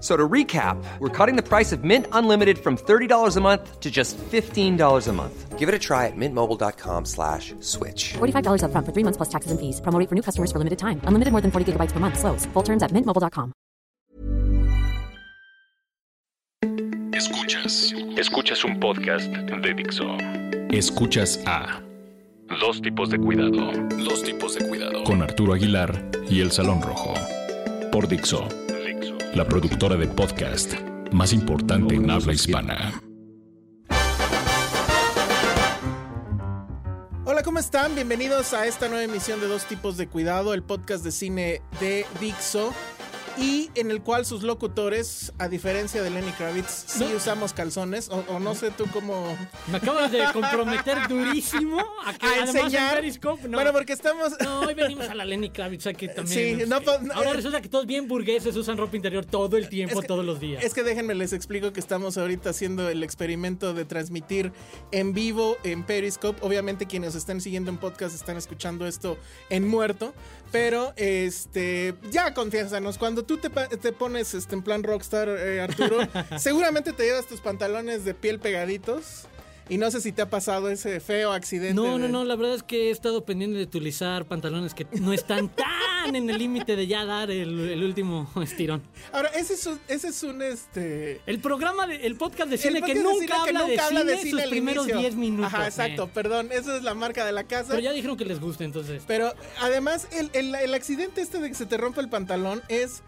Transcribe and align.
F- 0.00 0.02
So 0.02 0.16
to 0.16 0.26
recap, 0.28 0.82
we're 0.98 1.10
cutting 1.10 1.36
the 1.36 1.42
price 1.42 1.72
of 1.76 1.84
Mint 1.84 2.06
Unlimited 2.12 2.56
from 2.58 2.76
$30 2.78 3.36
a 3.36 3.40
month 3.40 3.80
to 3.80 3.90
just 3.90 4.16
$15 4.32 5.08
a 5.08 5.12
month. 5.12 5.58
Give 5.58 5.68
it 5.68 5.74
a 5.74 5.78
try 5.78 6.06
at 6.06 6.16
mintmobile.com 6.16 7.04
slash 7.04 7.52
switch. 7.60 8.14
$45 8.16 8.62
upfront 8.64 8.86
for 8.86 8.92
three 8.94 9.04
months 9.04 9.18
plus 9.18 9.28
taxes 9.28 9.50
and 9.52 9.60
fees. 9.60 9.80
Promo 9.82 10.02
for 10.08 10.14
new 10.14 10.22
customers 10.22 10.50
for 10.50 10.56
limited 10.58 10.78
time. 10.78 11.02
Unlimited 11.04 11.32
more 11.32 11.42
than 11.42 11.50
40 11.50 11.72
gigabytes 11.72 11.92
per 11.92 12.00
month. 12.00 12.18
Slows. 12.18 12.46
Full 12.54 12.62
terms 12.64 12.82
at 12.82 12.92
mintmobile.com. 12.92 13.52
Escuchas. 17.12 17.92
Escuchas 18.16 18.64
un 18.64 18.80
podcast 18.80 19.26
de 19.28 19.74
Dixo. 19.74 20.16
Escuchas 20.70 21.38
a 21.46 21.82
Dos 22.60 22.80
tipos 22.80 23.10
de 23.10 23.18
cuidado. 23.18 23.70
Dos 24.04 24.22
tipos 24.22 24.54
de 24.54 24.66
cuidado. 24.66 25.04
Con 25.04 25.20
Arturo 25.22 25.52
Aguilar 25.52 26.10
y 26.28 26.40
El 26.40 26.50
Salón 26.50 26.80
Rojo. 26.82 27.12
Por 27.92 28.08
Dixo. 28.08 28.48
La 29.34 29.46
productora 29.46 29.94
de 29.94 30.08
podcast 30.08 30.72
más 31.12 31.32
importante 31.32 31.94
en 31.94 32.10
habla 32.10 32.32
hispana. 32.32 33.00
Hola, 37.24 37.44
¿cómo 37.44 37.60
están? 37.60 37.94
Bienvenidos 37.94 38.52
a 38.54 38.66
esta 38.66 38.88
nueva 38.88 39.04
emisión 39.04 39.40
de 39.40 39.46
Dos 39.46 39.66
Tipos 39.66 39.96
de 39.96 40.08
Cuidado, 40.08 40.52
el 40.52 40.64
podcast 40.64 41.04
de 41.04 41.12
cine 41.12 41.62
de 41.78 42.06
Dixo. 42.20 42.74
Y 43.40 43.70
en 43.74 43.90
el 43.90 44.02
cual 44.02 44.26
sus 44.26 44.42
locutores, 44.42 45.32
a 45.38 45.48
diferencia 45.48 46.02
de 46.02 46.10
Lenny 46.10 46.32
Kravitz, 46.32 46.84
sí 46.86 47.04
usamos 47.16 47.52
calzones. 47.52 48.08
O, 48.10 48.24
o 48.28 48.38
no 48.38 48.54
sé 48.54 48.70
tú 48.70 48.86
cómo. 48.92 49.36
Me 49.68 49.78
acabas 49.78 50.12
de 50.12 50.24
comprometer 50.32 50.98
durísimo 51.08 51.78
a 52.04 52.12
que 52.12 52.26
A 52.26 52.30
además 52.42 52.54
enseñar. 52.56 52.94
en 52.96 53.00
Periscope, 53.00 53.48
no. 53.48 53.56
Bueno, 53.56 53.72
porque 53.72 53.92
estamos. 53.94 54.32
No, 54.42 54.60
hoy 54.60 54.74
venimos 54.74 55.08
a 55.08 55.14
la 55.14 55.24
Lenny 55.24 55.50
Kravitz 55.50 55.86
aquí 55.86 56.06
también. 56.08 56.60
Sí, 56.60 56.64
no, 56.66 56.80
no, 56.80 57.14
Ahora 57.14 57.30
eh, 57.30 57.34
resulta 57.34 57.60
que 57.62 57.68
todos 57.68 57.86
bien 57.86 58.08
burgueses 58.08 58.54
usan 58.56 58.76
ropa 58.76 58.96
interior 58.96 59.24
todo 59.24 59.56
el 59.56 59.68
tiempo, 59.68 60.00
que- 60.00 60.06
todos 60.06 60.24
los 60.24 60.38
días. 60.40 60.62
Es 60.62 60.74
que 60.74 60.82
déjenme 60.82 61.14
les 61.14 61.32
explico 61.32 61.72
que 61.72 61.80
estamos 61.80 62.18
ahorita 62.18 62.50
haciendo 62.50 62.88
el 62.88 63.02
experimento 63.02 63.72
de 63.74 63.84
transmitir 63.84 64.52
en 64.92 65.14
vivo 65.14 65.56
en 65.64 65.84
Periscope. 65.84 66.38
Obviamente 66.44 66.86
quienes 66.86 67.14
están 67.14 67.40
siguiendo 67.40 67.70
en 67.70 67.78
podcast 67.78 68.14
están 68.14 68.36
escuchando 68.36 68.86
esto 68.86 69.16
en 69.48 69.66
muerto, 69.66 70.12
pero 70.52 70.92
este 70.96 71.94
ya 72.10 72.34
confiésanos, 72.34 72.98
cuando 72.98 73.24
tú 73.30 73.38
te, 73.38 73.92
pones 73.92 74.34
este, 74.34 74.56
en 74.56 74.62
plan 74.62 74.82
rockstar, 74.82 75.28
eh, 75.28 75.60
Arturo, 75.60 75.98
seguramente 76.38 76.92
te 76.92 77.04
llevas 77.04 77.26
tus 77.26 77.40
pantalones 77.40 78.04
de 78.04 78.12
piel 78.12 78.40
pegaditos 78.40 79.26
y 79.68 79.78
no 79.78 79.88
sé 79.92 80.00
si 80.00 80.10
te 80.10 80.20
ha 80.22 80.28
pasado 80.28 80.68
ese 80.68 80.98
feo 80.98 81.30
accidente. 81.32 81.74
No, 81.74 81.96
no, 81.96 82.08
no, 82.08 82.24
la 82.24 82.34
verdad 82.34 82.56
es 82.56 82.64
que 82.64 82.88
he 82.88 82.90
estado 82.90 83.24
pendiente 83.24 83.56
de 83.56 83.62
utilizar 83.62 84.24
pantalones 84.24 84.74
que 84.74 84.84
no 85.00 85.12
están 85.12 85.48
tan 85.54 86.16
en 86.16 86.28
el 86.28 86.38
límite 86.38 86.74
de 86.74 86.88
ya 86.88 87.04
dar 87.04 87.30
el, 87.30 87.60
el 87.70 87.84
último 87.84 88.28
estirón. 88.42 88.82
Ahora, 89.12 89.28
ese 89.28 89.54
es 89.54 89.64
un, 89.66 89.78
ese 89.86 90.08
es 90.08 90.20
un 90.24 90.42
este 90.42 91.20
El 91.26 91.38
programa, 91.38 91.86
de, 91.86 92.04
el 92.04 92.16
podcast 92.16 92.50
de 92.50 92.58
cine 92.58 92.82
que 92.82 92.94
podcast 92.94 92.96
de 92.96 93.02
nunca, 93.04 93.34
cine 93.34 93.46
que 93.46 93.52
nunca 93.52 93.66
de 93.68 93.78
habla 93.78 94.02
de 94.02 94.16
cine 94.16 94.30
sus 94.32 94.40
al 94.40 94.50
primeros 94.50 94.84
inicio. 94.86 95.00
10 95.02 95.14
minutos. 95.14 95.54
Ajá, 95.54 95.66
exacto, 95.66 96.04
eh. 96.06 96.10
perdón, 96.12 96.48
esa 96.50 96.76
es 96.76 96.82
la 96.82 96.94
marca 96.94 97.24
de 97.24 97.30
la 97.30 97.44
casa. 97.44 97.68
Pero 97.68 97.80
ya 97.80 97.92
dijeron 97.92 98.16
que 98.16 98.24
les 98.24 98.40
gusta, 98.40 98.64
entonces. 98.64 99.04
Pero 99.06 99.32
además, 99.60 100.08
el, 100.10 100.30
el- 100.32 100.52
el 100.56 100.74
accidente 100.74 101.20
este 101.20 101.38
de 101.38 101.48
que 101.48 101.54
se 101.54 101.66
te 101.66 101.76
rompe 101.76 102.00
el 102.00 102.08
pantalón 102.08 102.60
es 102.66 103.04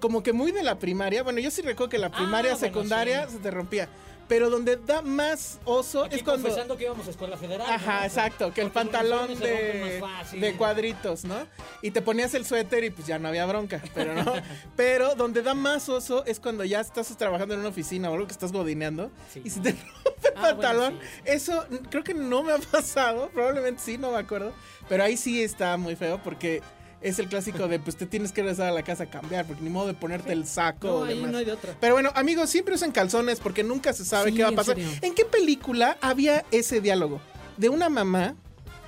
como 0.00 0.22
que 0.22 0.32
muy 0.32 0.52
de 0.52 0.62
la 0.62 0.78
primaria. 0.78 1.22
Bueno, 1.22 1.40
yo 1.40 1.50
sí 1.50 1.62
recuerdo 1.62 1.90
que 1.90 1.98
la 1.98 2.10
primaria, 2.10 2.52
Ah, 2.52 2.54
bueno, 2.54 2.74
secundaria 2.74 3.26
sí. 3.28 3.34
se 3.34 3.38
te 3.38 3.50
rompía. 3.50 3.88
Pero 4.26 4.48
donde 4.48 4.76
da 4.78 5.02
más 5.02 5.58
oso 5.66 6.04
Aquí 6.04 6.16
es 6.16 6.22
cuando. 6.22 6.44
confesando 6.48 6.78
que 6.78 6.84
íbamos 6.84 7.06
a 7.06 7.10
escuela 7.10 7.36
federal. 7.36 7.66
Ajá, 7.70 8.00
¿no? 8.00 8.06
exacto, 8.06 8.54
que 8.54 8.62
el 8.62 8.70
Porque 8.70 8.90
pantalón 8.90 9.38
de, 9.38 10.54
cuadritos, 10.56 11.24
¿no? 11.26 11.46
Y 11.82 11.90
te 11.90 12.00
ponías 12.00 12.32
el 12.32 12.46
suéter 12.46 12.84
y 12.84 12.90
pues 12.90 13.06
ya 13.06 13.18
no 13.18 13.28
había 13.28 13.44
bronca, 13.44 13.82
pero 13.94 14.14
no. 14.14 14.32
pero 14.76 15.14
donde 15.14 15.42
da 15.42 15.52
más 15.52 15.90
oso 15.90 16.24
es 16.24 16.40
cuando 16.40 16.64
ya 16.64 16.80
estás 16.80 17.14
trabajando 17.18 17.52
en 17.52 17.60
una 17.60 17.68
oficina 17.68 18.10
o 18.10 18.14
algo 18.14 18.26
que 18.26 18.32
estás 18.32 18.50
godineando 18.50 19.10
Sí. 19.30 19.42
y 19.44 19.50
se 19.50 19.60
te 19.60 19.72
rompe 19.72 20.28
el 20.28 20.32
Ah, 20.36 20.40
pantalón. 20.40 20.94
bueno, 20.94 21.10
sí. 21.16 21.20
Eso 21.26 21.66
creo 21.90 22.02
que 22.02 22.14
no 22.14 22.42
me 22.42 22.52
ha 22.54 22.58
pasado, 22.72 23.28
probablemente 23.28 23.82
sí, 23.82 23.98
no 23.98 24.10
me 24.10 24.16
acuerdo. 24.18 24.54
Pero 24.88 25.04
ahí 25.04 25.18
sí 25.18 25.42
está 25.42 25.76
muy 25.76 25.96
feo 25.96 26.18
porque 26.24 26.62
es 27.04 27.18
el 27.20 27.28
clásico 27.28 27.68
de 27.68 27.78
pues 27.78 27.96
te 27.96 28.06
tienes 28.06 28.32
que 28.32 28.40
regresar 28.42 28.68
a 28.68 28.72
la 28.72 28.82
casa 28.82 29.04
a 29.04 29.06
cambiar 29.06 29.44
porque 29.46 29.62
ni 29.62 29.70
modo 29.70 29.86
de 29.86 29.94
ponerte 29.94 30.32
el 30.32 30.46
saco 30.46 30.86
No, 30.88 30.94
o 30.96 31.04
demás. 31.04 31.30
no 31.30 31.38
hay 31.38 31.44
de 31.44 31.52
otra. 31.52 31.74
Pero 31.80 31.94
bueno, 31.94 32.10
amigos, 32.14 32.50
siempre 32.50 32.74
usan 32.74 32.90
calzones 32.90 33.38
porque 33.40 33.62
nunca 33.62 33.92
se 33.92 34.04
sabe 34.04 34.30
Sí, 34.30 34.36
qué 34.38 34.42
va 34.42 34.48
a 34.48 34.52
pasar. 34.52 34.76
¿En 34.78 35.14
qué 35.14 35.24
película 35.24 35.96
había 36.00 36.44
ese 36.50 36.80
diálogo? 36.80 37.20
De 37.56 37.68
una 37.68 37.88
mamá 37.88 38.34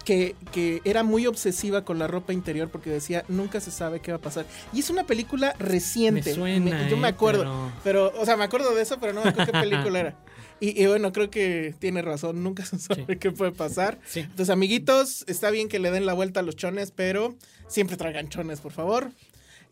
que, 0.04 0.34
que 0.52 0.80
era 0.84 1.02
muy 1.02 1.26
obsesiva 1.26 1.84
con 1.84 1.98
la 1.98 2.06
ropa 2.06 2.32
interior 2.32 2.68
porque 2.70 2.90
decía, 2.90 3.24
nunca 3.28 3.60
se 3.60 3.70
sabe 3.70 4.00
qué 4.00 4.12
va 4.12 4.18
a 4.18 4.20
pasar. 4.20 4.46
Y 4.72 4.80
es 4.80 4.88
una 4.88 5.04
película 5.04 5.54
reciente. 5.58 6.30
Me 6.30 6.34
suena, 6.34 6.88
yo 6.88 6.96
me 6.96 7.08
eh, 7.08 7.10
acuerdo. 7.10 7.42
pero- 7.84 8.10
Pero... 8.10 8.20
o 8.20 8.24
sea, 8.24 8.36
me 8.36 8.44
acuerdo 8.44 8.74
de 8.74 8.82
eso, 8.82 8.98
pero 9.00 9.12
no 9.12 9.22
me 9.22 9.30
acuerdo 9.30 9.52
qué 9.52 9.58
película 9.68 9.98
era. 10.00 10.14
Y, 10.60 10.82
y 10.82 10.86
bueno, 10.86 11.12
creo 11.12 11.28
que 11.30 11.74
tiene 11.78 12.00
razón, 12.02 12.42
nunca 12.42 12.64
se 12.64 12.78
sabe 12.78 13.04
Sí. 13.08 13.16
qué 13.18 13.30
puede 13.30 13.52
pasar. 13.52 13.98
Sí. 14.06 14.20
Entonces, 14.20 14.50
amiguitos, 14.50 15.24
está 15.28 15.50
bien 15.50 15.68
que 15.68 15.78
le 15.78 15.90
den 15.90 16.06
la 16.06 16.14
vuelta 16.14 16.40
a 16.40 16.42
los 16.42 16.56
chones, 16.56 16.90
pero 16.90 17.36
siempre 17.68 17.96
traigan 17.96 18.28
chones, 18.28 18.60
por 18.60 18.72
favor. 18.72 19.10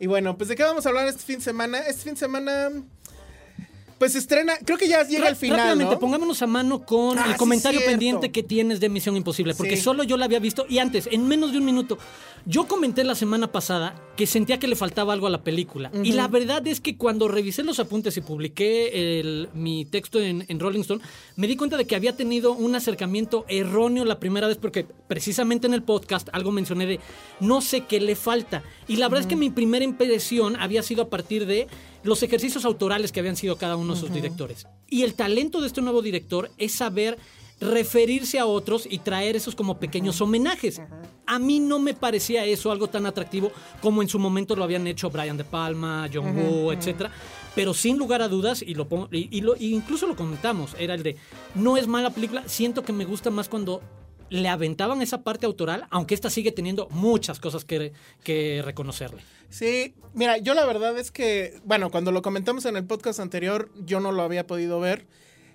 Y 0.00 0.06
bueno, 0.08 0.36
pues 0.36 0.48
de 0.48 0.56
qué 0.56 0.62
vamos 0.64 0.84
a 0.86 0.88
hablar 0.90 1.06
este 1.08 1.22
fin 1.22 1.36
de 1.36 1.42
semana. 1.44 1.78
Este 1.78 2.02
fin 2.02 2.14
de 2.14 2.18
semana, 2.20 2.70
pues 4.04 4.16
estrena, 4.16 4.53
creo 4.62 4.76
que 4.76 4.87
ya 4.87 5.03
llega 5.06 5.28
el 5.31 5.34
final, 5.37 5.56
Rápidamente, 5.60 5.94
¿no? 5.94 5.98
pongámonos 5.98 6.42
a 6.42 6.47
mano 6.47 6.84
con 6.84 7.19
Ah, 7.19 7.25
el 7.31 7.37
comentario 7.38 7.81
pendiente 7.87 8.31
que 8.31 8.42
tienes 8.42 8.78
de 8.81 8.91
Misión 8.91 9.16
Imposible, 9.16 9.54
porque 9.54 9.76
Sí. 9.78 9.82
solo 9.82 10.04
yo 10.04 10.19
la 10.19 10.26
había 10.26 10.41
visto 10.41 10.66
y 10.69 10.76
antes, 10.78 11.09
en 11.10 11.26
menos 11.26 11.53
de 11.53 11.59
un 11.59 11.65
minuto, 11.65 11.97
yo 12.44 12.69
comenté 12.69 13.03
la 13.03 13.14
semana 13.14 13.50
pasada 13.50 13.94
que 14.16 14.26
sentía 14.26 14.59
que 14.59 14.69
le 14.69 14.76
faltaba 14.76 15.14
algo 15.14 15.26
a 15.26 15.31
la 15.31 15.43
película. 15.43 15.91
Y 16.03 16.12
la 16.12 16.28
verdad 16.28 16.66
es 16.66 16.82
que 16.82 16.98
cuando 16.98 17.28
revisé 17.28 17.62
los 17.62 17.78
apuntes 17.81 18.14
y 18.19 18.20
publiqué 18.20 19.20
el- 19.20 19.48
mi 19.54 19.87
texto 19.87 20.20
en, 20.20 20.44
en 20.48 20.60
Rolling 20.60 20.81
Stone, 20.82 21.00
me 21.37 21.47
di 21.47 21.56
cuenta 21.56 21.78
de 21.78 21.87
que 21.87 21.97
había 21.97 22.14
tenido 22.14 22.53
un 22.53 22.75
acercamiento 22.75 23.47
erróneo 23.48 24.04
la 24.04 24.20
primera 24.20 24.47
vez, 24.48 24.59
porque 24.59 24.84
precisamente 25.09 25.66
en 25.66 25.72
el 25.72 25.82
podcast 25.82 26.28
algo 26.32 26.53
mencioné 26.53 26.84
de 26.84 27.00
no 27.41 27.62
sé 27.62 27.81
qué 27.87 28.00
le 28.00 28.16
falta. 28.16 28.62
Y 28.87 28.97
la 28.97 29.09
verdad 29.09 29.22
es 29.22 29.26
que 29.26 29.37
mi 29.37 29.48
primera 29.48 29.82
impresión 29.84 30.56
había 30.56 30.82
sido 30.82 31.04
a 31.04 31.09
partir 31.09 31.47
de 31.47 31.66
los 32.04 32.22
ejercicios 32.22 32.65
autorales 32.65 33.10
que 33.12 33.20
habían 33.20 33.37
sido 33.37 33.56
cada 33.56 33.76
uno 33.76 33.94
de 33.94 34.00
sus 34.00 34.12
directores. 34.12 34.66
Y 34.88 35.03
el 35.03 35.15
talento 35.15 35.60
de 35.60 35.66
este 35.66 35.81
nuevo 35.82 36.00
director 36.03 36.50
es 36.59 36.72
saber 36.72 37.19
referirse 37.60 38.38
a 38.38 38.47
otros 38.47 38.87
y 38.91 38.98
traer 38.98 39.37
esos 39.37 39.54
como 39.54 39.78
pequeños 39.78 40.20
homenajes. 40.20 40.81
A 41.26 41.38
mí 41.38 41.60
no 41.60 41.78
me 41.78 41.94
parecía 41.94 42.44
eso 42.44 42.70
algo 42.70 42.88
tan 42.88 43.06
atractivo 43.06 43.53
como 43.81 44.03
en 44.03 44.09
su 44.09 44.19
momento 44.19 44.54
lo 44.56 44.64
habían 44.64 44.87
hecho 44.87 45.08
Brian 45.08 45.37
De 45.37 45.44
Palma, 45.44 46.08
John 46.12 46.37
Woo, 46.37 46.73
etcétera. 46.73 47.11
Pero 47.55 47.73
sin 47.73 47.96
lugar 47.96 48.20
a 48.23 48.28
dudas, 48.28 48.61
y 48.61 48.75
lo 48.75 48.87
pongo- 48.88 49.08
y, 49.12 49.28
y 49.34 49.40
lo- 49.40 49.56
y 49.56 49.73
incluso 49.73 50.06
lo 50.06 50.17
comentamos, 50.17 50.75
era 50.78 50.94
el 50.94 51.02
de 51.02 51.17
no 51.55 51.76
es 51.76 51.87
mala 51.87 52.11
película, 52.11 52.43
siento 52.46 52.82
que 52.82 52.93
me 52.93 53.05
gusta 53.05 53.31
más 53.31 53.49
cuando 53.49 53.81
le 54.31 54.49
aventaban 54.49 55.03
esa 55.03 55.23
parte 55.23 55.47
autoral, 55.47 55.87
aunque 55.91 56.15
esta 56.15 56.31
sigue 56.31 56.53
teniendo 56.53 56.88
muchas 56.91 57.38
cosas 57.41 57.65
que, 57.65 57.93
que 58.23 58.62
reconocerle. 58.65 59.23
Sí, 59.50 59.94
mira, 60.15 60.38
yo 60.38 60.55
la 60.55 60.65
verdad 60.67 60.99
es 60.99 61.11
que, 61.11 61.61
bueno, 61.65 61.91
cuando 61.91 62.11
lo 62.12 62.23
comentamos 62.23 62.65
en 62.65 62.76
el 62.76 62.85
podcast 62.85 63.21
anterior, 63.21 63.71
yo 63.85 64.00
no 64.00 64.11
lo 64.12 64.23
había 64.23 64.47
podido 64.47 64.81
ver. 64.81 65.06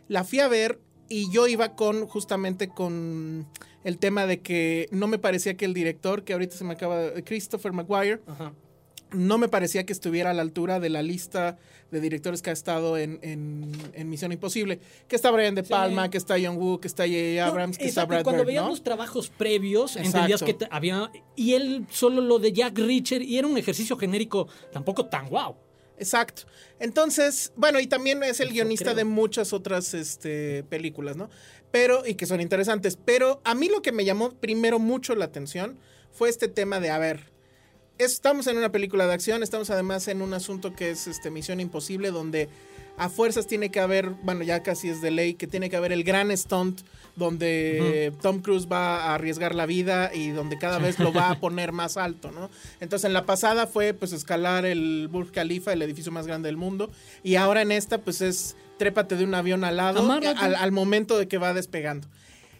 La 0.07 0.23
fui 0.23 0.39
a 0.39 0.47
ver 0.47 0.79
y 1.09 1.31
yo 1.31 1.47
iba 1.47 1.75
con, 1.75 2.05
justamente 2.07 2.69
con 2.69 3.47
el 3.83 3.97
tema 3.97 4.25
de 4.25 4.41
que 4.41 4.87
no 4.91 5.07
me 5.07 5.17
parecía 5.19 5.55
que 5.57 5.65
el 5.65 5.73
director, 5.73 6.23
que 6.23 6.33
ahorita 6.33 6.55
se 6.55 6.63
me 6.63 6.73
acaba, 6.73 6.97
de- 6.97 7.23
Christopher 7.23 7.71
Maguire, 7.73 8.21
Ajá. 8.27 8.53
No 9.11 9.37
me 9.37 9.47
parecía 9.47 9.85
que 9.85 9.93
estuviera 9.93 10.31
a 10.31 10.33
la 10.33 10.41
altura 10.41 10.79
de 10.79 10.89
la 10.89 11.01
lista 11.01 11.57
de 11.91 11.99
directores 12.01 12.41
que 12.43 12.51
ha 12.51 12.53
estado 12.53 12.97
en, 12.97 13.19
en- 13.23 13.71
en 13.93 14.09
Misión 14.09 14.31
Imposible. 14.31 14.79
Que 15.07 15.15
está 15.15 15.31
Brian 15.31 15.55
De 15.55 15.63
Palma, 15.63 16.09
que 16.11 16.17
está 16.19 16.35
John 16.41 16.57
Woo, 16.57 16.79
que 16.79 16.87
está 16.87 17.03
J.J. 17.05 17.43
Abrams, 17.45 17.77
No, 17.77 17.83
que 17.83 17.89
está 17.89 18.05
Brad 18.05 18.23
cuando 18.23 18.45
Bird, 18.45 18.63
los 18.67 18.83
trabajos 18.83 19.29
previos, 19.29 19.95
Exacto. 19.95 20.17
entendías 20.19 20.43
que 20.43 20.67
había. 20.69 21.11
Y 21.35 21.53
él 21.55 21.87
solo 21.89 22.21
lo 22.21 22.37
de 22.37 22.53
Jack 22.53 22.77
Reacher, 22.77 23.21
y 23.23 23.37
era 23.39 23.47
un 23.47 23.57
ejercicio 23.57 23.97
genérico 23.97 24.47
tampoco 24.71 25.07
tan 25.07 25.27
guau. 25.29 25.55
Exacto. 25.97 26.43
Entonces, 26.79 27.51
bueno, 27.55 27.79
y 27.79 27.87
también 27.87 28.23
es 28.23 28.39
el 28.39 28.47
Eso 28.47 28.53
guionista 28.53 28.85
creo. 28.85 28.95
de 28.95 29.03
muchas 29.05 29.51
otras 29.51 29.93
este, 29.93 30.63
películas, 30.63 31.17
¿no? 31.17 31.29
Pero, 31.71 32.05
y 32.07 32.15
que 32.15 32.25
son 32.25 32.39
interesantes. 32.39 32.97
Pero 33.03 33.41
a 33.43 33.53
mí 33.53 33.67
lo 33.67 33.81
que 33.81 33.91
me 33.91 34.05
llamó 34.05 34.31
primero 34.31 34.79
mucho 34.79 35.13
la 35.15 35.25
atención 35.25 35.77
fue 36.11 36.29
este 36.29 36.47
tema 36.47 36.79
de, 36.79 36.89
a 36.89 36.97
ver, 36.99 37.31
estamos 37.99 38.47
en 38.47 38.57
una 38.57 38.71
película 38.71 39.05
de 39.05 39.13
acción, 39.13 39.43
estamos 39.43 39.69
además 39.69 40.07
en 40.07 40.21
un 40.21 40.33
asunto 40.33 40.73
que 40.73 40.91
es 40.91 41.05
este, 41.05 41.29
Misión 41.29 41.59
Imposible, 41.59 42.11
donde 42.11 42.49
a 42.97 43.09
fuerzas 43.09 43.47
tiene 43.47 43.69
que 43.69 43.79
haber, 43.79 44.09
bueno, 44.09 44.43
ya 44.43 44.63
casi 44.63 44.89
es 44.89 45.01
de 45.01 45.11
ley, 45.11 45.35
que 45.35 45.47
tiene 45.47 45.69
que 45.69 45.77
haber 45.77 45.91
el 45.91 46.03
gran 46.03 46.35
stunt 46.35 46.81
donde 47.15 48.13
Tom 48.21 48.41
Cruise 48.41 48.67
va 48.69 49.03
a 49.03 49.15
arriesgar 49.15 49.55
la 49.55 49.65
vida 49.65 50.11
y 50.13 50.29
donde 50.29 50.57
cada 50.57 50.79
vez 50.79 50.99
lo 50.99 51.13
va 51.13 51.29
a 51.29 51.35
poner 51.39 51.71
más 51.71 51.97
alto, 51.97 52.31
¿no? 52.31 52.49
Entonces 52.79 53.05
en 53.05 53.13
la 53.13 53.25
pasada 53.25 53.67
fue 53.67 53.93
pues 53.93 54.11
escalar 54.11 54.65
el 54.65 55.07
Burj 55.09 55.31
Khalifa, 55.31 55.71
el 55.73 55.81
edificio 55.81 56.11
más 56.11 56.27
grande 56.27 56.47
del 56.47 56.57
mundo, 56.57 56.89
y 57.23 57.35
ahora 57.35 57.61
en 57.61 57.71
esta 57.71 57.99
pues 57.99 58.21
es 58.21 58.55
trépate 58.77 59.15
de 59.15 59.25
un 59.25 59.33
avión 59.33 59.63
al 59.63 59.77
lado 59.77 60.09
al, 60.11 60.55
al 60.55 60.71
momento 60.71 61.17
de 61.17 61.27
que 61.27 61.37
va 61.37 61.53
despegando. 61.53 62.07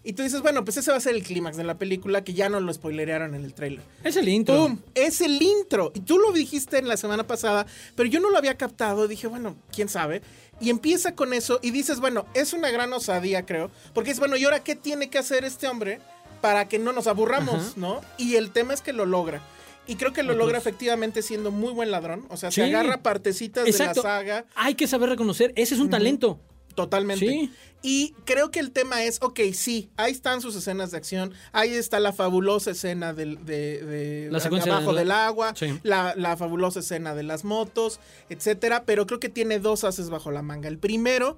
Y 0.10 0.14
tú 0.14 0.24
dices, 0.24 0.42
bueno, 0.42 0.66
pues 0.66 0.76
ese 0.76 0.90
va 0.90 0.98
a 0.98 1.02
ser 1.02 1.14
el 1.14 1.22
clímax 1.22 1.56
de 1.56 1.64
la 1.64 1.78
película 1.78 2.24
que 2.24 2.34
ya 2.34 2.50
no 2.50 2.60
lo 2.60 2.74
spoilerearon 2.74 3.36
en 3.36 3.46
el 3.46 3.54
tráiler. 3.54 3.84
Es 4.04 4.16
el 4.16 4.28
intro. 4.28 4.56
¡Pum! 4.56 4.80
Es 4.96 5.22
el 5.22 5.40
intro. 5.40 5.92
Y 5.94 6.00
tú 6.00 6.18
lo 6.18 6.32
dijiste 6.32 6.80
en 6.80 6.88
la 6.88 6.98
semana 6.98 7.28
pasada, 7.28 7.68
pero 7.96 8.10
yo 8.10 8.20
no 8.20 8.32
lo 8.32 8.40
había 8.40 8.58
captado. 8.58 9.08
Dije, 9.08 9.28
bueno, 9.28 9.56
quién 9.72 9.88
sabe. 9.88 10.24
Y 10.60 10.72
empieza 10.72 11.14
con 11.14 11.32
eso 11.32 11.60
y 11.62 11.70
dices, 11.70 12.00
bueno, 12.00 12.26
es 12.34 12.54
una 12.54 12.72
gran 12.72 12.92
osadía, 12.92 13.46
creo. 13.46 13.70
Porque 13.94 14.10
es, 14.10 14.18
bueno, 14.18 14.36
¿y 14.36 14.46
ahora 14.46 14.64
qué 14.64 14.76
tiene 14.76 15.12
que 15.12 15.20
hacer 15.20 15.46
este 15.46 15.68
hombre 15.68 16.00
para 16.42 16.68
que 16.68 16.80
no 16.80 16.92
nos 16.92 17.06
aburramos, 17.06 17.54
Ajá. 17.54 17.74
no? 17.76 18.02
Y 18.18 18.34
el 18.34 18.50
tema 18.50 18.74
es 18.74 18.82
que 18.82 18.94
lo 18.94 19.06
logra. 19.06 19.44
Y 19.86 19.96
creo 19.96 20.12
que 20.12 20.24
lo 20.24 20.34
logra 20.34 20.58
efectivamente 20.58 21.22
siendo 21.22 21.52
muy 21.52 21.72
buen 21.72 21.92
ladrón. 21.92 22.26
O 22.30 22.38
sea, 22.38 22.50
se 22.50 22.64
agarra 22.64 23.04
partecitas 23.04 23.68
Exacto. 23.68 24.02
de 24.02 24.08
la 24.08 24.16
saga. 24.18 24.46
Hay 24.56 24.74
que 24.74 24.88
saber 24.88 25.10
reconocer, 25.10 25.54
ese 25.56 25.76
es 25.76 25.80
un 25.80 25.92
talento. 25.92 26.40
Totalmente. 26.76 27.26
Sí. 27.28 27.52
Y 27.82 28.14
creo 28.26 28.52
que 28.52 28.60
el 28.60 28.72
tema 28.72 29.04
es, 29.04 29.20
ok, 29.22 29.40
sí, 29.54 29.90
ahí 29.96 30.12
están 30.12 30.42
sus 30.42 30.54
escenas 30.56 30.92
de 30.92 30.98
acción, 30.98 31.34
ahí 31.54 31.70
está 31.74 32.00
la 32.02 32.12
fabulosa 32.12 32.72
escena 32.72 33.14
del, 33.14 33.46
de, 33.46 33.84
de- 33.86 34.28
La 34.32 34.40
de 34.40 34.46
abajo 34.72 34.92
de 34.94 34.96
la- 34.96 35.00
del 35.00 35.12
agua, 35.12 35.54
Sí. 35.56 35.80
la, 35.84 36.14
la 36.18 36.36
fabulosa 36.36 36.82
escena 36.82 37.16
de 37.16 37.24
las 37.24 37.46
motos, 37.46 38.00
etcétera, 38.30 38.84
pero 38.86 39.08
creo 39.08 39.20
que 39.22 39.30
tiene 39.30 39.60
dos 39.60 39.86
haces 39.86 40.10
bajo 40.10 40.30
la 40.32 40.42
manga. 40.42 40.68
El 40.68 40.78
primero, 40.78 41.38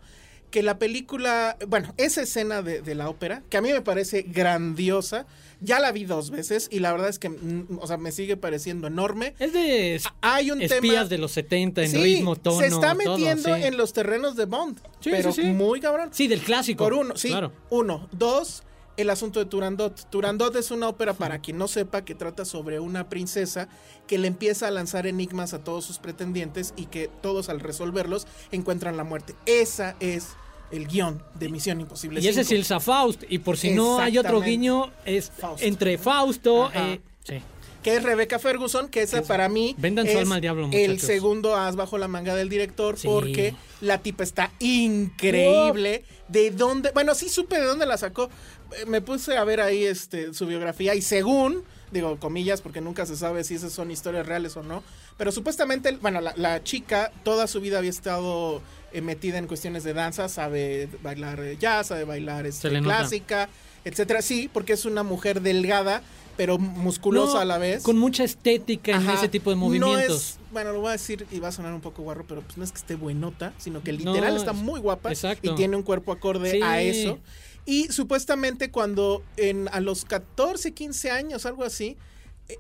que 0.52 0.62
la 0.62 0.78
película, 0.78 1.58
bueno, 1.68 1.94
esa 1.98 2.22
escena 2.22 2.62
de, 2.62 2.82
de 2.82 2.94
la 2.94 3.10
ópera, 3.10 3.42
que 3.50 3.58
a 3.58 3.62
mí 3.62 3.72
me 3.72 3.82
parece 3.82 4.22
grandiosa, 4.24 5.26
ya 5.62 5.80
la 5.80 5.92
vi 5.92 6.06
dos 6.06 6.30
veces 6.32 6.68
y 6.72 6.80
la 6.80 6.92
verdad 6.92 7.10
es 7.10 7.20
que, 7.20 7.30
mm, 7.30 7.80
o 7.80 7.88
sea, 7.88 7.98
me 7.98 8.12
sigue 8.12 8.36
pareciendo 8.38 8.88
enorme. 8.88 9.34
Es 9.40 9.54
de 9.54 9.96
es- 9.96 10.04
Hay 10.22 10.52
un 10.52 10.62
espías 10.62 10.82
tema... 10.82 11.06
de 11.06 11.18
los 11.18 11.32
70 11.32 11.84
en 11.84 11.90
Sí, 11.92 11.98
ritmo, 11.98 12.36
tono. 12.36 12.60
se 12.60 12.68
está 12.68 12.94
todo, 12.96 13.18
metiendo 13.18 13.56
sí. 13.56 13.64
en 13.64 13.78
los 13.78 13.94
terrenos 13.94 14.36
de 14.36 14.46
Bond, 14.46 14.78
Sí, 15.00 15.10
pero 15.12 15.32
muy 15.54 15.80
cabrón. 15.80 16.10
Sí, 16.12 16.28
del 16.28 16.42
clásico. 16.42 16.84
Por 16.84 16.94
uno, 16.94 17.16
sí. 17.16 17.30
Claro. 17.30 17.52
Uno. 17.70 18.10
Dos, 18.12 18.64
el 18.98 19.10
asunto 19.10 19.40
de 19.40 19.46
Turandot. 19.46 20.10
Turandot 20.10 20.56
es 20.56 20.72
una 20.72 20.88
ópera, 20.88 21.14
para 21.14 21.40
quien 21.40 21.58
no 21.58 21.68
sepa, 21.68 22.04
que 22.04 22.16
trata 22.16 22.46
sobre 22.46 22.80
una 22.80 23.10
princesa 23.10 23.68
que 24.08 24.18
le 24.18 24.28
empieza 24.28 24.68
a 24.68 24.72
lanzar 24.72 25.08
enigmas 25.08 25.54
a 25.54 25.64
todos 25.64 25.86
sus 25.86 26.00
pretendientes 26.00 26.74
y 26.76 26.86
que 26.86 27.10
todos 27.22 27.50
al 27.50 27.60
resolverlos 27.60 28.28
encuentran 28.52 28.98
la 28.98 29.04
muerte. 29.04 29.36
Esa 29.46 29.96
es 30.00 30.30
el 30.72 30.88
guion 30.88 31.22
de 31.36 31.50
Misión 31.50 31.82
Imposible. 31.82 32.22
Y 32.22 32.28
ese 32.28 32.42
es 32.42 32.48
5. 32.48 32.60
Ilsa 32.60 32.80
Faust. 32.80 33.24
Y 33.30 33.40
por 33.40 33.58
si 33.58 33.72
no 33.72 34.00
hay 34.00 34.18
otro 34.18 34.42
guiño, 34.42 34.92
es 35.06 35.32
entre 35.60 35.98
Fausto. 35.98 36.66
Ajá. 36.66 36.90
eh, 36.90 37.02
sí. 37.24 37.42
Que 37.84 37.96
es 37.96 38.04
Rebecca 38.04 38.38
Ferguson, 38.40 38.88
que 38.90 39.02
esa 39.02 39.22
para 39.24 39.50
mí 39.50 39.76
Vendan 39.78 40.06
su 40.06 40.12
es 40.12 40.18
alma 40.20 40.36
al 40.36 40.42
diablo, 40.42 40.70
el 40.72 41.00
segundo 41.00 41.56
as 41.56 41.76
bajo 41.76 41.98
la 41.98 42.08
manga 42.08 42.36
del 42.36 42.50
director 42.50 42.98
Sí. 42.98 43.08
porque 43.08 43.56
la 43.82 43.98
tipa 44.00 44.24
está 44.24 44.52
increíble. 44.60 46.04
¿De 46.28 46.52
dónde? 46.52 46.92
Bueno, 46.94 47.14
sí 47.16 47.30
supe 47.30 47.60
de 47.60 47.66
dónde 47.66 47.86
la 47.86 47.98
sacó. 47.98 48.30
Eh, 48.78 48.86
Me 48.86 49.02
puse 49.02 49.38
a 49.38 49.44
ver 49.44 49.62
ahí 49.62 49.84
este 49.84 50.34
su 50.34 50.46
biografía 50.46 50.96
y 50.96 51.02
según 51.02 51.64
digo 51.92 52.18
comillas 52.20 52.62
porque 52.62 52.80
nunca 52.80 53.06
se 53.06 53.18
sabe 53.18 53.44
si 53.44 53.56
esas 53.56 53.74
son 53.74 53.92
historias 53.92 54.26
reales 54.26 54.56
o 54.56 54.64
no, 54.64 54.82
pero 55.18 55.34
supuestamente, 55.34 55.92
bueno, 56.02 56.22
la, 56.22 56.34
la 56.38 56.64
chica 56.64 57.12
toda 57.26 57.48
su 57.48 57.60
vida 57.60 57.80
había 57.80 57.90
estado 57.90 58.62
eh, 58.94 59.02
metida 59.02 59.38
en 59.40 59.48
cuestiones 59.48 59.84
de 59.84 59.94
danza, 59.94 60.30
sabe 60.30 60.88
bailar 61.04 61.58
jazz, 61.60 61.88
sabe 61.88 62.06
bailar 62.06 62.46
este, 62.46 62.70
clásica, 62.82 63.50
etcétera. 63.84 64.22
Sí, 64.22 64.50
porque 64.54 64.72
es 64.72 64.86
una 64.86 65.04
mujer 65.04 65.42
delgada, 65.42 66.02
pero 66.38 66.58
musculosa 66.58 67.34
No, 67.36 67.40
a 67.40 67.46
la 67.46 67.58
vez. 67.58 67.84
Con 67.84 67.98
mucha 67.98 68.24
estética 68.24 68.96
en 68.96 69.10
ese 69.10 69.28
tipo 69.30 69.50
de 69.50 69.56
No 69.56 69.62
movimientos. 69.66 70.16
es- 70.16 70.38
bueno, 70.52 70.72
lo 70.74 70.82
voy 70.82 70.90
a 70.90 70.92
decir 70.94 71.26
y 71.32 71.40
va 71.40 71.48
a 71.50 71.52
sonar 71.52 71.74
un 71.74 71.82
poco 71.82 72.02
guarro, 72.04 72.26
pero 72.28 72.42
pues 72.42 72.58
no 72.58 72.64
es 72.64 72.72
que 72.72 72.78
esté 72.80 72.96
buenota, 72.96 73.54
sino 73.58 73.82
que 73.84 73.92
literal 73.94 74.34
No, 74.34 74.40
está 74.40 74.52
es- 74.52 74.58
muy 74.58 74.80
guapa 74.80 75.12
exacto. 75.12 75.52
y 75.52 75.56
tiene 75.56 75.76
un 75.78 75.84
cuerpo 75.84 76.12
acorde 76.12 76.52
Sí. 76.52 76.62
a 76.62 76.82
eso. 76.82 77.20
Y 77.66 77.86
supuestamente 77.92 78.72
cuando 78.72 79.24
en, 79.38 79.70
a 79.72 79.80
los 79.80 80.04
14, 80.06 80.74
15 80.74 81.12
años, 81.12 81.46
algo 81.46 81.64
así, 81.64 81.96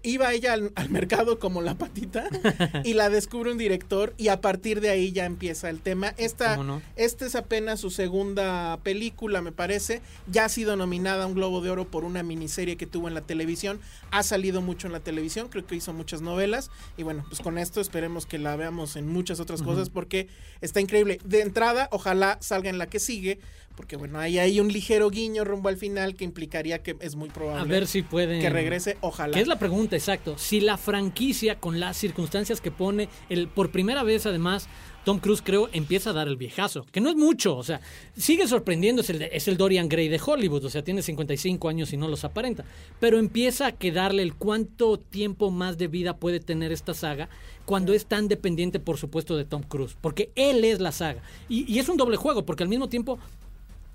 iba 0.03 0.33
ella 0.33 0.53
al, 0.53 0.71
al 0.75 0.89
mercado 0.89 1.39
como 1.39 1.61
la 1.61 1.75
patita 1.75 2.27
y 2.83 2.93
la 2.93 3.09
descubre 3.09 3.51
un 3.51 3.57
director 3.57 4.13
y 4.17 4.27
a 4.29 4.41
partir 4.41 4.81
de 4.81 4.89
ahí 4.89 5.11
ya 5.11 5.25
empieza 5.25 5.69
el 5.69 5.79
tema. 5.79 6.13
Esta, 6.17 6.59
esta 6.95 7.25
es 7.25 7.35
apenas 7.35 7.79
su 7.79 7.89
segunda 7.89 8.79
película, 8.83 9.41
me 9.41 9.51
parece. 9.51 10.01
Ya 10.31 10.45
ha 10.45 10.49
sido 10.49 10.75
nominada 10.75 11.23
a 11.23 11.27
un 11.27 11.33
Globo 11.33 11.61
de 11.61 11.69
Oro 11.69 11.85
por 11.85 12.03
una 12.03 12.23
miniserie 12.23 12.77
que 12.77 12.88
tuvo 12.88 13.07
en 13.07 13.13
la 13.13 13.21
televisión. 13.21 13.79
Ha 14.11 14.23
salido 14.23 14.61
mucho 14.61 14.88
en 14.88 14.93
la 14.93 14.99
televisión, 14.99 15.49
creo 15.49 15.65
que 15.65 15.75
hizo 15.75 15.93
muchas 15.93 16.21
novelas. 16.21 16.69
Y 16.97 17.03
bueno, 17.03 17.25
pues 17.27 17.41
con 17.41 17.57
esto 17.57 17.81
esperemos 17.81 18.25
que 18.25 18.38
la 18.38 18.55
veamos 18.55 18.95
en 18.95 19.07
muchas 19.07 19.39
otras 19.39 19.61
cosas 19.61 19.89
porque 19.89 20.27
está 20.61 20.79
increíble. 20.81 21.19
De 21.23 21.41
entrada, 21.41 21.88
ojalá 21.91 22.38
salga 22.41 22.69
en 22.69 22.77
la 22.77 22.88
que 22.88 22.99
sigue, 22.99 23.39
porque 23.75 23.95
bueno, 23.95 24.19
ahí 24.19 24.38
hay 24.38 24.59
un 24.59 24.67
ligero 24.71 25.09
guiño 25.09 25.43
rumbo 25.43 25.69
al 25.69 25.77
final 25.77 26.15
que 26.15 26.23
implicaría 26.23 26.83
que 26.83 26.95
es 26.99 27.15
muy 27.15 27.29
probable 27.29 27.61
A 27.61 27.65
ver 27.65 27.88
si 27.88 28.01
pueden. 28.01 28.41
que 28.41 28.49
regrese, 28.49 28.97
ojalá. 29.01 29.33
Que 29.33 29.41
es 29.41 29.47
la 29.47 29.57
pregunta, 29.57 29.81
exacto. 29.89 30.38
Si 30.38 30.62
la 30.62 30.78
franquicia, 30.78 31.60
con 31.60 31.80
las 31.80 31.98
circunstancias 31.98 32.62
que 32.62 32.72
pone, 32.72 33.10
el 33.30 33.48
por 33.48 33.72
primera 33.72 34.04
vez 34.04 34.25
además, 34.25 34.68
Tom 35.04 35.19
Cruise 35.19 35.42
creo 35.42 35.69
empieza 35.74 36.12
a 36.12 36.13
dar 36.13 36.28
el 36.28 36.38
viejazo, 36.38 36.86
que 36.92 37.01
no 37.01 37.10
es 37.10 37.16
mucho, 37.16 37.57
o 37.57 37.63
sea, 37.63 37.81
sigue 38.16 38.48
sorprendiendo, 38.48 39.01
es 39.01 39.48
el, 39.48 39.57
Dorian 39.57 39.89
Gray 39.89 40.10
de 40.10 40.22
Hollywood, 40.24 40.66
o 40.66 40.69
sea, 40.69 40.83
tiene 40.83 41.01
55 41.01 41.69
años 41.69 41.92
y 41.92 41.98
no 41.98 42.07
los 42.07 42.24
aparenta, 42.24 42.66
pero 43.00 43.18
empieza 43.18 43.68
a 43.68 43.72
quedarle 43.72 44.22
el 44.22 44.36
cuánto 44.36 45.00
tiempo 45.00 45.50
más 45.50 45.80
de 45.80 45.88
vida 45.88 46.18
puede 46.18 46.39
tener 46.39 46.72
esta 46.72 46.94
saga 46.94 47.30
cuando 47.66 47.94
es 47.94 48.06
tan 48.06 48.27
dependiente, 48.27 48.79
por 48.79 48.98
supuesto, 48.98 49.36
de 49.36 49.46
Tom 49.46 49.63
Cruise, 49.63 49.98
porque 50.00 50.32
él 50.36 50.63
es 50.63 50.79
la 50.79 50.91
saga. 50.91 51.22
Y 51.50 51.79
es 51.79 51.89
un 51.89 51.98
doble 51.98 52.17
juego, 52.17 52.46
porque 52.46 52.63
al 52.63 52.70
mismo 52.70 52.89
tiempo 52.89 53.17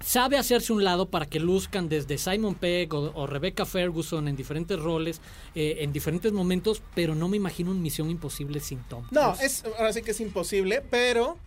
sabe 0.00 0.36
hacerse 0.36 0.72
un 0.72 0.84
lado 0.84 1.10
para 1.10 1.26
que 1.26 1.40
luzcan 1.40 1.88
desde 1.88 2.18
Simon 2.18 2.54
Pegg 2.54 2.94
o, 2.94 3.12
o 3.14 3.26
Rebecca 3.26 3.64
Ferguson 3.64 4.28
en 4.28 4.36
diferentes 4.36 4.78
roles, 4.78 5.20
eh, 5.54 5.78
en 5.80 5.92
diferentes 5.92 6.32
momentos, 6.32 6.82
pero 6.94 7.14
no 7.14 7.28
me 7.28 7.36
imagino 7.36 7.70
una 7.70 7.80
misión 7.80 8.10
imposible 8.10 8.60
sin 8.60 8.80
Tom. 8.84 9.06
No, 9.10 9.34
es, 9.40 9.64
ahora 9.78 9.92
sí 9.92 10.02
que 10.02 10.12
es 10.12 10.20
imposible, 10.20 10.82
pero. 10.90 11.38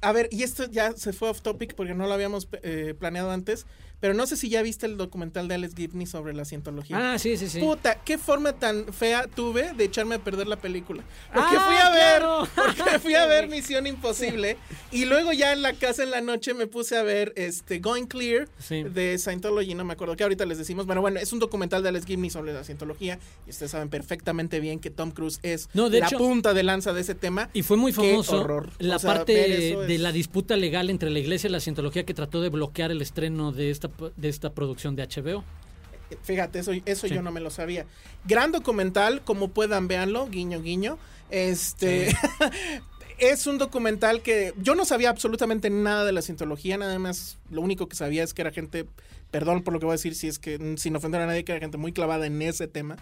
A 0.00 0.12
ver, 0.12 0.28
y 0.30 0.44
esto 0.44 0.70
ya 0.70 0.92
se 0.92 1.12
fue 1.12 1.28
off 1.28 1.40
topic 1.40 1.74
porque 1.74 1.92
no 1.92 2.06
lo 2.06 2.14
habíamos 2.14 2.46
eh, 2.62 2.94
planeado 2.96 3.32
antes, 3.32 3.66
pero 4.00 4.14
no 4.14 4.26
sé 4.26 4.36
si 4.36 4.48
ya 4.48 4.62
viste 4.62 4.86
el 4.86 4.96
documental 4.96 5.48
de 5.48 5.54
Alex 5.56 5.74
Gibney 5.74 6.06
sobre 6.06 6.32
la 6.34 6.44
cientología. 6.44 7.14
Ah, 7.14 7.18
sí, 7.18 7.36
sí, 7.36 7.48
sí. 7.48 7.60
Puta, 7.60 7.96
qué 8.04 8.18
forma 8.18 8.52
tan 8.52 8.92
fea 8.92 9.26
tuve 9.26 9.72
de 9.74 9.84
echarme 9.84 10.14
a 10.16 10.18
perder 10.18 10.46
la 10.46 10.56
película. 10.56 11.02
Porque 11.32 11.56
Ah, 11.56 11.64
fui 11.66 11.76
a 11.76 11.90
ver, 11.90 12.18
claro. 12.20 12.48
porque 12.54 12.98
fui 13.00 13.14
a 13.14 13.26
ver 13.26 13.48
Misión 13.48 13.86
Imposible 13.86 14.56
y 14.92 15.04
luego 15.04 15.32
ya 15.32 15.52
en 15.52 15.62
la 15.62 15.72
casa 15.72 16.02
en 16.02 16.10
la 16.10 16.20
noche 16.20 16.54
me 16.54 16.66
puse 16.66 16.96
a 16.96 17.02
ver 17.02 17.32
este 17.36 17.78
Going 17.80 18.06
Clear 18.06 18.48
Sí. 18.58 18.82
de 18.84 19.18
Scientology, 19.18 19.74
no 19.74 19.84
me 19.84 19.92
acuerdo 19.94 20.16
que 20.16 20.22
ahorita 20.22 20.44
les 20.46 20.58
decimos. 20.58 20.86
Bueno, 20.86 21.00
bueno, 21.00 21.18
es 21.20 21.32
un 21.32 21.38
documental 21.38 21.82
de 21.82 21.88
Alex 21.90 22.06
Gibney 22.06 22.30
sobre 22.30 22.52
la 22.52 22.64
cientología 22.64 23.18
y 23.46 23.50
ustedes 23.50 23.72
saben 23.72 23.88
perfectamente 23.88 24.60
bien 24.60 24.78
que 24.80 24.90
Tom 24.90 25.10
Cruise 25.10 25.40
es 25.42 25.68
No, 25.74 25.90
de 25.90 26.00
la 26.00 26.06
hecho- 26.06 26.18
punta 26.18 26.54
de 26.54 26.62
lanza 26.62 26.92
de 26.92 27.00
ese 27.00 27.14
tema. 27.14 27.50
Y 27.52 27.62
fue 27.62 27.76
muy 27.76 27.92
Qué 27.92 28.10
famoso 28.10 28.40
horror. 28.40 28.70
la 28.78 28.96
O 28.96 28.98
sea, 28.98 29.14
parte 29.14 29.32
de 29.32 29.94
es- 29.94 30.00
la 30.00 30.12
disputa 30.12 30.56
legal 30.56 30.90
entre 30.90 31.10
la 31.10 31.18
iglesia 31.18 31.48
y 31.48 31.50
la 31.52 31.60
cientología 31.60 32.04
que 32.04 32.14
trató 32.14 32.40
de 32.40 32.48
bloquear 32.48 32.90
el 32.90 33.02
estreno 33.02 33.52
de 33.52 33.70
esta, 33.70 33.87
de 34.16 34.28
esta 34.28 34.52
producción 34.52 34.96
de 34.96 35.02
HBO. 35.06 35.44
Fíjate, 36.22 36.58
eso, 36.60 36.72
eso 36.86 37.06
Sí. 37.06 37.14
yo 37.14 37.20
no 37.22 37.30
me 37.32 37.40
lo 37.40 37.50
sabía. 37.50 37.84
Gran 38.24 38.50
documental, 38.52 39.22
como 39.22 39.48
puedan 39.48 39.88
véanlo, 39.88 40.26
guiño, 40.28 40.62
guiño. 40.62 40.98
Este 41.30 42.08
es 43.18 43.46
un 43.46 43.58
documental 43.58 44.22
que 44.22 44.54
yo 44.56 44.74
no 44.74 44.84
sabía 44.84 45.10
absolutamente 45.10 45.68
nada 45.70 46.04
de 46.04 46.12
la 46.12 46.22
cientología, 46.22 46.78
nada 46.78 46.98
más 46.98 47.36
lo 47.50 47.60
único 47.60 47.88
que 47.88 47.96
sabía 47.96 48.22
es 48.22 48.32
que 48.32 48.40
era 48.42 48.52
gente, 48.52 48.86
perdón 49.30 49.62
por 49.62 49.74
lo 49.74 49.80
que 49.80 49.86
voy 49.86 49.92
a 49.92 49.96
decir, 49.96 50.14
si 50.14 50.28
es 50.28 50.38
que 50.38 50.74
sin 50.78 50.96
ofender 50.96 51.20
a 51.20 51.26
nadie, 51.26 51.44
que 51.44 51.52
era 51.52 51.60
gente 51.60 51.76
muy 51.76 51.92
clavada 51.92 52.26
en 52.26 52.40
ese 52.42 52.68
tema. 52.68 52.96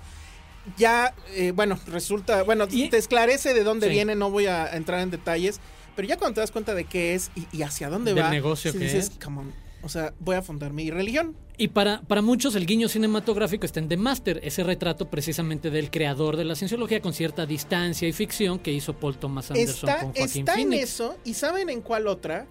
ya, 0.77 1.15
eh, 1.37 1.53
bueno, 1.55 1.79
resulta, 1.87 2.43
bueno, 2.43 2.67
Y- 2.69 2.89
te 2.91 2.97
esclarece 2.97 3.55
de 3.55 3.63
dónde 3.63 3.87
Sí. 3.87 3.93
viene, 3.93 4.17
no 4.17 4.31
voy 4.33 4.47
a 4.47 4.75
entrar 4.75 4.99
en 5.01 5.13
detalles, 5.13 5.61
pero 5.95 6.09
ya 6.09 6.17
cuando 6.17 6.35
te 6.35 6.41
das 6.41 6.51
cuenta 6.51 6.75
de 6.75 6.83
qué 6.83 7.15
es 7.15 7.31
y, 7.37 7.47
y 7.57 7.63
hacia 7.63 7.89
dónde 7.89 8.15
Del 8.15 8.25
va, 8.25 8.31
negocio 8.31 8.73
sí 8.73 8.79
que 8.79 8.85
dices, 8.87 9.11
es. 9.11 9.25
come 9.25 9.43
on, 9.43 9.53
o 9.87 9.89
sea, 9.89 10.13
voy 10.21 10.37
a 10.37 10.43
fundar 10.43 10.73
mi 10.73 10.91
religión. 10.91 11.35
Y 11.59 11.69
para, 11.69 12.03
para 12.03 12.21
muchos 12.21 12.55
el 12.55 12.67
guiño 12.67 12.89
cinematográfico 12.89 13.65
está 13.65 13.81
en 13.81 13.89
The 13.89 13.97
Master, 13.97 14.41
ese 14.43 14.63
retrato 14.63 15.09
precisamente 15.09 15.71
del 15.71 15.91
creador 15.91 16.37
de 16.37 16.45
la 16.45 16.55
cienciología 16.55 17.01
con 17.01 17.15
cierta 17.15 17.47
distancia 17.47 18.07
y 18.07 18.13
ficción 18.13 18.59
que 18.59 18.73
hizo 18.73 18.93
Paul 18.95 19.17
Thomas 19.17 19.51
Anderson 19.51 19.89
Está, 19.89 20.01
con 20.03 20.13
Joaquín 20.13 20.41
está 20.49 20.61
en 20.61 20.73
eso, 20.75 21.17
y 21.25 21.33
¿saben 21.35 21.71
en 21.71 21.81
cuál 21.81 22.07
otra? 22.09 22.47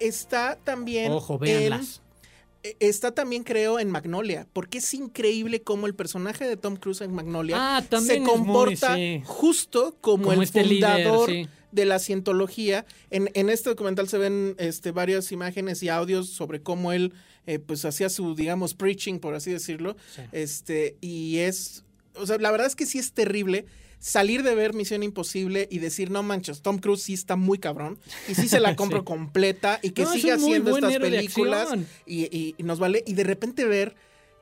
Está 0.00 0.56
también 0.64 1.12
Ojo, 1.12 1.38
véanlas. 1.38 2.02
eh, 2.62 2.74
Está 2.80 3.12
también, 3.12 3.44
creo, 3.44 3.78
en 3.78 3.90
Magnolia, 3.90 4.46
porque 4.52 4.78
es 4.78 4.94
increíble 4.94 5.62
cómo 5.62 5.86
el 5.86 5.94
personaje 5.94 6.48
de 6.48 6.56
Tom 6.56 6.76
Cruise 6.76 7.02
en 7.02 7.12
Magnolia 7.14 7.56
Ah, 7.58 7.82
se 8.00 8.18
muy, 8.20 8.28
comporta 8.28 8.96
sí. 8.96 9.22
justo 9.26 9.94
como, 10.00 10.24
Como 10.24 10.32
el 10.34 10.42
este 10.42 10.64
líder, 10.64 11.04
fundador 11.04 11.28
sí. 11.30 11.48
De 11.72 11.84
la 11.84 11.98
cientología. 11.98 12.84
En, 13.10 13.30
en 13.34 13.48
este 13.50 13.70
documental 13.70 14.08
se 14.08 14.18
ven 14.18 14.54
este, 14.58 14.90
varias 14.92 15.32
imágenes 15.32 15.82
y 15.82 15.88
audios 15.88 16.28
sobre 16.28 16.60
cómo 16.62 16.92
él 16.92 17.12
eh, 17.46 17.58
pues 17.58 17.84
hacía 17.84 18.08
su, 18.08 18.34
digamos, 18.34 18.74
preaching, 18.74 19.18
por 19.18 19.34
así 19.34 19.50
decirlo. 19.50 19.96
Sí. 20.14 20.22
Este, 20.32 20.96
y 21.00 21.38
es, 21.38 21.84
o 22.14 22.26
sea, 22.26 22.38
la 22.38 22.50
verdad 22.50 22.66
es 22.66 22.76
que 22.76 22.86
sí 22.86 22.98
es 22.98 23.12
terrible 23.12 23.66
salir 23.98 24.42
de 24.42 24.54
ver 24.54 24.72
Misión 24.72 25.02
Imposible 25.02 25.68
y 25.70 25.78
decir, 25.78 26.10
no 26.10 26.22
manches, 26.22 26.62
Tom 26.62 26.78
Cruise 26.78 27.02
sí 27.02 27.12
está 27.12 27.36
muy 27.36 27.58
cabrón 27.58 27.98
y 28.28 28.34
sí 28.34 28.48
se 28.48 28.58
la 28.58 28.74
compro 28.76 29.00
Sí. 29.00 29.04
completa 29.04 29.78
y 29.82 29.90
que 29.90 30.04
No, 30.04 30.12
siga 30.12 30.34
haciendo 30.36 30.74
estas 30.74 30.96
películas 30.98 31.68
y- 32.06 32.54
y 32.56 32.62
nos 32.62 32.78
vale. 32.78 33.04
Y 33.06 33.12
de 33.12 33.24
repente 33.24 33.64
ver, 33.66 33.94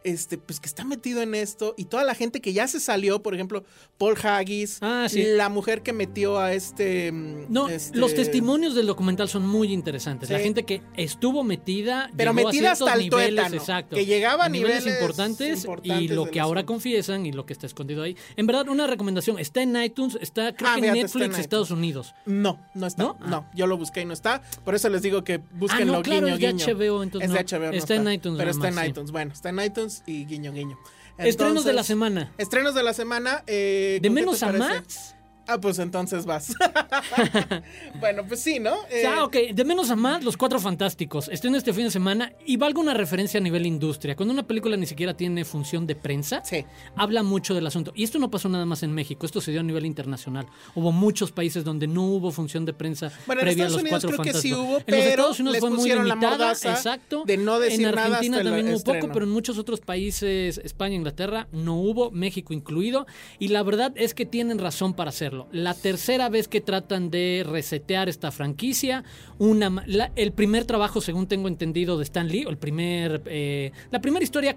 este, 0.04 0.38
pues 0.38 0.60
que 0.60 0.66
está 0.66 0.84
metido 0.84 1.20
en 1.22 1.34
esto 1.34 1.74
y 1.76 1.84
toda 1.86 2.04
la 2.04 2.14
gente 2.14 2.40
que 2.40 2.52
ya 2.52 2.66
se 2.68 2.80
salió, 2.80 3.22
por 3.22 3.34
ejemplo, 3.34 3.64
Paul 3.98 4.16
Haggis, 4.22 4.78
Ah, 4.80 5.06
sí. 5.08 5.22
la 5.24 5.48
mujer 5.48 5.82
que 5.82 5.92
metió 5.92 6.38
a 6.38 6.52
este. 6.54 7.10
mm, 7.12 7.46
No, 7.48 7.68
este- 7.68 7.98
los 7.98 8.14
testimonios 8.14 8.74
del 8.74 8.86
documental 8.86 9.28
son 9.28 9.46
muy 9.46 9.72
interesantes. 9.72 10.30
La 10.30 10.38
gente 10.38 10.62
que 10.64 10.82
estuvo 10.96 11.42
metida, 11.44 12.10
Pero 12.16 12.32
llegó 12.32 12.48
a 12.48 12.52
metida 12.52 12.72
hasta 12.72 12.94
el 12.94 13.00
niveles, 13.00 13.34
tuétano, 13.34 13.56
exacto, 13.56 13.96
que 13.96 14.06
llegaba 14.06 14.44
a 14.44 14.48
niveles 14.48 14.86
importantes, 14.86 15.60
importantes 15.64 16.02
y 16.02 16.08
lo 16.08 16.26
que 16.30 16.40
ahora 16.40 16.60
asunto. 16.60 16.72
confiesan 16.74 17.26
y 17.26 17.32
lo 17.32 17.44
que 17.44 17.52
está 17.52 17.66
escondido 17.66 18.02
ahí. 18.02 18.16
En 18.36 18.46
verdad, 18.46 18.68
una 18.68 18.86
recomendación. 18.86 19.38
Está 19.38 19.62
en 19.62 19.76
iTunes, 19.82 20.16
está 20.20 20.54
creo 20.54 20.70
Ah, 20.70 20.74
que 20.76 20.80
está 20.86 20.92
en 20.96 21.02
Netflix, 21.02 21.38
Estados 21.38 21.70
Unidos. 21.70 22.14
No, 22.24 22.58
no 22.74 22.86
está. 22.86 23.02
¿No? 23.02 23.16
¿No? 23.26 23.36
Ah. 23.46 23.50
yo 23.54 23.66
lo 23.66 23.76
busqué 23.76 24.02
y 24.02 24.04
no 24.04 24.12
está. 24.14 24.42
Por 24.64 24.74
eso 24.74 24.88
les 24.88 25.02
digo 25.02 25.24
que 25.24 25.38
búsquenlo 25.38 25.94
Ah, 25.94 25.96
no, 25.98 26.02
claro, 26.02 26.26
guiño, 26.26 26.34
es 26.36 26.40
de 26.40 26.46
guiño. 26.52 26.64
HBO, 26.66 27.02
entonces 27.02 27.30
es 27.30 27.34
de. 27.36 27.56
HBO, 27.56 27.66
no 27.72 27.76
Está 27.76 27.94
en 27.96 28.12
iTunes 28.12 28.38
Pero 28.38 28.50
está 28.50 28.68
en 28.68 28.74
sí. 28.74 28.86
iTunes. 28.86 29.10
Bueno, 29.10 29.32
está 29.32 29.48
en 29.48 29.60
iTunes 29.60 29.87
y 30.06 30.24
guiño, 30.26 30.52
guiño. 30.52 30.78
Estrenos 31.18 31.64
de 31.64 31.72
la 31.72 31.82
semana. 31.82 32.32
Estrenos 32.38 32.74
de 32.74 32.82
la 32.82 32.92
semana. 32.94 33.42
eh, 33.46 33.98
¿De 34.00 34.08
¿con 34.08 34.14
qué 34.16 34.20
menos 34.22 34.42
a 34.42 34.46
parece? 34.46 34.68
más? 34.68 35.16
Ah, 35.48 35.58
pues 35.58 35.78
entonces 35.78 36.26
vas. 36.26 36.54
bueno, 38.00 38.22
pues 38.28 38.40
sí, 38.40 38.58
¿no? 38.60 38.74
Eh, 38.90 39.04
ah, 39.06 39.24
ok. 39.24 39.36
De 39.54 39.64
menos 39.64 39.90
a 39.90 39.96
más, 39.96 40.22
Los 40.22 40.36
Cuatro 40.36 40.60
Fantásticos. 40.60 41.28
Estreno 41.28 41.56
este 41.56 41.72
fin 41.72 41.84
de 41.84 41.90
semana 41.90 42.32
y 42.44 42.58
valga 42.58 42.80
una 42.80 42.92
referencia 42.94 43.38
a 43.38 43.42
nivel 43.42 43.66
industria. 43.66 44.14
Cuando 44.14 44.34
una 44.34 44.46
película 44.46 44.76
ni 44.76 44.86
siquiera 44.86 45.14
tiene 45.16 45.44
función 45.44 45.86
de 45.86 45.94
prensa, 45.96 46.42
Sí. 46.44 46.64
habla 46.96 47.22
mucho 47.22 47.54
del 47.54 47.66
asunto. 47.66 47.92
Y 47.94 48.04
esto 48.04 48.18
no 48.18 48.30
pasó 48.30 48.48
nada 48.48 48.66
más 48.66 48.82
en 48.82 48.92
México, 48.92 49.24
esto 49.24 49.40
se 49.40 49.50
dio 49.50 49.60
a 49.60 49.62
nivel 49.62 49.86
internacional. 49.86 50.46
Hubo 50.74 50.92
muchos 50.92 51.32
países 51.32 51.64
donde 51.64 51.86
no 51.86 52.04
hubo 52.04 52.30
función 52.30 52.66
de 52.66 52.74
prensa 52.74 53.10
Bueno, 53.26 53.40
en 53.40 53.46
previa 53.46 53.64
a 53.64 53.68
Los 53.70 53.80
Unidos 53.80 54.02
Cuatro 54.04 54.10
creo 54.10 54.22
que 54.34 54.38
sí 54.38 54.50
Fantásticos. 54.50 54.68
hubo, 54.68 54.78
en 54.78 54.84
pero 54.84 54.96
los 54.98 55.06
Estados 55.06 55.40
Unidos 55.40 55.52
les 55.54 55.60
fue 55.60 55.70
muy 55.70 55.90
limitada, 55.92 56.52
exacto. 56.52 57.22
de 57.26 57.36
no 57.38 57.58
decir 57.58 57.86
en 57.86 57.98
Argentina 57.98 58.42
también 58.42 58.68
hubo 58.74 58.84
poco, 58.84 59.08
pero 59.12 59.24
en 59.24 59.30
muchos 59.30 59.56
otros 59.58 59.80
países, 59.80 60.58
España, 60.62 60.94
Inglaterra, 60.94 61.48
no 61.52 61.76
hubo, 61.76 62.10
México 62.10 62.52
incluido. 62.52 63.06
Y 63.38 63.48
la 63.48 63.62
verdad 63.62 63.92
es 63.96 64.12
que 64.14 64.26
tienen 64.26 64.58
razón 64.58 64.94
para 64.94 65.08
hacerlo. 65.10 65.37
La 65.52 65.74
tercera 65.74 66.28
vez 66.28 66.48
que 66.48 66.60
tratan 66.60 67.10
de 67.10 67.44
resetear 67.46 68.08
esta 68.08 68.32
franquicia, 68.32 69.04
una, 69.38 69.84
el 70.16 70.32
primer 70.32 70.64
trabajo, 70.64 71.00
según 71.00 71.28
tengo 71.28 71.48
entendido, 71.48 71.96
de 71.98 72.04
Stan 72.04 72.26
Lee, 72.26 72.46
el 72.48 72.58
primer, 72.58 73.22
eh, 73.26 73.72
la 73.90 74.00
primera 74.00 74.24
historia 74.24 74.56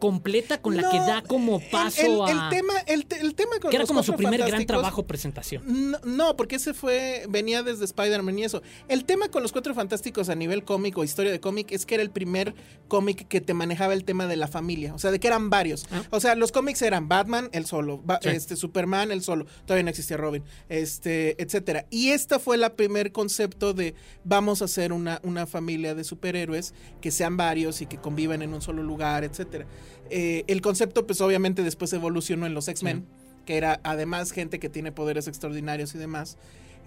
completa 0.00 0.60
con 0.60 0.76
la 0.76 0.90
que 0.90 0.98
da 0.98 1.22
como 1.22 1.60
paso 1.70 2.00
el, 2.26 2.32
el 2.32 2.38
a... 2.40 2.48
tema, 2.50 2.72
el, 2.88 3.06
el 3.20 3.34
tema 3.36 3.52
con 3.60 3.70
que 3.70 3.76
era 3.76 3.82
los 3.82 3.88
como 3.88 4.02
su 4.02 4.14
primer 4.16 4.42
gran 4.44 4.66
trabajo 4.66 5.06
presentación. 5.06 5.62
No, 5.92 5.98
no, 6.04 6.36
porque 6.36 6.56
ese 6.56 6.74
fue, 6.74 7.26
venía 7.28 7.62
desde 7.62 7.84
Spider-Man 7.84 8.36
y 8.38 8.44
eso. 8.44 8.62
El 8.88 9.04
tema 9.04 9.28
con 9.28 9.42
los 9.44 9.52
Cuatro 9.52 9.74
Fantásticos 9.74 10.28
a 10.28 10.34
nivel 10.34 10.64
cómic 10.64 10.98
o 10.98 11.04
historia 11.04 11.30
de 11.30 11.38
cómic 11.40 11.70
es 11.70 11.86
que 11.86 11.94
era 11.94 12.02
el 12.02 12.10
primer 12.10 12.54
cómic 12.88 13.28
que 13.28 13.40
te 13.40 13.54
manejaba 13.54 13.92
el 13.94 14.04
tema 14.04 14.26
de 14.26 14.34
la 14.36 14.48
familia. 14.48 14.94
O 14.94 14.98
sea, 14.98 15.10
de 15.12 15.20
que 15.20 15.28
eran 15.28 15.50
varios. 15.50 15.86
Ah. 15.92 16.02
O 16.10 16.18
sea, 16.18 16.34
los 16.34 16.50
cómics 16.50 16.82
eran 16.82 17.08
Batman, 17.08 17.48
el 17.52 17.66
solo, 17.66 17.98
Ba- 18.04 18.18
Sí. 18.22 18.30
este, 18.30 18.56
Superman, 18.56 19.12
el 19.12 19.22
solo. 19.22 19.46
Todavía 19.66 19.84
no 19.84 19.90
existía 19.90 20.16
Robin, 20.16 20.42
este, 20.68 21.40
etcétera. 21.42 21.86
Y 21.90 22.10
esta 22.10 22.38
fue 22.38 22.56
la 22.56 22.74
primer 22.74 23.12
concepto 23.12 23.74
de 23.74 23.94
vamos 24.24 24.62
a 24.62 24.64
hacer 24.64 24.92
una, 24.92 25.20
una 25.22 25.46
familia 25.46 25.94
de 25.94 26.04
superhéroes 26.04 26.72
que 27.00 27.10
sean 27.10 27.36
varios 27.36 27.82
y 27.82 27.86
que 27.86 27.98
convivan 27.98 28.40
en 28.42 28.54
un 28.54 28.62
solo 28.62 28.82
lugar, 28.82 29.24
etcétera. 29.24 29.66
Eh, 30.10 30.44
el 30.48 30.60
concepto, 30.60 31.06
pues 31.06 31.20
obviamente 31.20 31.62
después 31.62 31.92
evolucionó 31.92 32.46
en 32.46 32.54
los 32.54 32.68
X-Men 32.68 33.06
que 33.46 33.56
era 33.56 33.80
además 33.84 34.30
gente 34.32 34.60
que 34.60 34.68
tiene 34.68 34.92
poderes 34.92 35.26
extraordinarios 35.26 35.94
y 35.94 35.98
demás. 35.98 36.36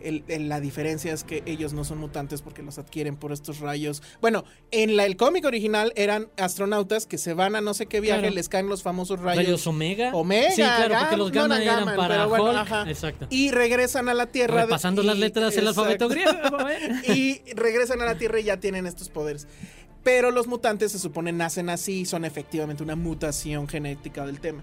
El- 0.02 0.24
el- 0.28 0.50
la 0.50 0.60
diferencia 0.60 1.14
es 1.14 1.24
que 1.24 1.44
ellos 1.46 1.72
no 1.74 1.84
son 1.86 1.98
mutantes 1.98 2.42
porque 2.42 2.62
los 2.62 2.78
adquieren 2.78 3.16
por 3.16 3.32
estos 3.32 3.60
rayos. 3.60 4.02
Bueno, 4.22 4.44
en 4.72 4.96
la, 4.98 5.06
el 5.06 5.16
cómic 5.18 5.46
original 5.46 5.94
eran 5.96 6.28
astronautas 6.38 7.06
que 7.06 7.18
se 7.18 7.34
van 7.34 7.56
a 7.56 7.62
no 7.62 7.74
sé 7.74 7.86
qué 7.86 8.02
viaje, 8.02 8.22
Claro. 8.22 8.36
les 8.36 8.50
caen 8.50 8.68
los 8.68 8.84
famosos 8.84 9.20
rayos. 9.20 9.44
Rayos 9.46 9.66
Omega. 9.68 10.12
Omega, 10.14 10.52
Sí, 10.52 10.62
claro, 10.62 10.96
porque 11.00 11.18
los 11.18 11.32
gamma 11.32 11.62
eran 11.62 11.86
para 11.96 12.16
pero 12.16 12.30
bueno, 12.30 12.46
Hulk. 12.50 12.56
ajá. 12.58 12.90
Exacto. 12.90 13.28
Y 13.30 13.52
regresan 13.52 14.10
a 14.10 14.14
la 14.14 14.28
Tierra. 14.28 14.66
y- 14.68 15.04
las 15.06 15.18
letras 15.18 15.56
del 15.56 15.68
alfabeto 15.68 16.08
griego. 16.10 16.32
¿eh? 16.70 17.02
y 17.48 17.54
regresan 17.54 18.02
a 18.02 18.06
la 18.06 18.16
Tierra 18.18 18.40
y 18.40 18.44
ya 18.44 18.58
tienen 18.60 18.86
estos 18.86 19.10
poderes. 19.10 19.48
Pero 20.04 20.32
los 20.32 20.48
mutantes 20.48 20.92
se 20.92 21.00
supone 21.00 21.32
nacen 21.32 21.70
así 21.70 22.02
y 22.02 22.06
son 22.06 22.26
efectivamente 22.26 22.84
una 22.84 22.96
mutación 22.96 23.68
genética 23.68 24.26
del 24.26 24.40
tema. 24.40 24.62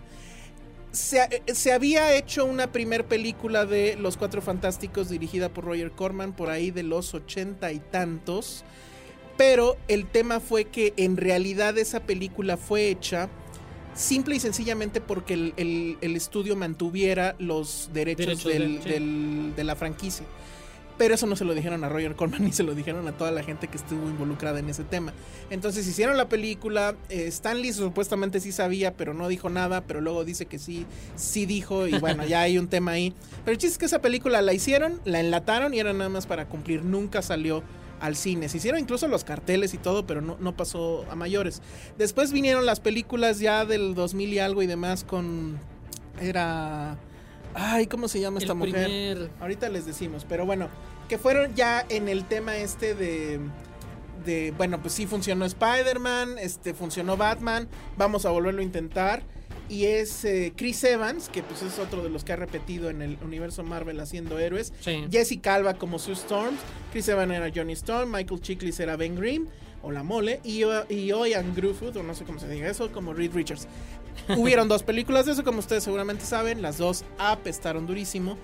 Se, 0.92 1.20
eh, 1.22 1.54
se 1.54 1.72
había 1.72 2.14
hecho 2.16 2.44
una 2.44 2.72
primer 2.72 3.06
película 3.06 3.64
de 3.64 3.96
Los 3.96 4.16
Cuatro 4.16 4.42
Fantásticos 4.42 5.08
dirigida 5.08 5.48
por 5.48 5.64
Roger 5.64 5.92
Corman 5.92 6.32
por 6.34 6.50
ahí 6.50 6.70
de 6.70 6.82
los 6.82 7.14
ochenta 7.14 7.72
y 7.72 7.78
tantos. 7.78 8.64
Pero 9.38 9.78
el 9.88 10.06
tema 10.06 10.40
fue 10.40 10.66
que 10.66 10.92
en 10.98 11.16
realidad 11.16 11.78
esa 11.78 12.00
película 12.00 12.56
fue 12.58 12.88
hecha 12.88 13.30
simple 13.94 14.36
y 14.36 14.40
sencillamente 14.40 15.00
porque 15.00 15.34
el, 15.34 15.54
el- 15.56 15.96
el 16.02 16.16
estudio 16.16 16.54
mantuviera 16.56 17.34
los 17.38 17.88
derechos, 17.94 18.26
Derechos 18.44 18.52
del- 18.52 18.76
de- 18.78 18.82
sí. 18.82 18.88
del- 18.90 19.52
de 19.56 19.64
la 19.64 19.76
franquicia. 19.76 20.26
Pero 21.00 21.14
eso 21.14 21.26
no 21.26 21.34
se 21.34 21.46
lo 21.46 21.54
dijeron 21.54 21.82
a 21.82 21.88
Roger 21.88 22.14
Corman 22.14 22.44
ni 22.44 22.52
se 22.52 22.62
lo 22.62 22.74
dijeron 22.74 23.08
a 23.08 23.12
toda 23.12 23.30
la 23.30 23.42
gente 23.42 23.68
que 23.68 23.78
estuvo 23.78 24.06
involucrada 24.10 24.58
en 24.58 24.68
ese 24.68 24.84
tema. 24.84 25.14
Entonces 25.48 25.88
hicieron 25.88 26.18
la 26.18 26.28
película. 26.28 26.94
eh, 27.08 27.26
Stanley 27.28 27.72
supuestamente 27.72 28.38
sí 28.38 28.52
sabía, 28.52 28.92
pero 28.94 29.14
no 29.14 29.26
dijo 29.28 29.48
nada. 29.48 29.80
Pero 29.80 30.02
luego 30.02 30.26
dice 30.26 30.44
que 30.44 30.58
sí, 30.58 30.84
sí 31.16 31.46
dijo. 31.46 31.86
Y 31.86 31.98
bueno, 31.98 32.26
ya 32.26 32.42
hay 32.42 32.58
un 32.58 32.68
tema 32.68 32.90
ahí. 32.90 33.14
Pero 33.46 33.52
el 33.52 33.56
chiste 33.56 33.72
es 33.72 33.78
que 33.78 33.86
esa 33.86 34.02
película 34.02 34.42
la 34.42 34.52
hicieron, 34.52 35.00
la 35.06 35.20
enlataron 35.20 35.72
y 35.72 35.80
era 35.80 35.94
nada 35.94 36.10
más 36.10 36.26
para 36.26 36.50
cumplir. 36.50 36.84
Nunca 36.84 37.22
salió 37.22 37.62
al 37.98 38.14
cine. 38.14 38.50
Se 38.50 38.58
hicieron 38.58 38.78
incluso 38.78 39.08
los 39.08 39.24
carteles 39.24 39.72
y 39.72 39.78
todo, 39.78 40.06
pero 40.06 40.20
no, 40.20 40.36
no 40.38 40.54
pasó 40.54 41.06
a 41.10 41.14
mayores. 41.14 41.62
Después 41.96 42.30
vinieron 42.30 42.66
las 42.66 42.78
películas 42.78 43.38
ya 43.38 43.64
del 43.64 43.94
2000 43.94 44.34
y 44.34 44.38
algo 44.38 44.62
y 44.62 44.66
demás 44.66 45.04
con... 45.04 45.58
Era... 46.20 46.98
Ay, 47.54 47.86
¿cómo 47.86 48.08
se 48.08 48.20
llama 48.20 48.38
esta 48.38 48.52
El 48.52 48.58
mujer? 48.58 48.72
primer- 48.84 49.30
Ahorita 49.40 49.68
les 49.68 49.86
decimos, 49.86 50.24
pero 50.28 50.46
bueno, 50.46 50.68
que 51.08 51.18
fueron 51.18 51.54
ya 51.54 51.84
en 51.88 52.08
el 52.08 52.24
tema 52.24 52.56
este 52.56 52.94
de 52.94 53.40
de 54.24 54.52
bueno, 54.54 54.82
pues 54.82 54.92
sí 54.92 55.06
funcionó 55.06 55.46
Spider-Man, 55.46 56.38
este 56.38 56.74
funcionó 56.74 57.16
Batman, 57.16 57.68
vamos 57.96 58.26
a 58.26 58.30
volverlo 58.30 58.60
a 58.60 58.64
intentar 58.64 59.22
y 59.70 59.86
es 59.86 60.26
eh, 60.26 60.52
Chris 60.54 60.84
Evans, 60.84 61.30
que 61.30 61.42
pues 61.42 61.62
es 61.62 61.78
otro 61.78 62.02
de 62.02 62.10
los 62.10 62.22
que 62.22 62.34
ha 62.34 62.36
repetido 62.36 62.90
en 62.90 63.00
el 63.00 63.16
universo 63.24 63.62
Marvel 63.62 63.98
haciendo 63.98 64.38
héroes. 64.38 64.74
Sí. 64.80 65.06
Jessica 65.10 65.54
Alba 65.54 65.72
como 65.74 65.98
Sue 65.98 66.12
Storm, 66.12 66.54
Chris 66.92 67.08
Evans 67.08 67.32
era 67.32 67.50
Johnny 67.54 67.72
Storm, 67.72 68.10
Michael 68.12 68.40
Chiklis 68.42 68.78
era 68.80 68.96
Ben 68.96 69.16
Grimm 69.16 69.46
o 69.82 69.90
la 69.90 70.02
mole 70.02 70.40
y, 70.44 70.64
y 70.90 71.06
Ian 71.06 71.54
Grufford, 71.54 71.96
o 71.96 72.02
no 72.02 72.14
sé 72.14 72.24
cómo 72.24 72.38
se 72.38 72.48
diga 72.48 72.68
eso, 72.68 72.92
como 72.92 73.14
Reed 73.14 73.32
Richards. 73.32 73.66
Hubieron 74.36 74.68
dos 74.68 74.82
películas 74.82 75.26
de 75.26 75.32
eso, 75.32 75.44
como 75.44 75.58
ustedes 75.58 75.84
seguramente 75.84 76.24
saben, 76.24 76.62
las 76.62 76.78
dos 76.78 77.04
apestaron 77.18 77.86
durísimo. 77.86 78.36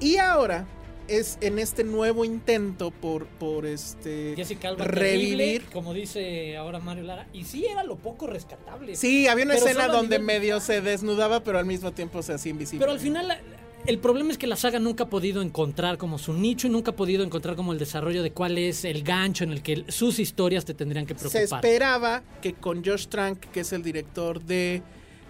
Y 0.00 0.16
ahora 0.16 0.66
es 1.08 1.38
en 1.40 1.58
este 1.58 1.84
nuevo 1.84 2.24
intento 2.24 2.90
por, 2.90 3.26
por 3.26 3.66
este 3.66 4.34
Jessica 4.36 4.68
Alba 4.68 4.84
revivir. 4.84 5.36
terrible, 5.36 5.72
como 5.72 5.92
dice 5.92 6.56
ahora 6.56 6.78
Mario 6.78 7.04
Lara. 7.04 7.26
Y 7.32 7.44
sí 7.44 7.66
era 7.66 7.84
lo 7.84 7.96
poco 7.96 8.26
rescatable. 8.26 8.96
Sí, 8.96 9.26
había 9.28 9.44
una 9.44 9.54
escena 9.54 9.88
donde 9.88 10.18
medio 10.18 10.60
se 10.60 10.80
desnudaba, 10.80 11.42
pero 11.44 11.58
al 11.58 11.66
mismo 11.66 11.92
tiempo 11.92 12.22
se 12.22 12.34
hacía 12.34 12.50
invisible. 12.50 12.80
Pero 12.84 12.92
al 12.92 13.00
final 13.00 13.38
el 13.86 13.98
problema 13.98 14.32
es 14.32 14.38
que 14.38 14.46
la 14.46 14.56
saga 14.56 14.78
nunca 14.78 15.04
ha 15.04 15.10
podido 15.10 15.42
encontrar 15.42 15.98
como 15.98 16.18
su 16.18 16.32
nicho 16.32 16.68
y 16.68 16.70
nunca 16.70 16.92
ha 16.92 16.96
podido 16.96 17.22
encontrar 17.22 17.54
como 17.54 17.72
el 17.72 17.78
desarrollo 17.78 18.22
de 18.22 18.32
cuál 18.32 18.56
es 18.56 18.84
el 18.84 19.02
gancho 19.02 19.44
en 19.44 19.50
el 19.50 19.62
que 19.62 19.84
sus 19.88 20.18
historias 20.18 20.64
te 20.64 20.72
tendrían 20.72 21.04
que 21.04 21.14
se 21.14 21.28
preocupar. 21.28 21.64
esperaba 21.64 22.22
que 22.40 22.54
con 22.54 22.82
Josh 22.82 23.08
Trank, 23.08 23.38
que 23.50 23.60
es 23.60 23.72
el 23.74 23.82
director 23.82 24.40
de 24.42 24.82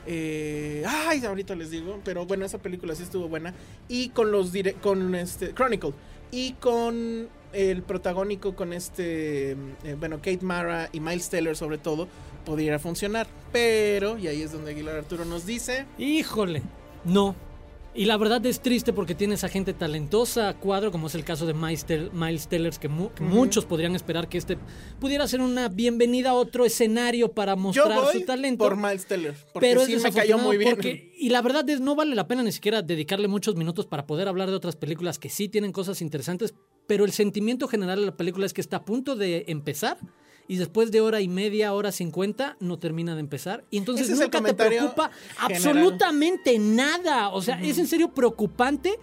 eh, 0.07 0.85
ay, 0.87 1.25
ahorita 1.25 1.55
les 1.55 1.71
digo, 1.71 2.01
pero 2.05 2.27
bueno, 2.27 2.45
esa 2.45 2.59
película 2.59 2.95
sí 2.95 3.03
estuvo 3.03 3.29
buena. 3.29 3.55
Y 3.89 4.11
con 4.11 4.31
los 4.33 4.53
dire 4.53 4.75
con 4.75 5.15
este 5.15 5.53
Chronicle. 5.53 5.93
Y 6.31 6.53
con 6.55 7.29
el 7.53 7.83
protagónico, 7.83 8.57
con 8.57 8.73
este, 8.73 9.53
eh, 9.53 9.97
bueno, 9.99 10.17
Kate 10.17 10.41
Mara 10.43 10.89
y 10.93 11.01
Miles 11.01 11.29
Teller 11.31 11.57
sobre 11.57 11.79
todo, 11.79 12.09
pudiera 12.45 12.79
funcionar. 12.79 13.27
Pero, 13.53 14.19
y 14.19 14.27
ahí 14.27 14.43
es 14.43 14.53
donde 14.53 14.73
Aguilar 14.73 14.97
Arturo 14.97 15.25
nos 15.25 15.47
dice... 15.47 15.87
Híjole, 15.99 16.63
no. 17.05 17.35
Y 17.97 18.07
la 18.07 18.17
verdad 18.17 18.45
es 18.45 18.61
triste 18.61 18.93
porque 18.93 19.15
tienes 19.15 19.45
a 19.45 19.49
gente 19.49 19.73
talentosa 19.73 20.49
a 20.49 20.55
cuadro, 20.59 20.91
como 20.91 21.07
es 21.07 21.15
el 21.15 21.23
caso 21.25 21.47
de 21.47 21.55
Miles, 21.55 21.87
Tel- 21.87 22.11
Miles 22.13 22.49
Tellers, 22.49 22.81
que, 22.81 22.89
mu- 22.89 23.11
que 23.11 23.23
muchos 23.23 23.65
podrían 23.67 23.95
esperar 23.95 24.29
que 24.29 24.37
este 24.37 24.59
pudiera 24.99 25.29
ser 25.29 25.41
una 25.41 25.69
bienvenida 25.69 26.31
a 26.31 26.35
otro 26.35 26.65
escenario 26.65 27.31
para 27.33 27.53
Yo 27.53 27.57
mostrar 27.61 28.01
voy 28.01 28.13
su 28.21 28.25
talento. 28.27 28.65
por 28.65 28.77
Miles 28.77 29.07
Teller, 29.07 29.35
porque 29.53 29.69
pero 29.69 29.87
sí 29.87 29.97
me 29.97 30.11
cayó 30.11 30.39
muy 30.39 30.57
bien. 30.57 30.71
porque- 30.75 31.13
y 31.17 31.29
la 31.29 31.41
verdad 31.41 31.69
es 31.71 31.81
no 31.81 31.95
vale 31.95 32.17
la 32.17 32.27
pena 32.27 32.43
ni 32.43 32.51
siquiera 32.51 32.83
dedicarle 32.83 33.29
muchos 33.29 33.55
minutos 33.55 33.87
para 33.87 34.07
poder 34.07 34.27
hablar 34.27 34.51
de 34.51 34.57
otras 34.57 34.75
películas 34.75 35.21
que 35.21 35.29
sí 35.31 35.49
tienen 35.49 35.71
cosas 35.71 36.03
interesantes, 36.03 36.53
pero 36.89 37.05
el 37.05 37.13
sentimiento 37.13 37.69
general 37.69 38.01
de 38.01 38.07
la 38.07 38.17
película 38.17 38.45
es 38.45 38.53
que 38.53 38.61
está 38.61 38.79
a 38.79 38.85
punto 38.85 39.15
de 39.15 39.45
empezar 39.47 39.99
y 40.47 40.57
después 40.57 40.91
de 40.91 41.01
hora 41.01 41.21
y 41.21 41.29
media, 41.29 41.73
hora 41.73 41.93
cincuenta, 41.93 42.57
no 42.61 42.79
termina 42.79 43.15
de 43.15 43.21
empezar. 43.21 43.65
Y 43.71 43.79
entonces 43.79 44.11
nunca 44.11 44.43
te 44.43 44.55
preocupa 44.55 45.11
general. 45.39 45.57
absolutamente 45.57 46.59
nada. 46.59 47.31
O 47.31 47.41
sea, 47.43 47.61
es 47.63 47.79
en 47.79 47.87
serio 47.87 48.13
preocupante. 48.13 48.99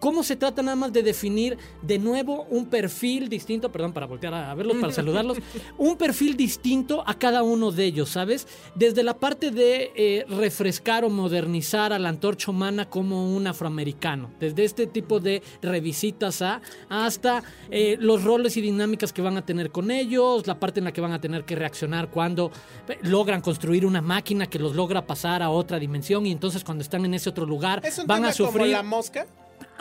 ¿Cómo 0.00 0.22
se 0.22 0.34
trata 0.34 0.62
nada 0.62 0.76
más 0.76 0.92
de 0.94 1.02
definir 1.02 1.58
de 1.82 1.98
nuevo 1.98 2.46
un 2.48 2.66
perfil 2.66 3.28
distinto? 3.28 3.70
Perdón, 3.70 3.92
para 3.92 4.06
voltear 4.06 4.32
a 4.32 4.54
verlos, 4.54 4.78
para 4.78 4.92
saludarlos. 4.92 5.36
Un 5.78 5.96
perfil 5.96 6.36
distinto 6.36 7.04
a 7.06 7.14
cada 7.14 7.42
uno 7.42 7.70
de 7.70 7.84
ellos, 7.84 8.08
¿sabes? 8.08 8.46
Desde 8.74 9.02
la 9.02 9.18
parte 9.18 9.50
de 9.50 9.92
eh, 9.94 10.24
refrescar 10.28 11.04
o 11.04 11.10
modernizar 11.10 11.92
a 11.92 11.98
la 11.98 12.08
antorcha 12.08 12.50
humana 12.50 12.88
como 12.88 13.34
un 13.36 13.46
afroamericano. 13.46 14.30
Desde 14.40 14.64
este 14.64 14.86
tipo 14.86 15.20
de 15.20 15.42
revisitas 15.60 16.40
a 16.40 16.62
hasta 16.88 17.42
eh, 17.70 17.96
los 18.00 18.24
roles 18.24 18.56
y 18.56 18.62
dinámicas 18.62 19.12
que 19.12 19.20
van 19.20 19.36
a 19.36 19.44
tener 19.44 19.70
con 19.70 19.90
ellos, 19.90 20.46
la 20.46 20.58
parte 20.58 20.80
en 20.80 20.84
la 20.84 20.92
que 20.92 21.00
van 21.00 21.12
a 21.12 21.20
tener 21.20 21.44
que 21.44 21.56
reaccionar 21.56 22.10
cuando 22.10 22.50
eh, 22.88 22.98
logran 23.02 23.42
construir 23.42 23.84
una 23.84 24.00
máquina 24.00 24.46
que 24.46 24.58
los 24.58 24.74
logra 24.74 25.06
pasar 25.06 25.42
a 25.42 25.50
otra 25.50 25.78
dimensión 25.78 26.24
y 26.26 26.32
entonces 26.32 26.64
cuando 26.64 26.82
están 26.82 27.04
en 27.04 27.14
ese 27.14 27.28
otro 27.28 27.44
lugar 27.44 27.82
es 27.84 27.98
un 27.98 28.06
van 28.06 28.18
tema 28.18 28.28
a 28.28 28.32
sufrir 28.32 28.62
como 28.62 28.66
la 28.66 28.82
mosca. 28.82 29.26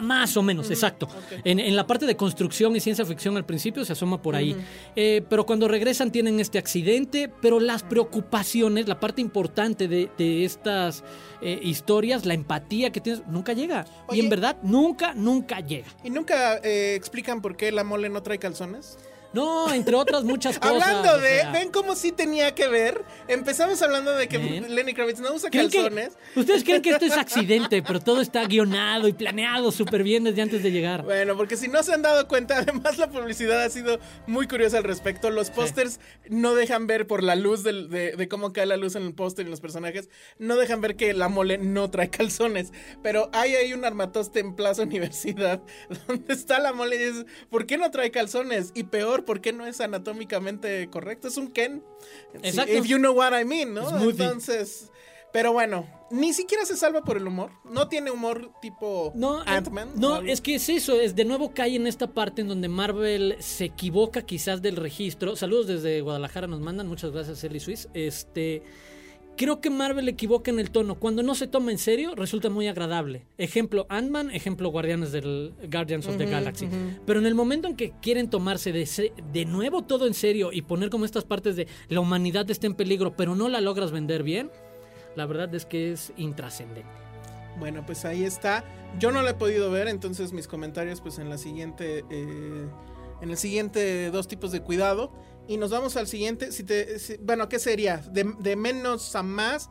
Más 0.02 0.36
o 0.38 0.44
menos, 0.44 0.70
exacto. 0.70 1.08
En, 1.44 1.60
en 1.60 1.76
la 1.76 1.86
parte 1.86 2.06
de 2.06 2.16
construcción 2.16 2.76
y 2.76 2.80
ciencia 2.80 3.06
ficción 3.06 3.38
al 3.38 3.46
principio 3.46 3.86
se 3.86 3.94
asoma 3.94 4.22
por 4.22 4.36
ahí. 4.36 4.56
Eh, 4.96 5.24
pero 5.30 5.46
cuando 5.46 5.68
regresan 5.68 6.12
tienen 6.12 6.40
este 6.40 6.58
accidente, 6.58 7.32
pero 7.42 7.60
las 7.60 7.84
preocupaciones, 7.84 8.88
la 8.88 9.00
parte 9.00 9.22
importante 9.22 9.88
de, 9.88 10.10
de 10.18 10.46
estas 10.46 11.04
eh, 11.42 11.60
historias, 11.64 12.26
la 12.26 12.34
empatía 12.34 12.92
que 12.92 13.02
tienes, 13.02 13.26
nunca 13.28 13.54
llega. 13.54 13.86
y 14.12 14.20
en 14.20 14.30
verdad, 14.30 14.58
nunca, 14.64 15.14
nunca 15.14 15.60
llega. 15.60 15.88
¿Y 16.04 16.10
nunca 16.10 16.58
eh, 16.58 16.96
explican 16.96 17.42
por 17.42 17.56
qué 17.56 17.72
la 17.72 17.84
mole 17.84 18.10
no 18.10 18.22
trae 18.24 18.40
calzones? 18.40 18.98
No, 19.34 19.72
entre 19.74 19.96
otras 19.96 20.24
muchas 20.24 20.58
cosas. 20.60 20.82
Hablando 20.88 21.14
o 21.14 21.20
de, 21.20 21.42
sea. 21.42 21.52
ven 21.52 21.72
cómo 21.72 21.96
sí 21.96 22.12
tenía 22.12 22.56
que 22.56 22.68
ver. 22.68 23.04
Empezamos 23.28 23.82
hablando 23.82 24.12
de 24.16 24.28
que 24.28 24.38
¿Ven? 24.38 24.74
Lenny 24.74 24.94
Kravitz 24.94 25.20
no 25.20 25.34
usa 25.34 25.50
¿Creen 25.50 25.70
que- 25.70 25.78
calzones. 25.78 26.18
Ustedes 26.36 26.64
creen 26.64 26.82
que 26.82 26.90
esto 26.92 27.06
es 27.06 27.14
accidente, 27.18 27.82
pero 27.84 28.00
todo 28.00 28.22
está 28.22 28.44
guionado 28.46 29.08
y 29.08 29.14
planeado 29.14 29.72
súper 29.72 30.04
bien 30.04 30.24
desde 30.24 30.42
antes 30.42 30.64
de 30.64 30.72
llegar. 30.72 31.04
Bueno, 31.04 31.38
porque 31.38 31.58
si 31.58 31.68
no 31.68 31.84
se 31.84 31.94
han 31.94 32.02
dado 32.02 32.28
cuenta, 32.28 32.58
además 32.60 32.98
la 32.98 33.10
publicidad 33.10 33.62
ha 33.64 33.70
sido 33.70 34.00
muy 34.28 34.48
curiosa 34.48 34.78
al 34.78 34.84
respecto. 34.84 35.30
Los 35.30 35.50
pósters 35.52 36.00
no 36.28 36.56
dejan 36.56 36.88
ver 36.88 37.06
por 37.08 37.24
la 37.24 37.36
luz 37.36 37.64
de, 37.64 37.74
de 38.16 38.28
cómo 38.28 38.52
cae 38.54 38.66
la 38.66 38.78
luz 38.78 38.96
en 38.96 39.04
el 39.04 39.14
póster 39.14 39.46
y 39.46 39.48
en 39.48 39.52
los 39.52 39.62
personajes, 39.62 40.10
no 40.38 40.56
dejan 40.56 40.82
ver 40.82 40.96
que 40.96 41.14
la 41.14 41.30
mole 41.30 41.58
no 41.58 41.90
trae 41.92 42.10
calzones. 42.10 42.72
Pero 43.04 43.30
hay 43.34 43.56
ahí 43.56 43.74
un 43.74 43.86
armatoste 43.86 44.40
en 44.40 44.56
Plaza 44.56 44.84
Universidad 44.84 45.62
donde 46.08 46.34
está 46.34 46.60
la 46.60 46.74
mole 46.74 46.96
y 46.96 47.00
dices, 47.00 47.26
¿por 47.50 47.66
qué 47.68 47.78
no 47.78 47.92
trae 47.92 48.12
calzones? 48.12 48.72
Y 48.74 48.84
peor, 48.84 49.19
¿por 49.26 49.42
qué 49.42 49.54
no 49.54 49.66
es 49.66 49.82
anatómicamente 49.82 50.90
correcto? 50.90 51.28
Es 51.28 51.38
un 51.38 51.50
Ken. 51.50 51.84
Exacto. 52.42 52.74
If 52.74 52.86
you 52.86 52.98
know 52.98 53.14
what 53.14 53.40
I 53.40 53.46
mean, 53.46 53.74
¿no? 53.74 53.90
Smoothie. 53.90 54.24
Entonces... 54.24 54.92
Pero 55.32 55.54
bueno, 55.54 55.88
ni 56.10 56.34
siquiera 56.34 56.66
se 56.66 56.76
salva 56.76 57.04
por 57.04 57.16
el 57.16 57.28
humor. 57.28 57.52
No 57.64 57.88
tiene 57.88 58.10
humor 58.10 58.52
tipo 58.64 59.12
No, 59.14 59.42
eh, 59.42 59.46
Ant-Man. 59.46 59.92
no, 59.96 60.22
es 60.22 60.42
que 60.42 60.56
es 60.56 60.70
eso, 60.70 61.00
es 61.00 61.16
de 61.16 61.24
nuevo 61.24 61.54
cae 61.54 61.76
en 61.76 61.86
esta 61.86 62.08
parte 62.08 62.42
en 62.42 62.48
donde 62.48 62.68
Marvel 62.68 63.36
se 63.40 63.66
equivoca 63.66 64.24
quizás 64.24 64.62
del 64.64 64.76
registro. 64.76 65.36
Saludos 65.36 65.68
desde 65.68 66.02
Guadalajara 66.02 66.48
nos 66.48 66.62
mandan, 66.62 66.88
muchas 66.88 67.12
gracias 67.12 67.44
Eli 67.44 67.60
Swiss. 67.60 67.90
Este 67.94 68.64
creo 69.40 69.62
que 69.62 69.70
Marvel 69.70 70.10
equivoca 70.10 70.52
en 70.52 70.60
el 70.60 70.70
tono. 70.70 70.96
Cuando 70.96 71.24
no 71.24 71.34
se 71.34 71.48
toma 71.48 71.72
en 71.72 71.78
serio, 71.78 72.14
resulta 72.14 72.50
muy 72.50 72.68
agradable. 72.68 73.26
Ejemplo 73.38 73.86
Ant-Man, 73.88 74.32
ejemplo 74.32 74.68
Guardianes 74.70 75.14
del 75.14 75.54
Guardians 75.72 76.08
of 76.08 76.18
the 76.18 76.26
Galaxy. 76.26 76.68
Pero 77.06 77.22
en 77.22 77.26
el 77.26 77.36
momento 77.36 77.70
en 77.70 77.78
que 77.78 77.94
quieren 78.02 78.30
tomarse 78.30 78.74
de, 78.74 79.46
nuevo 79.46 79.82
todo 79.86 80.08
en 80.08 80.14
serio 80.14 80.50
y 80.52 80.64
poner 80.64 80.90
como 80.90 81.06
estas 81.06 81.24
partes 81.24 81.56
de 81.56 81.68
la 81.88 82.02
humanidad 82.02 82.52
está 82.52 82.68
en 82.68 82.76
peligro, 82.76 83.16
pero 83.16 83.34
no 83.34 83.48
la 83.48 83.62
logras 83.62 83.94
vender 83.94 84.24
bien, 84.24 84.52
la 85.16 85.26
verdad 85.26 85.56
es 85.56 85.66
que 85.66 85.94
es 85.94 86.12
intrascendente. 86.18 86.92
Bueno, 87.58 87.86
pues 87.86 88.04
ahí 88.04 88.26
está. 88.26 88.66
Yo 89.00 89.14
no 89.14 89.22
la 89.22 89.30
he 89.32 89.36
podido 89.36 89.72
ver, 89.72 89.88
entonces 89.88 90.34
mis 90.34 90.50
comentarios, 90.50 91.00
pues 91.00 91.18
en 91.18 91.30
la 91.30 91.38
siguiente, 91.38 92.04
eh, 92.10 92.68
en 93.22 93.30
el 93.30 93.38
siguiente 93.38 94.12
dos 94.12 94.28
tipos 94.28 94.52
de 94.52 94.60
cuidado. 94.60 95.14
Y 95.50 95.58
nos 95.58 95.72
vamos 95.72 95.98
al 95.98 96.08
siguiente. 96.08 96.52
Si 96.52 96.64
te, 96.64 97.00
si- 97.00 97.18
bueno, 97.18 97.50
¿qué 97.50 97.60
sería? 97.60 97.98
De, 97.98 98.24
de 98.40 98.56
menos 98.56 99.16
a 99.16 99.24
más. 99.24 99.70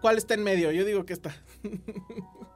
¿Cuál 0.00 0.16
está 0.18 0.34
en 0.34 0.42
medio? 0.42 0.72
Yo 0.72 0.84
digo 0.84 1.04
que 1.06 1.12
está. 1.12 1.36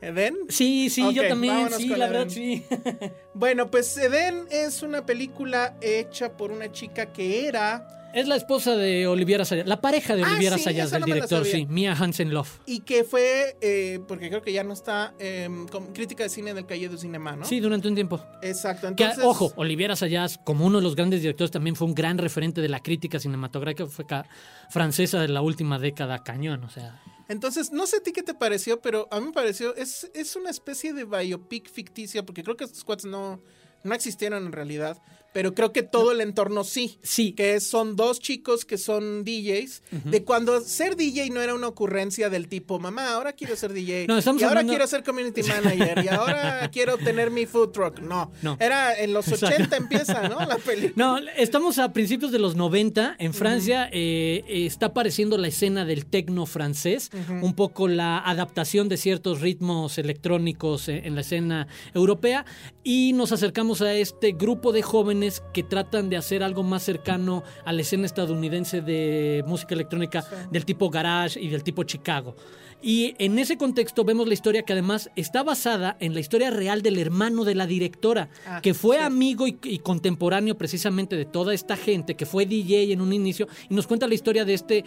¿Eden? 0.00 0.34
Sí, 0.48 0.90
sí, 0.90 1.02
yo 1.14 1.26
también, 1.28 1.70
sí, 1.76 1.88
la 1.88 2.06
Eden. 2.06 2.12
verdad, 2.12 2.28
sí. 2.28 2.64
Bueno, 3.34 3.70
pues 3.70 3.96
Eden 3.96 4.46
es 4.50 4.82
una 4.82 5.06
película 5.06 5.76
hecha 5.80 6.36
por 6.36 6.50
una 6.50 6.70
chica 6.72 7.06
que 7.12 7.46
era 7.46 7.86
Es 8.12 8.26
la 8.26 8.34
esposa 8.36 8.74
de 8.76 9.06
Oliviera 9.06 9.44
Sayas, 9.44 9.66
la 9.66 9.80
pareja 9.80 10.16
de 10.16 10.24
Ah, 10.24 10.30
Oliviera 10.32 10.56
sí, 10.58 10.64
Sayas, 10.64 10.90
del 10.90 11.00
no 11.00 11.06
director, 11.06 11.44
sí, 11.44 11.66
Mia 11.66 11.92
Hansen 11.92 12.32
Love. 12.34 12.58
y 12.66 12.80
que 12.80 13.04
fue, 13.04 13.56
eh, 13.60 14.00
porque 14.08 14.28
creo 14.28 14.42
que 14.42 14.52
ya 14.52 14.64
no 14.64 14.72
está, 14.72 15.14
eh, 15.20 15.48
crítica 15.94 16.24
de 16.24 16.30
cine 16.30 16.52
del 16.54 16.66
Calle 16.66 16.88
du 16.88 16.98
Cinema, 16.98 17.36
¿no? 17.36 17.44
Sí, 17.44 17.60
durante 17.60 17.86
un 17.86 17.94
tiempo. 17.94 18.20
Exacto. 18.42 18.86
Que, 18.96 19.04
Entonces, 19.04 19.24
ojo, 19.24 19.52
Oliviera 19.56 19.94
Sayas, 19.94 20.38
como 20.42 20.66
uno 20.66 20.78
de 20.78 20.84
los 20.84 20.96
grandes 20.96 21.20
directores, 21.20 21.50
también 21.50 21.76
fue 21.76 21.86
un 21.86 21.94
gran 21.94 22.18
referente 22.18 22.60
de 22.60 22.68
la 22.68 22.80
crítica 22.80 23.20
cinematográfica 23.20 24.26
francesa 24.70 25.20
de 25.20 25.28
la 25.28 25.42
última 25.42 25.78
década, 25.78 26.24
cañón, 26.24 26.64
o 26.64 26.70
sea. 26.70 27.00
Entonces, 27.28 27.72
no 27.72 27.86
sé 27.86 27.98
a 27.98 28.02
ti 28.02 28.12
qué 28.12 28.22
te 28.22 28.34
pareció, 28.34 28.80
pero 28.80 29.06
a 29.10 29.20
mí 29.20 29.26
me 29.26 29.32
pareció, 29.32 29.74
es, 29.76 30.10
es 30.14 30.34
una 30.34 30.50
especie 30.50 30.94
de 30.94 31.04
biopic 31.04 31.70
ficticia, 31.70 32.24
porque 32.24 32.42
creo 32.42 32.56
que 32.56 32.64
estos 32.64 32.84
cuates 32.84 33.04
no, 33.04 33.42
no 33.84 33.94
existieron 33.94 34.46
en 34.46 34.52
realidad, 34.52 35.00
pero 35.38 35.54
creo 35.54 35.72
que 35.72 35.84
todo 35.84 36.10
el 36.10 36.20
entorno 36.20 36.64
sí. 36.64 36.98
Sí. 37.00 37.30
Que 37.32 37.60
son 37.60 37.94
dos 37.94 38.18
chicos 38.18 38.64
que 38.64 38.76
son 38.76 39.22
DJs, 39.22 39.82
de 40.06 40.24
cuando 40.24 40.60
ser 40.62 40.96
DJ 40.96 41.30
no 41.30 41.40
era 41.40 41.54
una 41.54 41.68
ocurrencia 41.68 42.28
del 42.28 42.48
tipo, 42.48 42.80
mamá, 42.80 43.12
ahora 43.12 43.34
quiero 43.34 43.54
ser 43.54 43.72
DJ, 43.72 44.08
No, 44.08 44.18
y 44.18 44.22
ahora 44.26 44.48
hablando- 44.48 44.72
quiero 44.72 44.86
ser 44.88 45.04
community 45.04 45.44
manager, 45.44 46.04
y 46.04 46.08
ahora 46.08 46.68
quiero 46.72 46.98
tener 46.98 47.30
mi 47.30 47.46
food 47.46 47.68
truck. 47.70 48.00
No, 48.00 48.32
No. 48.42 48.56
era 48.58 48.98
en 48.98 49.12
los 49.12 49.28
80 49.30 49.76
empieza, 49.76 50.28
¿no? 50.28 50.40
La 50.40 50.56
película. 50.66 50.92
No, 50.96 51.18
estamos 51.36 51.78
a 51.78 51.92
principios 51.92 52.32
de 52.32 52.40
los 52.40 52.56
90. 52.56 53.14
En 53.20 53.32
Francia 53.32 53.88
eh, 53.92 54.42
eh, 54.48 54.66
está 54.66 54.86
apareciendo 54.86 55.38
la 55.38 55.46
escena 55.46 55.84
del 55.84 56.04
tecno 56.06 56.46
francés, 56.46 57.10
un 57.42 57.54
poco 57.54 57.86
la 57.86 58.18
adaptación 58.18 58.88
de 58.88 58.96
ciertos 58.96 59.40
ritmos 59.40 59.98
electrónicos 59.98 60.88
eh, 60.88 61.02
en 61.04 61.14
la 61.14 61.20
escena 61.20 61.68
europea. 61.94 62.44
Y 62.82 63.12
nos 63.12 63.30
acercamos 63.30 63.82
a 63.82 63.92
este 63.94 64.32
grupo 64.32 64.72
de 64.72 64.82
jóvenes 64.82 65.27
que 65.52 65.62
tratan 65.62 66.08
de 66.10 66.16
hacer 66.16 66.42
algo 66.42 66.62
más 66.62 66.82
cercano 66.82 67.42
a 67.64 67.72
la 67.72 67.82
escena 67.82 68.06
estadounidense 68.06 68.80
de 68.80 69.44
música 69.46 69.74
electrónica 69.74 70.24
del 70.50 70.64
tipo 70.64 70.90
garage 70.90 71.40
y 71.40 71.48
del 71.48 71.62
tipo 71.62 71.84
Chicago. 71.84 72.34
Y 72.80 73.14
en 73.18 73.38
ese 73.40 73.56
contexto 73.56 74.04
vemos 74.04 74.28
la 74.28 74.34
historia 74.34 74.62
que 74.62 74.72
además 74.72 75.10
está 75.16 75.42
basada 75.42 75.96
en 75.98 76.14
la 76.14 76.20
historia 76.20 76.50
real 76.50 76.80
del 76.82 76.98
hermano 76.98 77.44
de 77.44 77.56
la 77.56 77.66
directora, 77.66 78.28
Ah, 78.46 78.60
que 78.62 78.72
fue 78.72 78.98
sí. 78.98 79.02
amigo 79.02 79.48
y, 79.48 79.58
y 79.64 79.78
contemporáneo 79.80 80.56
precisamente 80.56 81.16
de 81.16 81.24
toda 81.24 81.54
esta 81.54 81.76
gente, 81.76 82.14
que 82.14 82.24
fue 82.24 82.46
DJ 82.46 82.92
en 82.92 83.00
un 83.00 83.12
inicio, 83.12 83.48
y 83.68 83.74
nos 83.74 83.86
cuenta 83.88 84.06
la 84.06 84.14
historia 84.14 84.44
de 84.44 84.54
este 84.54 84.84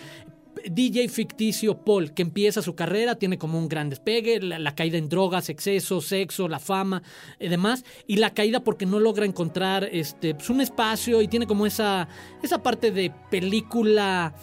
DJ 0.70 1.10
ficticio 1.10 1.84
Paul, 1.84 2.14
que 2.14 2.22
empieza 2.22 2.62
su 2.62 2.76
carrera, 2.76 3.16
tiene 3.16 3.38
como 3.38 3.58
un 3.58 3.68
gran 3.68 3.90
despegue, 3.90 4.42
la, 4.42 4.60
la 4.60 4.76
caída 4.76 4.98
en 4.98 5.10
drogas, 5.10 5.50
exceso, 5.50 6.02
sexo, 6.02 6.48
la 6.48 6.60
fama 6.60 7.04
y 7.40 7.48
demás, 7.48 7.84
y 8.08 8.18
la 8.18 8.34
caída 8.34 8.64
porque 8.64 8.86
no 8.86 9.00
logra 9.00 9.26
encontrar 9.26 9.90
este, 9.92 10.36
pues, 10.36 10.50
un 10.50 10.62
espacio 10.62 11.22
y 11.22 11.28
tiene 11.28 11.48
como 11.48 11.66
esa, 11.66 12.08
esa 12.44 12.62
parte 12.62 12.92
de 12.92 13.14
película 13.30 14.34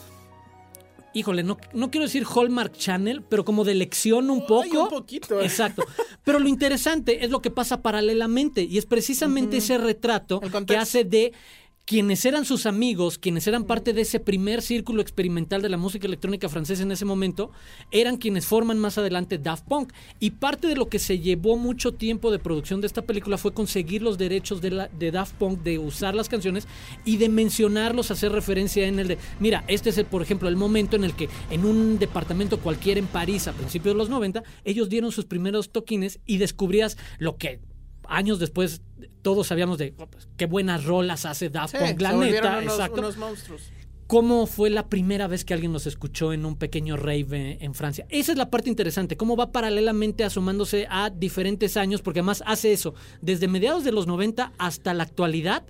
híjole, 1.14 1.42
no, 1.42 1.58
no 1.72 1.90
quiero 1.90 2.06
decir 2.06 2.24
Hallmark 2.24 2.72
Channel, 2.72 3.22
pero 3.22 3.44
como 3.44 3.64
de 3.64 3.74
lección 3.74 4.30
un 4.30 4.42
poco. 4.42 4.62
Ay, 4.62 4.76
un 4.76 4.88
poquito. 4.88 5.40
Exacto. 5.42 5.84
Pero 6.24 6.38
lo 6.38 6.48
interesante 6.48 7.24
es 7.24 7.30
lo 7.30 7.40
que 7.40 7.50
pasa 7.50 7.82
paralelamente 7.82 8.62
y 8.62 8.78
es 8.78 8.86
precisamente 8.86 9.58
ese 9.58 9.78
retrato 9.78 10.40
que 10.66 10.76
hace 10.76 11.04
de 11.04 11.32
quienes 11.88 12.26
eran 12.26 12.44
sus 12.44 12.66
amigos, 12.66 13.16
quienes 13.16 13.46
eran 13.46 13.64
parte 13.64 13.94
de 13.94 14.02
ese 14.02 14.20
primer 14.20 14.60
círculo 14.60 15.00
experimental 15.00 15.62
de 15.62 15.70
la 15.70 15.78
música 15.78 16.06
electrónica 16.06 16.50
francesa 16.50 16.82
en 16.82 16.92
ese 16.92 17.06
momento, 17.06 17.50
eran 17.90 18.18
quienes 18.18 18.44
forman 18.44 18.78
más 18.78 18.98
adelante 18.98 19.38
Daft 19.38 19.64
Punk. 19.64 19.94
Y 20.20 20.32
parte 20.32 20.66
de 20.66 20.76
lo 20.76 20.90
que 20.90 20.98
se 20.98 21.18
llevó 21.18 21.56
mucho 21.56 21.94
tiempo 21.94 22.30
de 22.30 22.38
producción 22.38 22.82
de 22.82 22.88
esta 22.88 23.00
película 23.00 23.38
fue 23.38 23.54
conseguir 23.54 24.02
los 24.02 24.18
derechos 24.18 24.60
de, 24.60 24.70
la, 24.70 24.88
de 24.88 25.10
Daft 25.10 25.32
Punk, 25.36 25.62
de 25.62 25.78
usar 25.78 26.14
las 26.14 26.28
canciones 26.28 26.68
y 27.06 27.16
de 27.16 27.30
mencionarlos, 27.30 28.10
hacer 28.10 28.32
referencia 28.32 28.86
en 28.86 28.98
el 28.98 29.08
de, 29.08 29.18
mira, 29.40 29.64
este 29.66 29.88
es, 29.88 29.96
el, 29.96 30.04
por 30.04 30.20
ejemplo, 30.20 30.50
el 30.50 30.56
momento 30.56 30.94
en 30.94 31.04
el 31.04 31.14
que 31.14 31.30
en 31.50 31.64
un 31.64 31.98
departamento 31.98 32.60
cualquiera 32.60 33.00
en 33.00 33.06
París 33.06 33.48
a 33.48 33.54
principios 33.54 33.94
de 33.94 33.98
los 33.98 34.10
90, 34.10 34.42
ellos 34.64 34.90
dieron 34.90 35.10
sus 35.10 35.24
primeros 35.24 35.70
toquines 35.70 36.20
y 36.26 36.36
descubrías 36.36 36.98
lo 37.18 37.38
que 37.38 37.62
años 38.08 38.38
después 38.38 38.82
todos 39.28 39.46
sabíamos 39.48 39.76
de 39.76 39.92
oh, 39.98 40.06
pues, 40.06 40.26
qué 40.38 40.46
buenas 40.46 40.84
rolas 40.84 41.26
hace 41.26 41.50
Daft 41.50 41.76
Sí, 41.76 41.84
Punk, 41.84 42.00
la 42.00 42.12
neta, 42.14 42.58
unos, 42.62 42.72
exacto. 42.74 43.00
unos 43.00 43.16
monstruos. 43.18 43.60
¿Cómo 44.06 44.46
fue 44.46 44.70
la 44.70 44.88
primera 44.88 45.26
vez 45.26 45.44
que 45.44 45.52
alguien 45.52 45.70
nos 45.70 45.86
escuchó 45.86 46.32
en 46.32 46.46
un 46.46 46.56
pequeño 46.56 46.96
rave 46.96 47.58
en 47.60 47.74
Francia? 47.74 48.06
Esa 48.08 48.32
es 48.32 48.38
la 48.38 48.48
parte 48.48 48.70
interesante, 48.70 49.18
cómo 49.18 49.36
va 49.36 49.52
paralelamente 49.52 50.24
asomándose 50.24 50.86
a 50.88 51.10
diferentes 51.10 51.76
años, 51.76 52.00
porque 52.00 52.20
además 52.20 52.42
hace 52.46 52.72
eso, 52.72 52.94
desde 53.20 53.48
mediados 53.48 53.84
de 53.84 53.92
los 53.92 54.06
90 54.06 54.52
hasta 54.56 54.94
la 54.94 55.02
actualidad, 55.02 55.62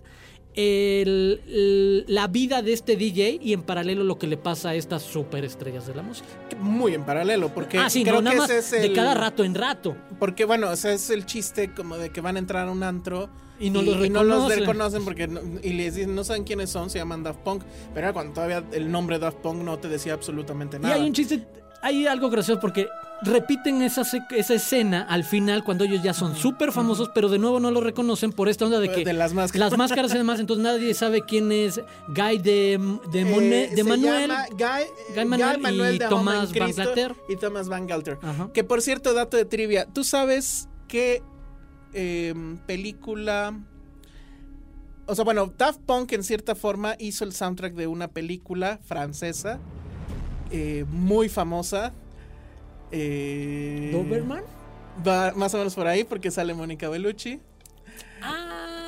el- 0.55 1.41
el- 1.49 2.05
la 2.09 2.27
vida 2.29 2.63
de 2.63 2.73
este 2.73 2.97
DJ 2.97 3.39
y 3.43 3.53
en 3.53 3.63
paralelo 3.63 4.05
lo 4.05 4.19
que 4.19 4.27
le 4.29 4.37
pasa 4.37 4.71
a 4.71 4.75
estas 4.77 5.03
superestrellas 5.03 5.87
de 5.87 5.95
la 5.97 6.03
música. 6.03 6.29
Muy 6.61 6.95
en 6.95 7.05
paralelo, 7.05 7.53
porque 7.53 7.79
ah, 7.79 7.91
sí, 7.91 8.03
creo 8.03 8.17
no, 8.17 8.23
nada 8.23 8.35
que 8.35 8.41
más 8.41 8.51
ese 8.51 8.77
es 8.77 8.83
de 8.83 8.93
cada 8.93 9.15
rato 9.15 9.43
en 9.45 9.55
rato. 9.55 9.97
Porque 10.19 10.45
bueno, 10.45 10.73
ese 10.73 10.95
es 10.95 11.11
el 11.11 11.27
chiste 11.27 11.73
como 11.75 11.97
de 11.97 12.11
que 12.11 12.21
van 12.21 12.37
a 12.37 12.39
entrar 12.39 12.69
a 12.69 12.71
un 12.73 12.83
antro 12.83 13.29
Y 13.61 13.71
no 13.71 13.83
los 13.83 13.97
los 13.97 14.01
reconocen. 14.09 14.59
reconocen 14.61 15.05
porque 15.05 15.27
no- 15.27 15.41
y 15.63 15.73
les 15.73 15.95
dicen 15.97 16.15
no 16.15 16.23
saben 16.25 16.45
quiénes 16.45 16.71
son, 16.71 16.91
se 16.91 16.99
llaman 16.99 17.23
Daft 17.23 17.41
Punk, 17.41 17.63
pero 17.95 18.07
era 18.07 18.13
cuando 18.13 18.33
todavía 18.35 18.63
el 18.73 18.91
nombre 18.91 19.19
Daft 19.19 19.39
Punk 19.39 19.63
no 19.63 19.79
te 19.79 19.89
decía 19.89 20.13
absolutamente 20.15 20.77
Y 20.77 20.81
nada. 20.81 20.95
hay 20.95 21.03
un 21.07 21.13
chiste, 21.13 21.47
hay 21.83 22.07
algo 22.07 22.31
gracioso 22.31 22.61
porque 22.61 22.87
repiten 23.23 23.83
esa, 23.83 24.03
esa 24.31 24.55
escena 24.55 25.03
al 25.09 25.25
final 25.25 25.65
cuando 25.65 25.83
ellos 25.85 26.05
ya 26.05 26.15
son 26.15 26.37
súper 26.37 26.71
famosos, 26.71 27.11
pero 27.13 27.29
de 27.29 27.39
nuevo 27.41 27.59
no 27.59 27.73
lo 27.73 27.81
reconocen 27.81 28.31
por 28.33 28.49
esta 28.49 28.65
onda 28.65 28.79
de 28.79 28.93
que 28.93 29.05
De 29.05 29.13
las 29.13 29.33
máscaras. 29.35 29.71
las 29.71 29.77
máscaras 29.79 30.15
y 30.15 30.19
demás, 30.19 30.39
entonces 30.39 30.63
nadie 30.63 30.95
sabe 30.95 31.23
quién 31.23 31.51
es 31.51 31.81
Guy 32.09 32.39
de, 32.39 32.79
de, 33.11 33.25
Monet- 33.27 33.53
Eh, 33.53 33.71
de 33.71 33.77
se 33.77 33.85
Manuel. 33.85 34.29
llama 34.31 34.47
Guy, 34.51 35.15
Guy 35.17 35.25
Manuel 35.61 35.95
y 35.97 35.99
de 35.99 36.05
Home 36.07 36.17
Tomás 36.17 36.37
and 36.37 36.53
Cristo 36.53 36.77
Van 36.77 36.87
Galter. 36.87 37.15
Y 37.29 37.37
Thomas 37.37 37.69
Van 37.69 37.87
Galter. 37.89 38.19
Que 38.55 38.63
por 38.63 38.83
cierto, 38.83 39.15
dato 39.15 39.37
de 39.37 39.45
trivia, 39.45 39.87
¿tú 39.93 40.05
sabes 40.05 40.69
qué 40.87 41.23
eh, 41.93 42.35
película... 42.67 43.59
O 45.07 45.15
sea, 45.15 45.25
bueno, 45.25 45.53
Daft 45.57 45.81
Punk 45.87 46.13
en 46.13 46.23
cierta 46.23 46.55
forma 46.55 46.95
hizo 46.99 47.25
el 47.25 47.33
soundtrack 47.33 47.75
de 47.75 47.87
una 47.87 48.09
película 48.09 48.79
francesa 48.85 49.59
eh, 50.51 50.85
muy 50.91 51.29
famosa. 51.29 51.93
Eh, 52.91 53.91
¿Doberman? 53.93 54.43
va 55.07 55.33
más 55.37 55.55
o 55.55 55.59
menos 55.59 55.75
por 55.75 55.87
ahí 55.87 56.05
porque 56.05 56.31
sale 56.31 56.55
Mónica 56.55 56.89
Bellucci. 56.89 57.41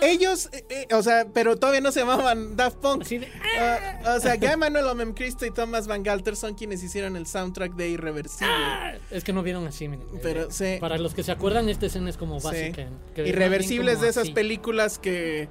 Ellos, 0.02 0.48
eh, 0.52 0.64
eh, 0.70 0.94
o 0.94 1.02
sea, 1.02 1.26
pero 1.32 1.56
todavía 1.56 1.80
no 1.80 1.92
se 1.92 2.00
llamaban 2.00 2.56
Daft 2.56 2.76
Punk. 2.78 3.04
de- 3.06 3.28
Ah, 3.58 4.14
o 4.16 4.20
sea, 4.20 4.36
Guy 4.36 4.56
Manuel 4.56 4.86
Omem 4.86 5.12
Cristo 5.14 5.44
y 5.46 5.50
Thomas 5.50 5.86
Van 5.86 6.02
Galter 6.02 6.36
son 6.36 6.54
quienes 6.54 6.82
hicieron 6.82 7.16
el 7.16 7.26
soundtrack 7.26 7.74
de 7.74 7.88
Irreversible. 7.90 8.52
ah, 8.54 8.94
es 9.10 9.24
que 9.24 9.32
no 9.32 9.42
vieron 9.42 9.66
así, 9.66 9.88
miren. 9.88 10.06
Pero 10.22 10.42
Eh, 10.44 10.46
sí. 10.50 10.76
Para 10.80 10.98
los 10.98 11.14
que 11.14 11.22
se 11.22 11.32
acuerdan, 11.32 11.68
esta 11.68 11.86
escena 11.86 12.08
es 12.10 12.16
como 12.16 12.40
Sí. 12.40 12.46
básica. 12.46 12.88
que- 13.14 13.28
Irreversible 13.28 13.92
es 13.92 14.00
de 14.00 14.08
esas 14.08 14.24
así. 14.24 14.32
películas 14.32 14.98
que 14.98 15.48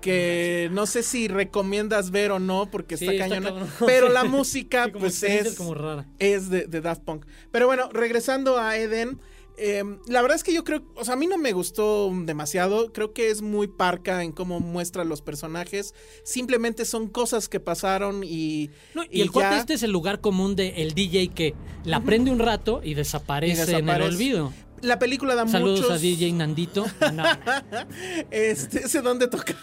que 0.00 0.68
no 0.72 0.86
sé 0.86 1.04
si 1.04 1.28
recomiendas 1.28 2.10
ver 2.10 2.32
o 2.32 2.40
no 2.40 2.66
porque 2.70 2.96
Sí, 2.96 3.06
está 3.06 3.28
cañona, 3.28 3.52
pero 3.86 4.08
la 4.08 4.24
música 4.24 4.86
Sí, 4.86 4.90
pues 4.98 5.22
es 5.22 5.54
como 5.54 5.74
rara. 5.74 6.06
es 6.18 6.50
de, 6.50 6.66
de 6.66 6.80
Daft 6.80 7.02
Punk. 7.02 7.24
Pero 7.52 7.66
bueno, 7.68 7.88
regresando 7.92 8.58
a 8.58 8.76
Eden, 8.76 9.20
eh, 9.56 9.84
la 10.06 10.22
verdad 10.22 10.36
es 10.36 10.44
que 10.44 10.52
yo 10.54 10.64
creo, 10.64 10.82
o 10.94 11.04
sea, 11.04 11.14
a 11.14 11.16
mí 11.16 11.26
no 11.26 11.38
me 11.38 11.52
gustó 11.52 12.10
demasiado, 12.24 12.92
creo 12.92 13.12
que 13.12 13.30
es 13.30 13.42
muy 13.42 13.68
parca 13.68 14.22
en 14.22 14.32
cómo 14.32 14.60
muestra 14.60 15.04
los 15.04 15.22
personajes, 15.22 15.94
simplemente 16.24 16.84
son 16.84 17.08
cosas 17.08 17.48
que 17.48 17.60
pasaron 17.60 18.22
y... 18.24 18.70
No, 18.94 19.02
y, 19.10 19.20
el 19.20 19.28
ya- 19.28 19.32
cuate 19.32 19.56
este 19.58 19.74
es 19.74 19.82
el 19.82 19.90
lugar 19.92 20.20
común 20.20 20.56
del 20.56 20.94
DJ 20.94 21.28
que 21.28 21.54
la 21.84 22.00
prende 22.00 22.30
un 22.30 22.38
rato 22.38 22.80
y 22.82 22.94
desaparece, 22.94 23.52
Y 23.54 23.56
desaparece. 23.66 23.78
en 23.78 23.88
el 23.88 24.02
olvido. 24.02 24.52
La 24.80 24.98
película 24.98 25.34
da 25.36 25.46
Saludos 25.46 25.80
muchos... 25.82 25.92
a 25.96 25.98
DJ 25.98 26.32
Nandito. 26.32 26.84
No, 27.12 27.22
Este, 28.30 28.80
¿ese 28.86 29.00
dónde 29.02 29.28
toca? 29.28 29.54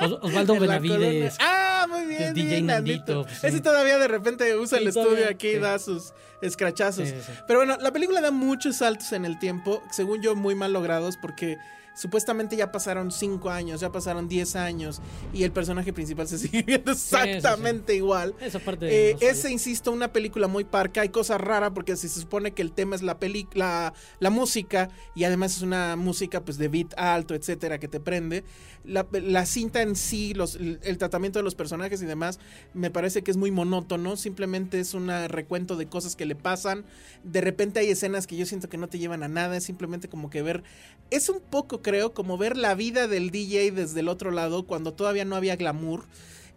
Os- 0.00 0.18
Osvaldo 0.22 0.54
En 0.54 0.60
Benavides. 0.60 1.36
Ah, 1.40 1.86
muy 1.88 2.06
bien. 2.06 2.22
Es 2.22 2.34
DJ 2.34 2.62
Nandito, 2.62 3.22
pues, 3.24 3.38
sí. 3.38 3.46
Ese 3.46 3.60
todavía 3.60 3.98
de 3.98 4.08
repente 4.08 4.54
usa 4.56 4.78
Sí, 4.78 4.84
el 4.84 4.92
todavía, 4.92 5.12
estudio 5.14 5.34
aquí 5.34 5.48
y 5.48 5.54
sí. 5.54 5.58
da 5.60 5.78
sus 5.78 6.12
escrachazos. 6.42 7.08
Sí, 7.08 7.14
sí, 7.14 7.22
sí. 7.26 7.32
Pero 7.46 7.60
bueno, 7.60 7.76
la 7.80 7.92
película 7.92 8.20
da 8.20 8.30
muchos 8.30 8.76
saltos 8.76 9.12
en 9.12 9.24
el 9.24 9.38
tiempo, 9.38 9.82
según 9.90 10.22
yo 10.22 10.34
muy 10.36 10.54
mal 10.54 10.72
logrados, 10.72 11.16
porque 11.16 11.58
supuestamente 11.94 12.56
ya 12.56 12.70
pasaron 12.70 13.10
5 13.10 13.50
años, 13.50 13.80
ya 13.80 13.90
pasaron 13.90 14.28
10 14.28 14.54
años, 14.54 15.00
y 15.32 15.42
el 15.42 15.50
personaje 15.50 15.92
principal 15.92 16.28
se 16.28 16.38
sigue 16.38 16.62
viendo 16.62 16.94
sí, 16.94 17.00
sí. 17.10 17.16
exactamente 17.16 17.96
igual. 17.96 18.36
Esa 18.40 18.60
parte 18.60 18.86
Eh, 19.10 19.16
no 19.20 19.26
es, 19.26 19.44
insisto, 19.50 19.90
una 19.90 20.12
película 20.12 20.46
muy 20.46 20.62
parca. 20.62 21.00
Hay 21.00 21.08
cosas 21.08 21.40
raras 21.40 21.72
porque 21.74 21.96
si 21.96 22.08
se 22.08 22.20
supone 22.20 22.52
que 22.52 22.62
el 22.62 22.70
tema 22.70 22.94
es 22.94 23.02
la 23.02 23.18
peli 23.18 23.48
la, 23.52 23.94
la 24.20 24.30
música 24.30 24.90
y 25.16 25.24
además 25.24 25.56
es 25.56 25.62
una 25.62 25.96
música 25.96 26.44
pues 26.44 26.56
de 26.56 26.68
beat 26.68 26.94
alto, 26.96 27.34
etcétera, 27.34 27.78
que 27.78 27.88
te 27.88 27.98
prende. 27.98 28.44
La, 28.84 29.06
la 29.10 29.44
cinta 29.44 29.82
en 29.82 29.96
sí, 29.96 30.34
los, 30.34 30.54
el 30.54 30.98
tratamiento 30.98 31.40
de 31.40 31.42
los 31.42 31.56
personajes 31.56 32.00
y 32.00 32.06
demás, 32.06 32.38
me 32.74 32.90
parece 32.90 33.22
que 33.22 33.32
es 33.32 33.36
muy 33.36 33.50
monótono. 33.50 34.16
Simplemente 34.16 34.78
es 34.78 34.94
un 34.94 35.08
recuento 35.26 35.74
de 35.74 35.88
cosas 35.88 36.14
que 36.14 36.26
le 36.28 36.36
pasan. 36.36 36.84
De 37.24 37.40
repente 37.40 37.80
hay 37.80 37.90
escenas 37.90 38.26
que 38.28 38.36
yo 38.36 38.46
siento 38.46 38.68
que 38.68 38.76
no 38.78 38.88
te 38.88 38.98
llevan 39.00 39.22
a 39.24 39.28
nada. 39.28 39.56
Es 39.56 39.64
simplemente 39.64 40.08
como 40.08 40.30
que 40.30 40.42
ver. 40.42 40.62
Es 41.10 41.28
un 41.28 41.40
poco, 41.40 41.82
creo, 41.82 42.12
como 42.14 42.38
ver 42.38 42.56
la 42.56 42.74
vida 42.76 43.08
del 43.08 43.30
DJ 43.30 43.72
desde 43.72 44.00
el 44.00 44.08
otro 44.08 44.30
lado 44.30 44.66
cuando 44.66 44.92
todavía 44.92 45.24
no 45.24 45.34
había 45.34 45.56
glamour. 45.56 46.04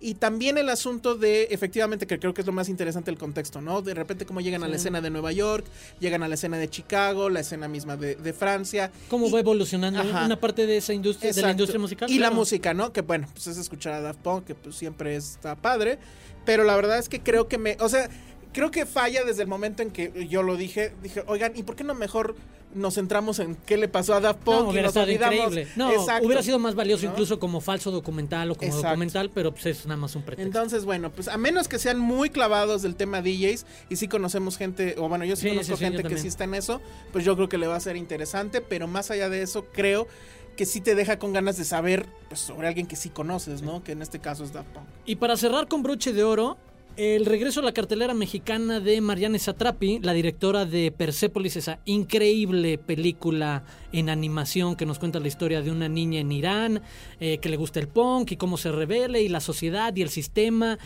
Y 0.04 0.16
también 0.16 0.58
el 0.58 0.68
asunto 0.70 1.14
de, 1.14 1.44
efectivamente, 1.52 2.08
que 2.08 2.18
creo 2.18 2.34
que 2.34 2.42
es 2.42 2.48
lo 2.48 2.54
más 2.54 2.70
interesante 2.70 3.12
el 3.12 3.20
contexto, 3.20 3.62
¿no? 3.62 3.84
De 3.84 3.94
repente 3.94 4.26
cómo 4.26 4.42
llegan 4.42 4.64
a 4.64 4.68
la 4.68 4.76
escena 4.78 5.00
de 5.00 5.12
Nueva 5.12 5.32
York, 5.32 5.64
llegan 6.00 6.24
a 6.24 6.28
la 6.28 6.34
escena 6.34 6.58
de 6.58 6.68
Chicago, 6.68 7.30
la 7.30 7.42
escena 7.42 7.68
misma 7.68 7.98
de, 7.98 8.16
de 8.16 8.34
Francia. 8.34 8.92
¿Cómo 9.10 9.28
Y- 9.28 9.32
va 9.32 9.40
evolucionando 9.42 10.00
Ajá. 10.00 10.26
una 10.26 10.40
parte 10.40 10.66
de 10.66 10.78
esa 10.78 10.94
industria, 10.94 11.32
de 11.32 11.42
la 11.44 11.52
industria 11.52 11.80
musical? 11.80 12.10
Y 12.10 12.18
la 12.18 12.32
música, 12.32 12.74
¿no? 12.74 12.92
Que 12.92 13.02
bueno, 13.02 13.28
pues 13.32 13.46
es 13.46 13.58
escuchar 13.60 13.94
a 13.94 14.02
Daft 14.02 14.22
Punk, 14.22 14.46
que 14.46 14.56
pues 14.56 14.76
siempre 14.76 15.16
está 15.16 15.56
padre. 15.56 16.00
Pero 16.46 16.64
la 16.64 16.76
verdad 16.76 16.98
es 16.98 17.08
que 17.08 17.20
creo 17.22 17.48
que 17.48 17.60
me. 17.60 17.78
O 17.80 17.88
sea, 17.88 18.10
creo 18.54 18.72
que 18.72 18.86
falla 18.86 19.24
desde 19.24 19.42
el 19.44 19.48
momento 19.48 19.82
en 19.84 19.92
que 19.92 20.28
yo 20.30 20.44
lo 20.44 20.56
dije. 20.58 20.94
Dije, 21.04 21.24
oigan, 21.28 21.54
¿y 21.56 21.64
por 21.64 21.76
qué 21.76 21.84
no 21.84 21.94
mejor 21.94 22.36
nos 22.74 22.96
centramos 22.96 23.40
en 23.40 23.56
qué 23.66 23.76
le 23.76 23.88
pasó 23.90 24.14
a 24.14 24.22
Daft 24.22 24.40
Punk? 24.44 24.60
No, 24.60 24.66
y 24.68 24.70
hubiera 24.72 24.88
nos 24.88 24.90
estado 24.96 25.06
olvidamos? 25.06 25.36
increíble. 25.52 25.68
No, 25.76 25.92
Exacto. 25.92 26.26
hubiera 26.26 26.42
sido 26.42 26.58
más 26.60 26.74
valioso 26.76 27.06
¿No? 27.06 27.12
incluso 27.12 27.38
como 27.40 27.60
falso 27.60 27.92
documental 27.92 28.50
o 28.52 28.56
como 28.56 28.68
Exacto. 28.68 28.88
documental, 28.88 29.30
pero 29.34 29.52
pues 29.52 29.66
es 29.66 29.86
nada 29.86 29.98
más 29.98 30.16
un 30.16 30.24
pretexto. 30.24 30.48
Entonces, 30.48 30.86
bueno, 30.86 31.12
pues 31.12 31.28
a 31.28 31.38
menos 31.38 31.68
que 31.68 31.80
sean 31.80 32.00
muy 32.00 32.30
clavados 32.30 32.82
del 32.82 32.96
tema 32.96 33.22
DJs 33.22 33.66
y 33.90 33.96
sí 33.98 34.08
conocemos 34.08 34.58
gente, 34.58 34.96
o 34.98 35.10
bueno, 35.10 35.26
yo 35.26 35.36
sí, 35.36 35.44
Sí, 35.44 35.50
conozco 35.50 35.76
sí, 35.76 35.84
gente 35.84 35.98
que 35.98 36.04
también. 36.04 36.22
sí 36.22 36.28
está 36.30 36.46
en 36.46 36.54
eso, 36.54 36.82
pues 37.12 37.26
yo 37.26 37.36
creo 37.36 37.50
que 37.50 37.58
le 37.58 37.68
va 37.68 37.76
a 37.76 37.80
ser 37.82 37.98
interesante, 37.98 38.62
pero 38.62 38.88
más 38.88 39.12
allá 39.12 39.28
de 39.30 39.42
eso, 39.42 39.66
creo 39.74 40.08
que 40.56 40.66
sí 40.66 40.80
te 40.82 40.96
deja 40.96 41.18
con 41.20 41.34
ganas 41.34 41.58
de 41.58 41.64
saber 41.66 42.06
pues, 42.30 42.40
sobre 42.42 42.68
alguien 42.68 42.86
que 42.88 42.96
sí 42.96 43.10
conoces, 43.10 43.62
¿no? 43.64 43.84
Que 43.84 43.94
en 43.94 44.02
este 44.02 44.20
caso 44.20 44.44
es 44.46 44.54
Daft 44.54 44.70
Punk. 44.70 44.86
Y 45.06 45.16
para 45.18 45.36
cerrar 45.36 45.68
con 45.68 45.82
broche 45.84 46.14
de 46.14 46.24
oro, 46.24 46.58
el 46.98 47.26
regreso 47.26 47.62
a 47.62 47.64
la 47.64 47.72
cartelera 47.72 48.14
mexicana 48.14 48.80
de 48.80 49.00
Marianne 49.00 49.40
Satrapi, 49.40 50.00
la 50.00 50.14
directora 50.14 50.66
de 50.66 50.92
Persepolis, 50.92 51.56
esa 51.56 51.80
increíble 51.86 52.78
película 52.78 53.64
en 53.92 54.10
animación 54.10 54.76
que 54.76 54.86
nos 54.86 55.00
cuenta 55.00 55.20
la 55.20 55.28
historia 55.28 55.62
de 55.62 55.72
una 55.72 55.88
niña 55.88 56.20
en 56.20 56.32
Irán, 56.32 56.82
eh, 57.20 57.38
que 57.38 57.50
le 57.50 57.58
gusta 57.58 57.80
el 57.80 57.88
punk 57.88 58.32
y 58.32 58.38
cómo 58.38 58.58
se 58.58 58.72
revela 58.72 59.20
y 59.20 59.30
la 59.30 59.40
sociedad 59.40 59.96
y 59.96 60.02
el 60.02 60.10
sistema 60.10 60.78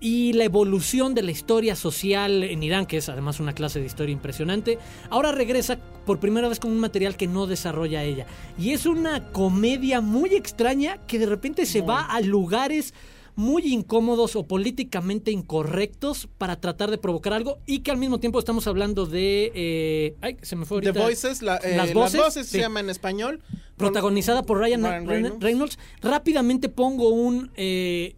y 0.00 0.32
la 0.32 0.42
evolución 0.42 1.14
de 1.14 1.22
la 1.22 1.30
historia 1.30 1.76
social 1.76 2.42
en 2.42 2.60
Irán, 2.64 2.86
que 2.86 2.96
es 2.96 3.08
además 3.08 3.38
una 3.38 3.52
clase 3.54 3.78
de 3.78 3.86
historia 3.86 4.12
impresionante. 4.12 4.78
Ahora 5.10 5.30
regresa 5.30 5.78
por 6.04 6.18
primera 6.18 6.48
vez 6.48 6.58
con 6.58 6.72
un 6.72 6.80
material 6.80 7.16
que 7.16 7.28
no 7.28 7.46
desarrolla 7.46 8.02
ella. 8.02 8.26
Y 8.58 8.72
es 8.72 8.84
una 8.84 9.30
comedia 9.30 10.00
muy 10.00 10.34
extraña 10.34 10.98
que 11.06 11.20
de 11.20 11.26
repente 11.26 11.66
se 11.66 11.82
va 11.82 12.04
a 12.04 12.20
lugares 12.20 12.94
muy 13.34 13.72
incómodos 13.72 14.36
o 14.36 14.42
políticamente 14.46 15.30
incorrectos 15.30 16.28
para 16.38 16.60
tratar 16.60 16.90
de 16.90 16.98
provocar 16.98 17.32
algo 17.32 17.58
y 17.66 17.80
que 17.80 17.90
al 17.90 17.96
mismo 17.96 18.20
tiempo 18.20 18.38
estamos 18.38 18.66
hablando 18.66 19.06
de... 19.06 19.50
eh, 19.54 20.16
ay, 20.20 20.36
se 20.42 20.54
me 20.56 20.66
fue 20.66 20.76
ahorita. 20.76 20.92
The 20.92 20.98
Voices, 21.00 21.42
la- 21.42 21.56
eh, 21.56 21.76
Las 21.76 21.86
las 21.88 21.94
voces, 21.94 22.20
voces, 22.20 22.46
sí. 22.46 22.52
se 22.52 22.58
llama 22.60 22.80
en 22.80 22.90
español. 22.90 23.40
protagonizada 23.76 24.42
por 24.42 24.58
Ryan, 24.58 24.82
Ryan 24.82 25.06
Reynolds. 25.06 25.40
Reynolds. 25.40 25.78
Rápidamente 26.02 26.68
pongo 26.68 27.08
un 27.08 27.50
eh, 27.56 28.16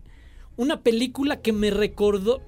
una 0.56 0.80
película 0.82 1.40
que 1.40 1.52
me 1.52 1.70
recordó. 1.70 2.40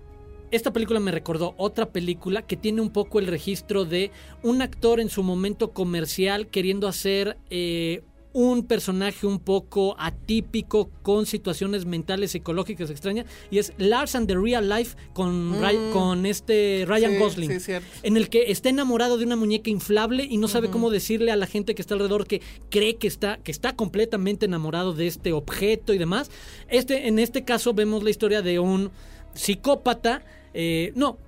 Esta 0.53 0.73
película 0.73 1.01
me 1.01 1.11
recordó 1.11 1.55
otra 1.59 1.87
película 1.91 2.43
que 2.43 2.57
tiene 2.57 2.81
un 2.81 2.91
poco 2.91 3.19
el 3.19 3.27
registro 3.27 3.85
de 3.85 4.11
un 4.43 4.63
actor 4.63 5.01
en 5.01 5.09
su 5.09 5.23
momento 5.25 5.73
comercial 5.73 6.47
queriendo 6.49 6.87
hacer 6.89 7.37
eh, 7.51 8.03
un 8.39 8.65
personaje 8.67 9.27
un 9.27 9.39
poco 9.39 9.97
atípico 9.99 10.91
con 11.03 11.25
situaciones 11.25 11.87
mentales 11.87 12.33
psicológicas 12.33 12.91
extrañas 12.91 13.25
y 13.51 13.57
es 13.57 13.73
Lars 13.79 14.15
and 14.15 14.29
the 14.29 14.35
Real 14.37 14.69
Life 14.69 14.95
con, 15.15 15.59
Ry- 15.59 15.91
con 15.91 16.27
este 16.27 16.85
Ryan 16.87 17.13
Mm. 17.13 17.15
Sí, 17.15 17.19
Gosling 17.21 17.61
sí, 17.61 17.73
en 18.03 18.17
el 18.19 18.29
que 18.29 18.51
está 18.51 18.69
enamorado 18.69 19.17
de 19.17 19.25
una 19.25 19.37
muñeca 19.37 19.71
inflable 19.71 20.23
y 20.29 20.37
no 20.37 20.49
sabe 20.49 20.69
cómo 20.69 20.91
decirle 20.91 21.33
a 21.33 21.37
la 21.37 21.47
gente 21.47 21.75
que 21.75 21.81
está 21.81 21.95
alrededor 21.95 22.27
que 22.27 22.43
cree 22.69 22.97
que 22.97 23.07
está 23.07 23.39
que 23.39 23.51
está 23.53 23.75
completamente 23.75 24.45
enamorado 24.45 24.93
de 24.93 25.07
este 25.07 25.33
objeto 25.33 25.95
y 25.95 25.99
demás. 25.99 26.31
Este 26.69 27.09
en 27.09 27.19
este 27.19 27.43
caso 27.45 27.73
vemos 27.73 28.03
la 28.03 28.11
historia 28.11 28.43
de 28.43 28.59
un 28.59 28.91
psicópata 29.35 30.23
eh, 30.55 30.93
no 30.95 31.19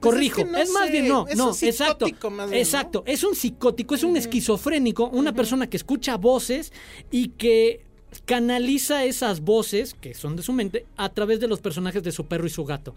Corrijo, 0.00 0.42
Pues 0.46 0.54
es 0.54 0.60
es, 0.62 0.68
que 0.68 0.72
no 0.72 0.78
más 0.78 0.86
sé, 0.86 0.92
bien 0.92 1.08
no, 1.08 1.26
es 1.28 1.36
no, 1.36 1.44
un 1.50 1.56
exacto. 1.62 2.06
psicótico 2.06 2.30
más 2.30 2.50
bien, 2.50 2.60
¿no? 2.60 2.64
exacto, 2.64 3.02
es 3.06 3.24
un 3.24 3.34
psicótico, 3.34 3.94
es 3.94 4.02
un 4.04 4.16
esquizofrénico, 4.16 5.08
una 5.08 5.32
persona 5.32 5.68
que 5.68 5.76
escucha 5.76 6.16
voces 6.16 6.72
y 7.10 7.28
que 7.28 7.84
canaliza 8.24 9.04
esas 9.04 9.40
voces, 9.40 9.94
que 9.94 10.14
son 10.14 10.36
de 10.36 10.42
su 10.42 10.52
mente, 10.52 10.86
a 10.96 11.08
través 11.10 11.38
de 11.40 11.48
los 11.48 11.60
personajes 11.60 12.02
de 12.02 12.12
su 12.12 12.26
perro 12.26 12.46
y 12.46 12.50
su 12.50 12.64
gato. 12.64 12.94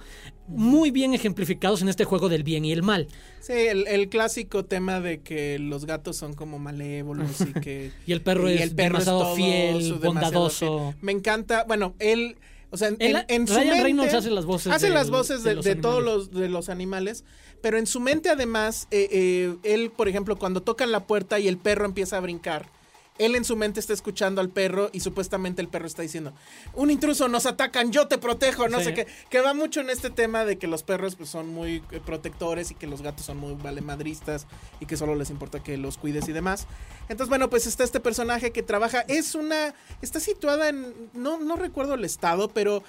Muy 0.47 0.91
bien 0.91 1.13
ejemplificados 1.13 1.81
en 1.81 1.89
este 1.89 2.05
juego 2.05 2.29
del 2.29 2.43
bien 2.43 2.63
y 2.63 2.71
el 2.71 2.83
mal. 2.83 3.07
Sí, 3.41 3.53
el, 3.53 3.85
el 3.87 4.07
clásico 4.07 4.63
tema 4.65 5.01
de 5.01 5.19
que 5.21 5.59
los 5.59 5.85
gatos 5.85 6.15
son 6.15 6.33
como 6.33 6.57
malévolos 6.59 7.41
y 7.41 7.53
que... 7.61 7.91
Y 8.05 8.13
el 8.13 8.21
perro 8.21 8.47
es 8.47 8.75
demasiado 8.75 9.35
fiel, 9.35 9.83
su- 9.83 9.99
bondadoso. 9.99 10.91
fiel. 10.91 10.95
Me 11.01 11.11
encanta, 11.11 11.65
bueno, 11.67 11.95
él... 11.99 12.37
O 12.71 12.77
sea, 12.77 12.89
en, 12.89 12.97
Él- 12.99 13.15
en- 13.27 13.41
en 13.41 13.47
su 13.47 13.53
Ryan 13.55 13.67
mente... 13.69 13.83
Reynolds 13.83 14.13
hace 14.13 14.29
las 14.31 14.45
voces 14.45 14.71
Hace 14.71 14.85
del- 14.87 14.93
las 14.95 15.09
voces 15.09 15.43
de 15.43 15.49
de, 15.51 15.55
los 15.55 15.65
de 15.65 15.75
todos 15.75 16.03
los, 16.03 16.31
de 16.31 16.49
los 16.49 16.69
animales, 16.69 17.23
pero 17.61 17.77
en 17.77 17.87
su 17.87 17.99
mente 17.99 18.29
además, 18.29 18.87
eh, 18.91 19.07
eh, 19.11 19.55
él, 19.63 19.91
por 19.91 20.07
ejemplo, 20.07 20.37
cuando 20.37 20.61
tocan 20.61 20.91
la 20.91 21.07
puerta 21.07 21.39
y 21.39 21.47
el 21.47 21.57
perro 21.57 21.85
empieza 21.85 22.17
a 22.17 22.19
brincar, 22.19 22.71
él 23.19 23.35
en 23.35 23.45
su 23.45 23.55
mente 23.55 23.79
está 23.79 23.93
escuchando 23.93 24.41
al 24.41 24.49
perro 24.49 24.89
y 24.93 25.01
supuestamente 25.01 25.61
el 25.61 25.67
perro 25.67 25.85
está 25.85 26.01
diciendo, 26.01 26.33
un 26.73 26.89
intruso, 26.89 27.27
nos 27.27 27.45
atacan, 27.45 27.91
yo 27.91 28.07
te 28.07 28.17
protejo, 28.17 28.67
no 28.69 28.79
Sí. 28.79 28.85
sé 28.85 28.93
qué, 28.95 29.07
que 29.29 29.39
va 29.41 29.53
mucho 29.53 29.81
en 29.81 29.89
este 29.91 30.09
tema 30.09 30.45
de 30.45 30.57
que 30.57 30.65
los 30.67 30.83
perros 30.83 31.15
pues, 31.15 31.29
son 31.29 31.53
muy 31.53 31.83
eh, 31.91 31.99
protectores 32.03 32.71
y 32.71 32.75
que 32.75 32.87
los 32.87 33.01
gatos 33.01 33.25
son 33.25 33.37
muy 33.37 33.53
valemadristas 33.53 34.47
y 34.79 34.85
que 34.85 34.97
solo 34.97 35.15
les 35.15 35.29
importa 35.29 35.61
que 35.61 35.77
los 35.77 35.97
cuides 35.97 36.27
y 36.27 36.31
demás. 36.31 36.65
Entonces, 37.09 37.29
bueno, 37.29 37.49
pues 37.49 37.67
está 37.67 37.83
este 37.83 37.99
personaje 37.99 38.51
que 38.51 38.63
trabaja, 38.63 39.01
es 39.07 39.35
una, 39.35 39.73
está 40.01 40.19
situada 40.19 40.69
en, 40.69 40.93
no, 41.13 41.39
no 41.39 41.55
recuerdo 41.55 41.95
el 41.95 42.05
estado, 42.05 42.49
pero 42.49 42.83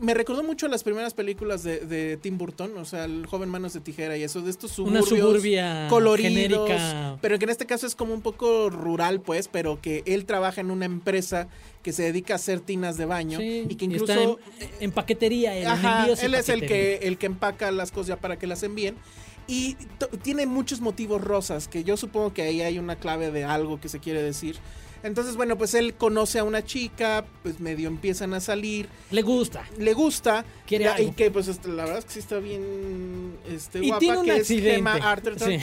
me 0.00 0.14
recordó 0.14 0.42
mucho 0.42 0.64
a 0.66 0.68
las 0.70 0.82
primeras 0.82 1.12
películas 1.12 1.62
de, 1.62 1.80
de 1.80 2.16
Tim 2.16 2.38
Burton, 2.38 2.76
o 2.78 2.84
sea, 2.86 3.04
el 3.04 3.26
joven 3.26 3.50
manos 3.50 3.74
de 3.74 3.80
tijera 3.80 4.16
y 4.16 4.22
eso, 4.22 4.40
de 4.40 4.50
estos 4.50 4.78
Una 4.78 5.02
suburbios 5.02 5.08
suburbia 5.28 5.86
coloridos, 5.90 6.32
genérica. 6.68 7.18
pero 7.20 7.38
que 7.38 7.44
en 7.44 7.50
este 7.50 7.66
caso 7.66 7.86
es 7.86 7.94
como 7.94 8.14
un 8.14 8.22
poco 8.22 8.70
rural, 8.70 9.20
pues, 9.20 9.46
pero 9.48 9.59
que 9.80 10.02
él 10.06 10.24
trabaja 10.24 10.60
en 10.60 10.70
una 10.70 10.84
empresa 10.84 11.48
que 11.82 11.92
se 11.92 12.02
dedica 12.02 12.34
a 12.34 12.36
hacer 12.36 12.60
tinas 12.60 12.96
de 12.96 13.06
baño 13.06 13.38
Sí, 13.38 13.66
y 13.68 13.74
que 13.74 13.86
incluso 13.86 14.04
está 14.04 14.22
en, 14.64 14.70
en 14.80 14.92
paquetería, 14.92 15.56
en 15.56 15.66
Ajá, 15.66 16.00
envíos 16.00 16.22
y 16.22 16.26
él 16.26 16.34
es 16.34 16.48
el 16.48 16.66
que, 16.66 16.96
el 17.02 17.16
que 17.18 17.26
empaca 17.26 17.70
las 17.70 17.90
cosas 17.90 18.08
ya 18.08 18.16
para 18.16 18.38
que 18.38 18.46
las 18.46 18.62
envíen. 18.62 18.96
Y 19.50 19.76
tiene 20.22 20.46
muchos 20.46 20.80
motivos 20.80 21.20
rosas, 21.22 21.66
que 21.66 21.82
yo 21.82 21.96
supongo 21.96 22.32
que 22.32 22.42
ahí 22.42 22.60
hay 22.62 22.78
una 22.78 22.94
clave 22.96 23.30
de 23.32 23.44
algo 23.44 23.80
que 23.80 23.88
se 23.88 23.98
quiere 23.98 24.22
decir. 24.22 24.56
Entonces, 25.02 25.34
bueno, 25.34 25.56
pues 25.56 25.72
él 25.74 25.94
conoce 25.94 26.38
a 26.38 26.44
una 26.44 26.62
chica, 26.62 27.24
pues 27.42 27.58
medio 27.58 27.88
empiezan 27.88 28.34
a 28.34 28.40
salir, 28.40 28.86
Le 29.10 29.22
gusta. 29.22 29.64
le 29.78 29.94
gusta, 29.94 30.44
Quiere 30.66 30.84
ya- 30.84 31.00
y 31.00 31.12
que 31.12 31.30
pues 31.30 31.48
este, 31.48 31.68
la 31.68 31.84
verdad 31.84 32.00
es 32.00 32.04
que 32.04 32.12
sí 32.12 32.18
está 32.18 32.38
bien 32.38 33.32
este, 33.50 33.78
Y 33.82 33.88
guapa, 33.88 33.98
tiene 33.98 34.18
un 34.18 34.24
que 34.26 34.32
accidente. 34.32 34.68
es 34.68 34.76
Gemma 34.76 34.92
Arterton. 34.96 35.48
Sí. 35.50 35.58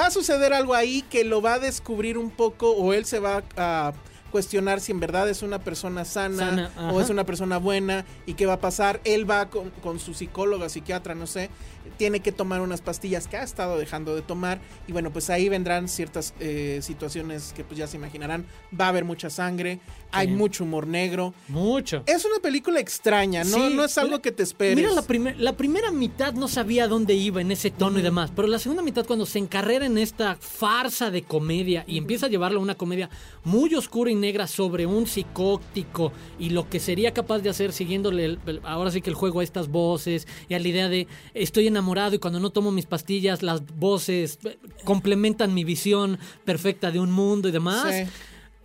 Va 0.00 0.06
a 0.06 0.10
suceder 0.10 0.54
algo 0.54 0.74
ahí 0.74 1.02
que 1.02 1.22
lo 1.24 1.42
va 1.42 1.54
a 1.54 1.58
descubrir 1.58 2.16
un 2.16 2.30
poco, 2.30 2.70
o 2.72 2.94
él 2.94 3.04
se 3.04 3.18
va 3.20 3.44
a 3.58 3.92
cuestionar 4.30 4.80
si 4.80 4.92
en 4.92 5.00
verdad 5.00 5.28
es 5.28 5.42
una 5.42 5.58
persona 5.58 6.04
sana, 6.04 6.70
Sana, 6.74 6.92
o 6.92 7.00
es 7.00 7.10
una 7.10 7.24
persona 7.24 7.58
buena 7.58 8.04
y 8.26 8.34
qué 8.34 8.46
va 8.46 8.54
a 8.54 8.60
pasar. 8.60 9.00
Él 9.04 9.28
va 9.28 9.50
con, 9.50 9.70
con 9.82 9.98
su 9.98 10.14
psicóloga, 10.14 10.68
psiquiatra, 10.68 11.14
no 11.14 11.26
sé, 11.26 11.50
tiene 11.96 12.20
que 12.20 12.32
tomar 12.32 12.60
unas 12.60 12.80
pastillas 12.80 13.26
que 13.26 13.36
ha 13.36 13.42
estado 13.42 13.78
dejando 13.78 14.14
de 14.14 14.22
tomar 14.22 14.60
y 14.86 14.92
bueno, 14.92 15.10
pues 15.10 15.30
ahí 15.30 15.48
vendrán 15.48 15.88
ciertas 15.88 16.34
eh, 16.40 16.80
situaciones 16.82 17.52
que 17.54 17.64
pues 17.64 17.78
ya 17.78 17.86
se 17.86 17.96
imaginarán. 17.96 18.46
Va 18.78 18.86
a 18.86 18.88
haber 18.88 19.04
mucha 19.04 19.30
sangre, 19.30 19.80
hay 20.10 20.28
mucho 20.28 20.64
humor 20.64 20.86
negro. 20.86 21.34
Mucho. 21.48 22.02
Es 22.06 22.24
una 22.24 22.38
película 22.42 22.80
extraña, 22.80 23.44
no, 23.44 23.56
Sí, 23.56 23.74
no 23.74 23.84
es 23.84 23.96
algo 23.98 24.20
que 24.22 24.32
te 24.32 24.42
esperes. 24.42 24.76
Mira, 24.76 24.90
la, 24.92 25.02
primer- 25.02 25.38
la 25.38 25.56
primera 25.56 25.90
mitad 25.90 26.32
no 26.34 26.48
sabía 26.48 26.88
dónde 26.88 27.14
iba 27.14 27.40
en 27.40 27.50
ese 27.50 27.70
tono 27.70 27.98
y 27.98 28.02
demás, 28.02 28.30
pero 28.34 28.48
la 28.48 28.58
segunda 28.58 28.82
mitad 28.82 29.06
cuando 29.06 29.26
se 29.26 29.38
encarrera 29.38 29.86
en 29.86 29.98
esta 29.98 30.36
farsa 30.36 31.10
de 31.10 31.22
comedia 31.22 31.84
y 31.86 31.98
empieza 31.98 32.26
a 32.26 32.28
llevarlo 32.28 32.60
a 32.60 32.62
una 32.62 32.74
comedia 32.76 33.10
muy 33.44 33.74
oscura 33.74 34.10
y 34.10 34.14
negra 34.14 34.46
sobre 34.46 34.86
un 34.86 35.06
psicótico 35.06 36.12
y 36.38 36.50
lo 36.50 36.68
que 36.68 36.80
sería 36.80 37.12
capaz 37.12 37.40
de 37.40 37.50
hacer 37.50 37.72
siguiéndole 37.72 38.24
el- 38.24 38.38
el- 38.46 38.60
ahora 38.64 38.90
sí 38.90 39.00
que 39.00 39.10
el 39.10 39.16
juego 39.16 39.40
a 39.40 39.44
estas 39.44 39.68
voces 39.68 40.26
y 40.48 40.54
a 40.54 40.58
la 40.58 40.68
idea 40.68 40.88
de 40.88 41.06
estoy 41.34 41.66
enamorado 41.66 42.14
y 42.14 42.18
cuando 42.18 42.40
no 42.40 42.50
tomo 42.50 42.70
mis 42.72 42.86
pastillas 42.86 43.42
las 43.42 43.64
voces 43.76 44.38
eh, 44.44 44.58
complementan 44.84 45.54
mi 45.54 45.64
visión 45.64 46.18
perfecta 46.44 46.90
de 46.90 47.00
un 47.00 47.10
mundo 47.10 47.48
y 47.48 47.52
demás. 47.52 47.94
Sí. 47.94 48.10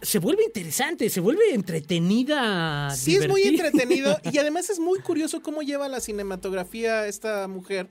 Se 0.04 0.20
vuelve 0.20 0.44
interesante, 0.44 1.10
se 1.10 1.20
vuelve 1.20 1.54
entretenida. 1.54 2.92
Sí, 2.92 3.16
es 3.16 3.28
muy 3.28 3.44
entretenido 3.44 4.18
y 4.32 4.38
además 4.38 4.70
es 4.70 4.80
muy 4.80 5.00
curioso 5.00 5.42
cómo 5.42 5.62
lleva 5.62 5.88
la 5.88 6.00
cinematografía 6.00 7.08
esta 7.08 7.48
mujer. 7.48 7.88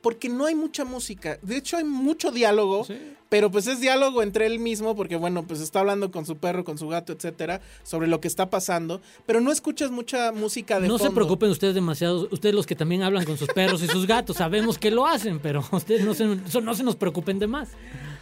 Porque 0.00 0.30
no 0.30 0.46
hay 0.46 0.54
mucha 0.54 0.84
música. 0.84 1.38
De 1.42 1.58
hecho, 1.58 1.76
hay 1.76 1.84
mucho 1.84 2.30
diálogo. 2.30 2.86
Pero 3.28 3.50
pues 3.50 3.68
es 3.68 3.80
diálogo 3.80 4.22
entre 4.22 4.46
él 4.46 4.58
mismo. 4.58 4.96
Porque 4.96 5.16
bueno, 5.16 5.46
pues 5.46 5.60
está 5.60 5.80
hablando 5.80 6.10
con 6.10 6.24
su 6.24 6.38
perro, 6.38 6.64
con 6.64 6.78
su 6.78 6.88
gato, 6.88 7.12
etcétera. 7.12 7.60
Sobre 7.82 8.08
lo 8.08 8.18
que 8.20 8.26
está 8.26 8.48
pasando. 8.48 9.02
Pero 9.26 9.42
no 9.42 9.52
escuchas 9.52 9.90
mucha 9.90 10.32
música 10.32 10.80
de 10.80 10.88
No 10.88 10.98
se 10.98 11.10
preocupen 11.10 11.50
ustedes 11.50 11.74
demasiado, 11.74 12.28
ustedes 12.30 12.54
los 12.54 12.66
que 12.66 12.74
también 12.74 13.02
hablan 13.02 13.26
con 13.26 13.36
sus 13.36 13.48
perros 13.48 13.82
y 13.82 13.88
sus 13.88 14.06
gatos, 14.06 14.38
sabemos 14.38 14.78
que 14.78 14.90
lo 14.90 15.06
hacen, 15.06 15.38
pero 15.38 15.62
ustedes 15.72 16.04
no 16.04 16.14
se, 16.14 16.24
no 16.24 16.74
se 16.74 16.82
nos 16.82 16.96
preocupen 16.96 17.38
de 17.38 17.46
más. 17.46 17.68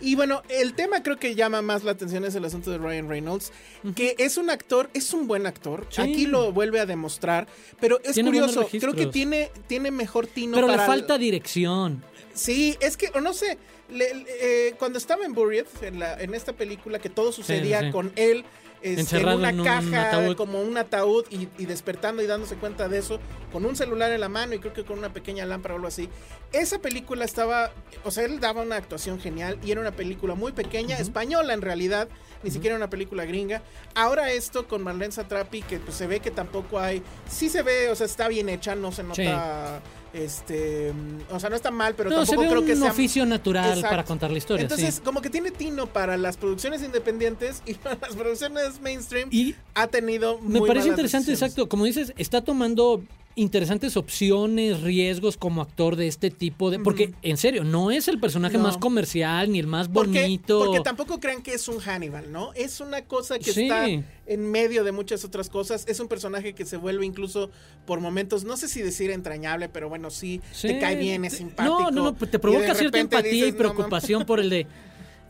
Y 0.00 0.14
bueno, 0.14 0.42
el 0.48 0.74
tema 0.74 1.02
creo 1.02 1.16
que 1.18 1.34
llama 1.34 1.60
más 1.62 1.82
la 1.84 1.90
atención 1.92 2.24
es 2.24 2.34
el 2.34 2.44
asunto 2.44 2.70
de 2.70 2.78
Ryan 2.78 3.08
Reynolds, 3.08 3.52
que 3.96 4.14
es 4.18 4.36
un 4.36 4.48
actor, 4.50 4.88
es 4.94 5.12
un 5.12 5.26
buen 5.26 5.46
actor, 5.46 5.86
Sí. 5.90 6.00
aquí 6.02 6.26
lo 6.26 6.52
vuelve 6.52 6.80
a 6.80 6.86
demostrar, 6.86 7.46
pero 7.80 8.00
es 8.04 8.14
Tiene 8.14 8.30
curioso, 8.30 8.68
creo 8.70 8.94
que 8.94 9.06
tiene, 9.06 9.50
tiene 9.66 9.90
mejor 9.90 10.26
tino 10.26 10.54
Pero 10.54 10.68
le 10.68 10.74
para- 10.74 10.86
falta 10.86 11.18
dirección. 11.18 12.04
Sí, 12.34 12.76
es 12.80 12.96
que, 12.96 13.10
o 13.14 13.20
no 13.20 13.32
sé, 13.32 13.58
le- 13.90 14.14
le- 14.14 14.26
eh, 14.68 14.74
cuando 14.78 14.98
estaba 14.98 15.24
en 15.24 15.34
Buried, 15.34 15.66
en, 15.82 15.98
la, 15.98 16.20
en 16.20 16.34
esta 16.34 16.52
película, 16.52 16.98
que 17.00 17.08
todo 17.10 17.32
sucedía 17.32 17.80
sí. 17.80 17.90
con 17.90 18.12
él 18.14 18.44
este, 18.82 19.00
Encerrado 19.00 19.32
en 19.32 19.38
una 19.38 19.48
en 19.50 19.60
un 19.60 19.66
caja, 19.66 20.08
ataúd. 20.08 20.36
como 20.36 20.60
un 20.60 20.76
ataúd, 20.76 21.24
y, 21.30 21.48
y 21.58 21.66
despertando 21.66 22.22
y 22.22 22.26
dándose 22.26 22.56
cuenta 22.56 22.88
de 22.88 22.98
eso, 22.98 23.18
con 23.52 23.64
un 23.64 23.76
celular 23.76 24.12
en 24.12 24.20
la 24.20 24.28
mano 24.28 24.54
y 24.54 24.58
creo 24.58 24.72
que 24.72 24.84
con 24.84 24.98
una 24.98 25.12
pequeña 25.12 25.46
lámpara 25.46 25.74
o 25.74 25.76
algo 25.76 25.88
así. 25.88 26.08
Esa 26.52 26.78
película 26.78 27.24
estaba, 27.24 27.72
o 28.04 28.10
sea, 28.10 28.24
él 28.24 28.40
daba 28.40 28.62
una 28.62 28.76
actuación 28.76 29.20
genial 29.20 29.58
y 29.64 29.70
era 29.70 29.80
una 29.80 29.92
película 29.92 30.34
muy 30.34 30.52
pequeña, 30.52 30.96
española 30.98 31.54
en 31.54 31.62
realidad, 31.62 32.08
ni 32.42 32.50
siquiera 32.50 32.76
una 32.76 32.90
película 32.90 33.24
gringa. 33.24 33.62
Ahora 33.94 34.30
esto 34.32 34.66
con 34.66 34.82
Marlene 34.82 35.12
Satrapi, 35.12 35.62
que 35.62 35.78
pues 35.78 35.96
se 35.96 36.06
ve 36.06 36.20
que 36.20 36.30
tampoco 36.30 36.78
hay, 36.78 37.02
sí 37.28 37.48
se 37.48 37.62
ve, 37.62 37.88
o 37.90 37.94
sea, 37.94 38.06
está 38.06 38.28
bien 38.28 38.48
hecha, 38.48 38.74
no 38.74 38.92
se 38.92 39.02
nota... 39.02 39.80
Este, 40.12 40.92
mm, 40.92 41.34
o 41.34 41.38
sea, 41.38 41.50
no 41.50 41.56
está 41.56 41.70
mal, 41.70 41.94
pero 41.94 42.08
No, 42.10 42.24
se 42.24 42.32
tampoco 42.32 42.40
ve 42.42 42.48
creo 42.48 42.60
un 42.60 42.66
que 42.66 42.76
sea 42.76 42.90
oficio 42.90 43.26
natural 43.26 43.66
Exacto. 43.70 43.88
para 43.90 44.04
contar 44.04 44.30
la 44.30 44.38
historia. 44.38 44.62
entonces, 44.62 44.94
sí. 44.96 45.00
como 45.02 45.20
que 45.20 45.28
tiene 45.30 45.50
tino 45.50 45.86
para 45.86 46.16
las 46.16 46.36
producciones 46.38 46.82
independientes 46.82 47.62
y 47.66 47.74
para 47.74 47.96
las 48.00 48.16
producciones 48.16 48.80
mainstream. 48.80 49.28
Y 49.30 49.54
ha 49.74 49.86
tenido 49.86 50.38
Me 50.40 50.60
muy 50.60 50.68
parece 50.68 50.88
interesante, 50.88 51.30
decisiones. 51.32 51.52
exacto. 51.54 51.68
Como 51.68 51.84
dices, 51.84 52.12
está 52.16 52.42
tomando 52.42 53.02
interesantes 53.38 53.96
opciones, 53.96 54.82
riesgos 54.82 55.36
como 55.36 55.62
actor 55.62 55.96
de 55.96 56.06
este 56.08 56.30
tipo 56.30 56.70
de. 56.70 56.78
Porque, 56.78 57.14
en 57.22 57.36
serio, 57.36 57.64
no 57.64 57.90
es 57.90 58.08
el 58.08 58.18
personaje 58.20 58.56
No. 58.58 58.64
más 58.64 58.76
comercial 58.76 59.50
ni 59.52 59.58
el 59.58 59.66
más 59.66 59.88
bonito. 59.88 60.58
porque 60.64 60.80
tampoco 60.80 61.20
crean 61.20 61.42
que 61.42 61.54
es 61.54 61.68
un 61.68 61.78
Hannibal, 61.78 62.30
¿no? 62.32 62.52
Es 62.54 62.80
una 62.80 63.02
cosa 63.04 63.38
que 63.38 63.52
Sí. 63.52 63.62
está 63.62 63.86
en 63.86 64.50
medio 64.50 64.84
de 64.84 64.92
muchas 64.92 65.24
otras 65.24 65.48
cosas. 65.48 65.84
Es 65.88 66.00
un 66.00 66.08
personaje 66.08 66.52
que 66.54 66.64
se 66.66 66.76
vuelve 66.76 67.06
incluso 67.06 67.50
por 67.86 68.00
momentos, 68.00 68.44
no 68.44 68.56
sé 68.56 68.68
si 68.68 68.82
decir 68.82 69.10
entrañable, 69.10 69.68
pero 69.68 69.88
bueno, 69.88 70.10
sí, 70.10 70.40
Sí, 70.52 70.68
te 70.68 70.78
cae 70.78 70.96
bien, 70.96 71.24
es 71.24 71.34
simpático. 71.34 71.80
No, 71.82 71.90
no, 71.90 72.04
no, 72.10 72.14
te 72.14 72.38
provoca 72.38 72.74
cierta 72.74 72.98
empatía 72.98 73.30
dices, 73.32 73.48
y 73.48 73.52
"No, 73.52 73.58
preocupación 73.58 74.26
por 74.26 74.40
el 74.40 74.50
de. 74.50 74.66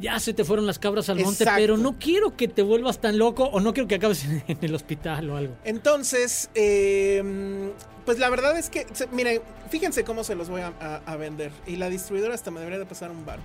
Ya 0.00 0.18
se 0.20 0.32
te 0.32 0.44
fueron 0.44 0.64
las 0.66 0.78
cabras 0.78 1.08
al 1.08 1.16
monte, 1.18 1.42
Exacto. 1.42 1.60
pero 1.60 1.76
no 1.76 1.98
quiero 1.98 2.36
que 2.36 2.46
te 2.46 2.62
vuelvas 2.62 3.00
tan 3.00 3.18
loco 3.18 3.44
o 3.44 3.58
no 3.60 3.74
quiero 3.74 3.88
que 3.88 3.96
acabes 3.96 4.24
en, 4.46 4.58
el 4.60 4.74
hospital 4.74 5.28
o 5.30 5.36
algo. 5.36 5.54
Entonces, 5.64 6.50
eh, 6.54 7.70
pues 8.04 8.18
la 8.18 8.30
verdad 8.30 8.56
es 8.56 8.70
que, 8.70 8.86
miren, 9.12 9.40
fíjense 9.70 10.04
cómo 10.04 10.22
se 10.22 10.34
los 10.36 10.48
voy 10.48 10.60
a, 10.60 10.72
a- 10.80 11.00
a 11.04 11.16
vender. 11.16 11.50
Y 11.66 11.76
la 11.76 11.90
distribuidora 11.90 12.34
hasta 12.34 12.50
me 12.50 12.60
debería 12.60 12.78
de 12.78 12.86
pasar 12.86 13.10
un 13.10 13.26
bar. 13.26 13.40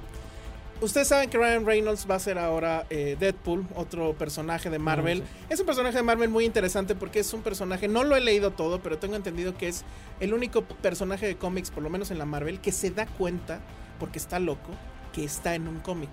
Ustedes 0.82 1.08
saben 1.08 1.30
que 1.30 1.38
Ryan 1.38 1.66
Reynolds 1.66 2.06
va 2.10 2.16
a 2.16 2.20
ser 2.20 2.38
ahora 2.38 2.86
eh, 2.90 3.16
Deadpool, 3.18 3.66
otro 3.76 4.14
personaje 4.14 4.70
de 4.70 4.80
Marvel. 4.80 5.24
Es 5.50 5.60
un 5.60 5.66
personaje 5.66 5.96
de 5.96 6.04
Marvel 6.04 6.30
muy 6.30 6.44
interesante 6.46 6.94
porque 6.94 7.20
es 7.20 7.34
un 7.34 7.42
personaje, 7.42 7.88
no 7.88 8.04
lo 8.04 8.16
he 8.18 8.22
leído 8.22 8.52
todo, 8.52 8.82
pero 8.82 8.98
tengo 9.00 9.16
entendido 9.16 9.56
que 9.56 9.70
es 9.70 9.86
el 10.20 10.34
único 10.34 10.64
personaje 10.64 11.26
de 11.26 11.38
cómics, 11.38 11.72
por 11.72 11.84
lo 11.84 11.90
menos 11.90 12.12
en 12.12 12.18
la 12.18 12.26
Marvel, 12.26 12.60
que 12.60 12.74
se 12.74 12.92
da 12.92 13.06
cuenta, 13.06 13.62
porque 13.98 14.20
está 14.20 14.40
loco, 14.40 14.72
que 15.14 15.24
está 15.24 15.56
en 15.56 15.68
un 15.70 15.80
cómic. 15.80 16.10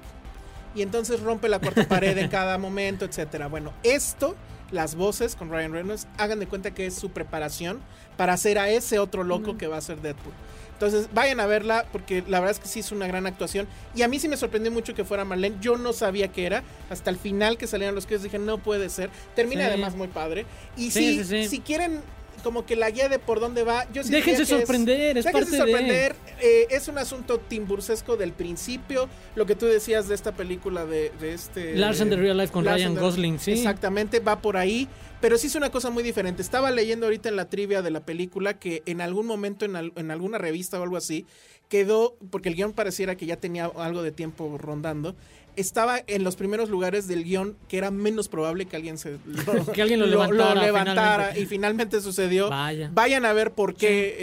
Y 0.75 0.83
entonces 0.83 1.21
rompe 1.21 1.49
la 1.49 1.59
cuarta 1.59 1.87
pared 1.89 2.17
en 2.19 2.29
cada 2.29 2.59
momento, 2.59 3.05
etcétera. 3.05 3.49
Bueno, 3.49 3.73
esto, 3.83 4.37
las 4.71 4.95
voces 4.95 5.35
con 5.37 5.51
Ryan 5.51 5.73
Reynolds, 5.73 6.07
hagan 6.19 6.39
de 6.41 6.47
cuenta 6.47 6.73
que 6.73 6.87
es 6.87 6.95
su 6.95 7.11
preparación 7.11 7.81
para 8.17 8.33
hacer 8.35 8.59
a 8.59 8.69
ese 8.71 8.99
otro 8.99 9.25
loco 9.25 9.57
que 9.59 9.67
va 9.67 9.77
a 9.77 9.81
ser 9.81 10.01
Deadpool. 10.01 10.33
Entonces, 10.75 11.09
vayan 11.13 11.41
a 11.41 11.47
verla 11.47 11.85
porque 11.93 12.25
la 12.27 12.41
verdad 12.41 12.57
es 12.57 12.59
que 12.61 12.67
sí 12.69 12.81
es 12.81 12.91
una 12.91 13.07
gran 13.07 13.27
actuación. 13.27 13.69
Y 13.95 14.01
a 14.01 14.09
mí 14.09 14.19
sí 14.19 14.29
me 14.29 14.39
sorprendió 14.39 14.73
mucho 14.73 14.95
que 14.95 15.05
fuera 15.05 15.27
Marlene. 15.27 15.57
Yo 15.61 15.77
no 15.77 15.93
sabía 15.93 16.29
que 16.29 16.47
era. 16.47 16.63
Hasta 16.89 17.11
el 17.11 17.17
final 17.19 17.59
que 17.59 17.67
salieron 17.67 17.95
los 17.95 18.07
que 18.07 18.17
dije, 18.17 18.39
no 18.39 18.57
puede 18.57 18.89
ser. 18.89 19.11
Termina 19.37 19.65
Sí. 19.65 19.69
además 19.69 19.95
muy 19.95 20.09
padre. 20.09 20.47
Y 20.79 20.91
sí. 20.91 21.23
si 21.47 21.61
quieren 21.61 22.01
como 22.41 22.67
que 22.67 22.77
la 22.77 22.91
guía 22.91 23.09
de 23.09 23.19
por 23.19 23.41
dónde 23.41 23.63
va, 23.65 23.87
yo 23.93 24.03
sí 24.03 24.11
Déjense 24.11 24.45
sorprender, 24.47 25.19
es 25.19 25.25
déjense 25.25 25.33
parte 25.33 25.51
de- 25.51 25.57
sorprender. 25.59 26.17
Eh, 26.41 26.67
es 26.71 26.89
un 26.89 26.99
asunto 26.99 27.39
timbursesco 27.39 28.17
del 28.17 28.33
principio. 28.33 29.09
Lo 29.35 29.47
que 29.47 29.55
tú 29.55 29.67
decías 29.67 30.09
de 30.09 30.15
esta 30.15 30.33
película 30.33 30.85
de, 30.87 31.11
de 31.21 31.35
este... 31.35 31.77
Lars 31.77 32.01
and 32.01 32.11
the 32.11 32.17
Real 32.17 32.37
Life 32.37 32.53
con 32.53 32.65
Lars 32.65 32.79
Ryan 32.83 32.95
Gosling, 32.95 33.39
sí. 33.39 33.53
Exactamente, 33.53 34.21
va 34.21 34.41
por 34.41 34.57
ahí. 34.57 34.89
Pero 35.21 35.37
sí 35.37 35.49
es 35.49 35.55
una 35.55 35.71
cosa 35.71 35.91
muy 35.91 36.03
diferente. 36.03 36.41
Estaba 36.41 36.71
leyendo 36.71 37.05
ahorita 37.07 37.29
en 37.29 37.37
la 37.37 37.49
trivia 37.51 37.83
de 37.83 37.91
la 37.91 38.01
película 38.01 38.59
que 38.59 38.83
en 38.87 39.01
algún 39.03 39.27
momento, 39.27 39.65
en, 39.67 39.77
al- 39.77 39.93
en 39.97 40.11
alguna 40.11 40.39
revista 40.39 40.81
o 40.81 40.83
algo 40.83 40.97
así, 40.97 41.27
quedó, 41.69 42.17
porque 42.31 42.49
el 42.49 42.55
guion 42.57 42.73
pareciera 42.73 43.17
que 43.17 43.27
ya 43.27 43.37
tenía 43.37 43.67
algo 43.67 44.03
de 44.03 44.11
tiempo 44.13 44.57
rondando, 44.59 45.15
estaba 45.57 46.01
en 46.07 46.25
los 46.25 46.37
primeros 46.37 46.69
lugares 46.71 47.07
del 47.09 47.25
guion 47.25 47.57
que 47.69 47.79
era 47.79 47.91
menos 47.91 48.29
probable 48.29 48.67
que 48.67 48.77
alguien 48.77 48.99
se 48.99 49.19
lo, 49.27 49.67
Que 49.73 49.83
alguien 49.83 50.01
lo 50.01 50.07
levantara, 50.07 50.63
levantara, 50.63 51.15
finalmente. 51.25 51.41
y 51.41 51.47
finalmente 51.47 52.01
sucedió. 52.01 52.51
Vaya. 52.51 52.91
Vayan 52.93 53.25
a 53.25 53.33
ver 53.33 53.53
por 53.53 53.75
qué 53.75 54.17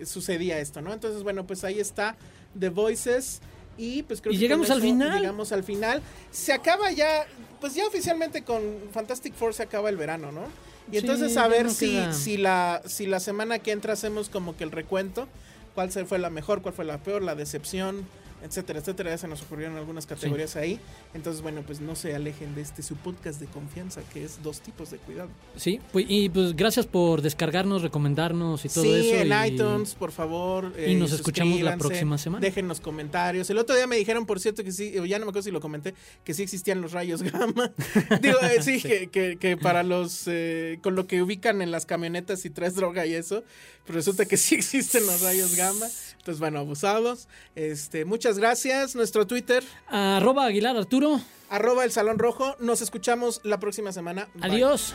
eh, 0.00 0.06
sucedía 0.06 0.58
esto, 0.58 0.80
¿no? 0.82 0.92
Entonces, 0.92 1.22
bueno, 1.22 1.46
pues 1.46 1.64
ahí 1.64 1.78
está 1.80 2.16
The 2.58 2.68
Voices. 2.70 3.40
Y 3.78 4.02
pues 4.04 4.20
creo 4.22 4.32
Y 4.32 4.36
que 4.36 4.40
llegamos 4.40 4.70
al 4.70 4.80
final. 4.80 5.20
Llegamos 5.20 5.52
al 5.52 5.62
final. 5.62 6.00
Se 6.30 6.52
acaba 6.52 6.90
ya, 6.92 7.26
pues 7.60 7.74
ya 7.74 7.86
oficialmente 7.86 8.42
con 8.42 8.62
Fantastic 8.92 9.34
Four 9.34 9.52
se 9.54 9.62
acaba 9.64 9.88
el 9.90 9.96
verano, 9.96 10.32
¿no? 10.32 10.42
Y 10.88 10.92
Sí, 10.92 10.98
entonces 10.98 11.36
a 11.36 11.46
ver 11.48 11.66
no 11.66 11.70
si, 11.72 11.90
queda. 11.90 12.12
si, 12.12 12.36
la, 12.38 12.80
si 12.86 13.06
la 13.06 13.20
semana 13.20 13.58
que 13.58 13.72
entra 13.72 13.92
hacemos 13.92 14.28
como 14.30 14.56
que 14.56 14.64
el 14.64 14.70
recuento, 14.70 15.28
cuál 15.74 15.92
se 15.92 16.04
fue 16.06 16.18
la 16.18 16.30
mejor, 16.30 16.62
cuál 16.62 16.74
fue 16.74 16.84
la 16.86 16.98
peor, 16.98 17.22
la 17.22 17.34
decepción, 17.34 18.06
etcétera, 18.42 18.78
etcétera. 18.80 19.10
Ya 19.10 19.18
se 19.18 19.28
nos 19.28 19.42
ocurrieron 19.42 19.76
algunas 19.76 20.06
categorías 20.06 20.56
ahí. 20.56 20.78
Entonces, 21.14 21.42
bueno, 21.42 21.62
pues 21.66 21.80
no 21.80 21.94
se 21.96 22.14
alejen 22.14 22.54
de 22.54 22.62
este 22.62 22.82
su 22.82 22.96
podcast 22.96 23.40
de 23.40 23.46
confianza, 23.46 24.02
que 24.12 24.24
es 24.24 24.42
dos 24.42 24.60
tipos 24.60 24.90
de 24.90 24.98
cuidado. 24.98 25.28
Sí, 25.56 25.80
pues, 25.92 26.06
y 26.08 26.28
pues 26.28 26.54
gracias 26.56 26.86
por 26.86 27.22
descargarnos, 27.22 27.82
recomendarnos 27.82 28.64
y 28.64 28.68
todo 28.68 28.84
sí, 28.84 28.92
eso. 28.94 29.14
en 29.16 29.28
y- 29.32 29.54
iTunes, 29.54 29.94
por 29.94 30.12
favor. 30.12 30.72
eh, 30.76 30.92
y 30.92 30.94
nos 30.94 31.12
escuchamos 31.12 31.60
la 31.60 31.76
próxima 31.76 32.18
semana. 32.18 32.40
Déjennos 32.40 32.80
comentarios. 32.80 33.48
El 33.50 33.58
otro 33.58 33.74
día 33.76 33.86
me 33.86 33.96
dijeron, 33.96 34.26
por 34.26 34.40
cierto, 34.40 34.62
que 34.64 34.72
sí, 34.72 34.92
ya 35.06 35.18
no 35.18 35.26
me 35.26 35.30
acuerdo 35.30 35.42
si 35.42 35.50
lo 35.50 35.60
comenté, 35.60 35.94
que 36.24 36.34
sí 36.34 36.42
existían 36.42 36.80
los 36.80 36.92
rayos 36.92 37.22
gamma. 37.32 37.72
Digo, 38.22 38.38
eh, 38.42 38.62
sí, 38.62 38.80
Que, 38.80 39.08
que- 39.08 39.36
que 39.38 39.56
para 39.56 39.82
los. 39.82 40.24
eh, 40.26 40.78
con 40.82 40.94
lo 40.94 41.06
que 41.06 41.22
ubican 41.22 41.62
en 41.62 41.70
las 41.70 41.86
camionetas 41.86 42.44
y 42.44 42.50
traes 42.50 42.74
droga 42.74 43.06
y 43.06 43.14
eso, 43.14 43.42
pues 43.84 43.94
resulta 43.96 44.24
que 44.26 44.36
sí 44.36 44.54
existen 44.54 45.06
los 45.06 45.20
rayos 45.22 45.54
gamma. 45.56 45.86
Entonces, 46.26 46.40
bueno, 46.40 46.58
abusados. 46.58 47.28
Este, 47.54 48.04
muchas 48.04 48.36
gracias. 48.36 48.96
Nuestro 48.96 49.28
Twitter, 49.28 49.62
Arroba 49.86 50.46
Aguilar 50.46 50.76
Arturo. 50.76 51.20
arroba 51.50 51.84
el 51.84 51.92
Salón 51.92 52.18
Rojo. 52.18 52.56
Nos 52.58 52.80
escuchamos 52.80 53.40
la 53.44 53.60
próxima 53.60 53.92
semana. 53.92 54.26
Bye. 54.34 54.50
Adiós. 54.50 54.92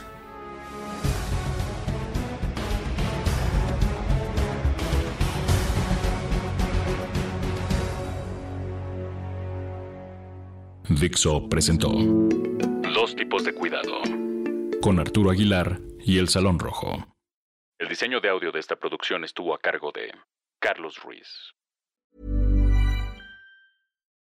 Dixo 10.89 11.48
presentó 11.48 11.89
Dos 12.94 13.15
tipos 13.15 13.44
de 13.44 13.54
cuidado 13.54 14.02
con 14.82 15.00
Arturo 15.00 15.30
Aguilar 15.32 15.80
y 16.00 16.17
El 16.17 16.28
Salón 16.28 16.60
Rojo. 16.60 17.08
El 17.78 17.88
diseño 17.88 18.20
de 18.20 18.30
audio 18.30 18.52
de 18.52 18.60
esta 18.60 18.76
producción 18.76 19.24
estuvo 19.24 19.54
a 19.54 19.60
cargo 19.60 19.91
de 19.91 20.12
Carlos 20.62 21.00
Ruiz. 21.04 21.54